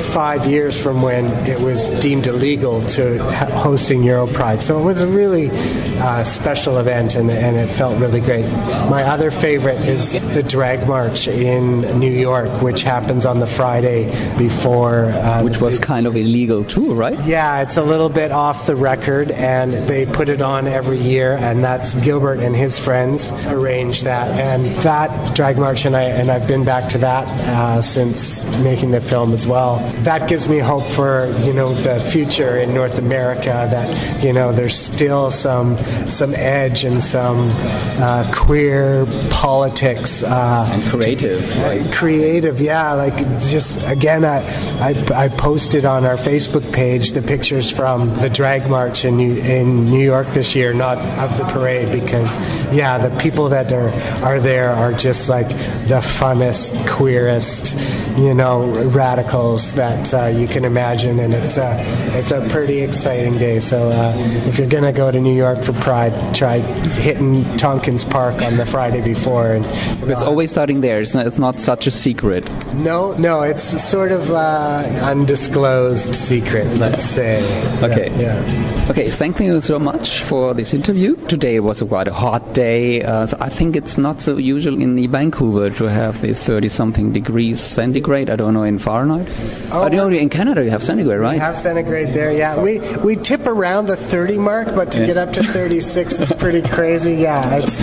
five 0.00 0.46
years 0.46 0.80
from 0.80 1.02
when 1.02 1.26
it 1.46 1.60
was 1.60 1.90
deemed 2.00 2.26
illegal 2.26 2.82
to 2.82 3.18
hosting 3.62 4.02
Europride. 4.02 4.62
So 4.62 4.80
it 4.80 4.84
was 4.84 5.00
a 5.00 5.08
really 5.08 5.50
uh, 5.98 6.22
special 6.24 6.78
event 6.78 7.14
and, 7.14 7.30
and 7.30 7.56
it 7.56 7.68
felt 7.68 8.00
really 8.00 8.20
great. 8.20 8.44
My 8.90 9.04
other 9.04 9.30
favorite 9.30 9.80
is 9.82 10.12
the 10.12 10.42
Drag 10.42 10.86
March 10.86 11.28
in 11.28 11.98
New 11.98 12.10
York, 12.10 12.62
which 12.62 12.82
happens 12.82 13.26
on 13.26 13.38
the 13.38 13.46
Friday 13.46 14.06
before. 14.38 15.06
Uh, 15.06 15.42
Which 15.42 15.60
was 15.60 15.78
kind 15.78 16.06
of 16.06 16.16
illegal 16.16 16.64
too, 16.64 16.94
right? 16.94 17.18
yeah, 17.26 17.62
it's 17.62 17.76
a 17.76 17.82
little 17.82 18.08
bit 18.08 18.32
off 18.32 18.66
the 18.66 18.76
record, 18.76 19.30
and 19.30 19.72
they 19.88 20.06
put 20.06 20.28
it 20.28 20.40
on 20.42 20.66
every 20.66 20.98
year, 20.98 21.36
and 21.36 21.62
that's 21.62 21.94
Gilbert 21.96 22.40
and 22.40 22.56
his 22.56 22.78
friends 22.78 23.30
arrange 23.46 24.02
that, 24.02 24.30
and 24.40 24.80
that 24.82 25.36
drag 25.36 25.58
march, 25.58 25.84
and 25.84 25.96
I 25.96 26.02
and 26.04 26.30
I've 26.30 26.46
been 26.46 26.64
back 26.64 26.88
to 26.90 26.98
that 26.98 27.26
uh, 27.28 27.82
since 27.82 28.44
making 28.62 28.90
the 28.90 29.00
film 29.00 29.32
as 29.32 29.46
well. 29.46 29.78
That 30.04 30.28
gives 30.28 30.48
me 30.48 30.58
hope 30.58 30.90
for 30.90 31.26
you 31.40 31.52
know 31.52 31.74
the 31.74 32.00
future 32.00 32.56
in 32.56 32.72
North 32.74 32.98
America. 32.98 33.68
That 33.70 34.22
you 34.24 34.32
know 34.32 34.52
there's 34.52 34.76
still 34.76 35.30
some 35.30 35.76
some 36.08 36.34
edge 36.34 36.84
and 36.84 37.02
some 37.02 37.50
uh, 38.00 38.30
queer 38.34 39.06
politics 39.30 40.22
uh, 40.22 40.68
and 40.72 40.82
creative, 40.84 41.50
uh, 41.58 41.92
creative, 41.92 42.60
yeah. 42.60 42.92
Like 42.92 43.16
just 43.40 43.80
again, 43.86 44.24
I, 44.24 44.38
I 44.80 45.24
I 45.24 45.28
posted 45.28 45.84
on 45.84 46.06
our 46.06 46.16
Facebook 46.16 46.72
page 46.72 47.12
the 47.12 47.22
pictures 47.22 47.70
from 47.70 48.14
the 48.16 48.30
drag 48.30 48.68
march 48.70 49.04
in 49.04 49.16
New, 49.16 49.36
in 49.36 49.90
New 49.90 50.04
York 50.04 50.28
this 50.32 50.54
year, 50.54 50.72
not 50.72 50.98
of 51.18 51.36
the 51.38 51.44
parade, 51.44 51.92
because 51.92 52.36
yeah, 52.72 52.96
the 52.98 53.14
people 53.18 53.48
that 53.50 53.72
are 53.72 53.90
are 54.24 54.40
there 54.40 54.70
are 54.70 54.92
just 54.92 55.28
like 55.28 55.48
the 55.88 56.00
funnest, 56.00 56.88
queerest, 56.88 57.78
you 58.16 58.34
know, 58.34 58.66
radicals 58.88 59.74
that 59.80 60.12
uh, 60.12 60.26
you 60.26 60.46
can 60.46 60.64
imagine, 60.66 61.18
and 61.24 61.32
it's 61.32 61.56
a 61.56 61.70
it's 62.18 62.30
a 62.30 62.40
pretty 62.54 62.80
exciting 62.88 63.38
day. 63.38 63.60
So 63.60 63.90
uh, 63.90 64.12
if 64.48 64.58
you're 64.58 64.68
gonna 64.76 64.92
go 64.92 65.10
to 65.10 65.18
New 65.18 65.34
York 65.34 65.62
for 65.62 65.72
Pride, 65.72 66.12
try 66.34 66.58
hitting 67.06 67.32
Tompkins 67.56 68.04
Park 68.04 68.42
on 68.42 68.58
the 68.58 68.66
Friday 68.66 69.00
before. 69.00 69.54
And 69.56 69.64
It's 70.10 70.22
always 70.22 70.50
starting 70.50 70.82
there. 70.82 71.00
It's 71.00 71.14
not, 71.14 71.26
it's 71.26 71.38
not 71.38 71.60
such 71.60 71.86
a 71.86 71.90
secret. 71.90 72.44
no, 72.74 73.12
no, 73.16 73.42
it's 73.42 73.64
sort 73.82 74.12
of 74.12 74.30
uh, 74.30 74.84
undisclosed 75.12 76.14
secret, 76.14 76.66
let's 76.78 77.04
say. 77.04 77.40
Okay. 77.82 78.08
Yeah. 78.20 78.90
Okay, 78.90 79.08
thank 79.08 79.40
you 79.40 79.60
so 79.60 79.78
much 79.78 80.22
for 80.22 80.52
this 80.52 80.74
interview. 80.74 81.16
Today 81.26 81.60
was 81.60 81.82
quite 81.82 82.08
a 82.08 82.12
hot 82.12 82.52
day. 82.52 83.02
Uh, 83.02 83.24
so 83.26 83.36
I 83.40 83.48
think 83.48 83.76
it's 83.76 83.96
not 83.96 84.20
so 84.20 84.36
usual 84.36 84.76
in 84.82 84.92
Vancouver 85.10 85.70
to 85.70 85.84
have 85.84 86.20
these 86.20 86.40
30 86.40 86.68
something 86.68 87.12
degrees 87.12 87.60
centigrade. 87.60 88.28
I 88.28 88.36
don't 88.36 88.52
know 88.54 88.64
in 88.64 88.78
Fahrenheit. 88.78 89.28
Oh, 89.72 89.84
I 89.84 89.88
know 89.88 90.08
in 90.08 90.28
Canada 90.30 90.64
you 90.64 90.70
have 90.70 90.82
centigrade, 90.82 91.20
right? 91.20 91.34
We 91.34 91.38
have 91.38 91.56
centigrade 91.56 92.12
there, 92.12 92.32
yeah. 92.32 92.58
We 92.60 92.80
we 93.04 93.14
tip 93.14 93.46
around 93.46 93.86
the 93.86 93.94
30 93.96 94.36
mark, 94.38 94.74
but 94.74 94.90
to 94.92 95.00
Yeah. 95.00 95.06
get 95.06 95.16
up 95.16 95.32
to 95.34 95.44
36 95.44 96.18
is 96.20 96.32
pretty 96.32 96.62
crazy. 96.62 97.14
Yeah, 97.14 97.56
it's 97.58 97.78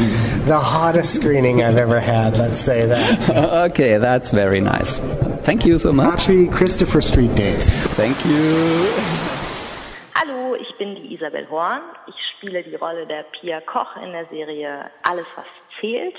the 0.45 0.59
hottest 0.59 1.15
screening 1.15 1.63
I've 1.63 1.77
ever 1.77 1.99
had. 2.01 2.37
Let's 2.37 2.59
say 2.59 2.85
that. 2.87 3.29
okay, 3.71 3.97
that's 3.99 4.31
very 4.31 4.59
nice. 4.59 4.99
Thank 5.47 5.65
you 5.65 5.79
so 5.79 5.93
much. 5.93 6.25
Happy 6.25 6.47
Christopher 6.47 6.99
Street 7.01 7.33
Days. 7.35 7.87
Thank 7.95 8.17
you. 8.25 8.91
Hallo, 10.13 10.55
ich 10.55 10.67
bin 10.77 10.95
die 10.95 11.13
Isabel 11.15 11.47
Horn. 11.49 11.81
Ich 12.07 12.15
spiele 12.35 12.63
die 12.63 12.75
Rolle 12.75 13.07
der 13.07 13.23
Pia 13.39 13.61
Koch 13.61 13.95
in 14.03 14.11
der 14.11 14.25
Serie 14.29 14.91
Alles, 15.03 15.25
was 15.37 15.45
zählt. 15.79 16.15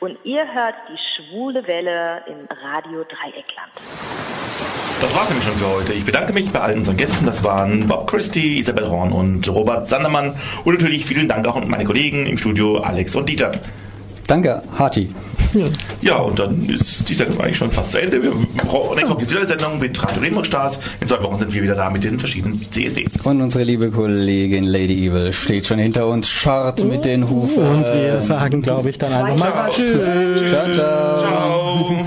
Und 0.00 0.16
ihr 0.24 0.46
hört 0.54 0.76
die 0.88 0.98
schwule 1.16 1.66
Welle 1.66 2.22
im 2.28 2.46
Radio 2.62 3.02
Dreieckland. 3.02 3.72
Das 5.00 5.14
war's 5.14 5.28
nämlich 5.28 5.46
schon 5.46 5.56
für 5.56 5.68
heute. 5.68 5.92
Ich 5.92 6.04
bedanke 6.04 6.32
mich 6.32 6.50
bei 6.50 6.60
allen 6.60 6.80
unseren 6.80 6.96
Gästen. 6.96 7.24
Das 7.24 7.44
waren 7.44 7.86
Bob 7.86 8.10
Christie, 8.10 8.58
Isabel 8.58 8.88
Horn 8.90 9.12
und 9.12 9.48
Robert 9.48 9.86
Sandermann. 9.86 10.34
Und 10.64 10.74
natürlich 10.74 11.06
vielen 11.06 11.28
Dank 11.28 11.46
auch 11.46 11.56
an 11.56 11.68
meine 11.68 11.84
Kollegen 11.84 12.26
im 12.26 12.36
Studio 12.36 12.78
Alex 12.78 13.14
und 13.14 13.28
Dieter. 13.28 13.52
Danke, 14.26 14.62
Hati. 14.76 15.08
Ja, 16.02 16.18
und 16.18 16.38
dann 16.38 16.68
ist 16.68 17.08
die 17.08 17.14
Sendung 17.14 17.40
eigentlich 17.40 17.56
schon 17.56 17.70
fast 17.70 17.92
zu 17.92 18.02
Ende. 18.02 18.22
Wir 18.22 18.32
brauchen 18.66 18.96
nächste 18.96 19.14
Woche 19.14 19.30
wieder 19.30 19.38
eine 19.38 19.48
Sendung 19.48 19.78
mit 19.78 20.02
Radio 20.02 20.20
Remo 20.20 20.44
Stars. 20.44 20.78
In 21.00 21.08
zwei 21.08 21.22
Wochen 21.22 21.38
sind 21.38 21.54
wir 21.54 21.62
wieder 21.62 21.74
da 21.74 21.88
mit 21.88 22.04
den 22.04 22.18
verschiedenen 22.18 22.60
CSDs. 22.70 23.24
Und 23.24 23.40
unsere 23.40 23.64
liebe 23.64 23.90
Kollegin 23.90 24.64
Lady 24.64 25.06
Evil 25.06 25.32
steht 25.32 25.66
schon 25.66 25.78
hinter 25.78 26.06
uns, 26.06 26.28
scharrt 26.28 26.84
mit 26.84 27.04
den 27.04 27.30
Hufen. 27.30 27.66
Und 27.66 27.84
wir 27.84 28.20
sagen, 28.20 28.60
glaube 28.60 28.90
ich, 28.90 28.98
dann 28.98 29.12
einfach 29.12 29.36
mal 29.36 29.52
Ciao. 29.52 29.70
Tschüss. 29.70 30.50
Ciao, 30.50 30.72
ciao. 30.72 31.20
Ciao. 31.20 32.06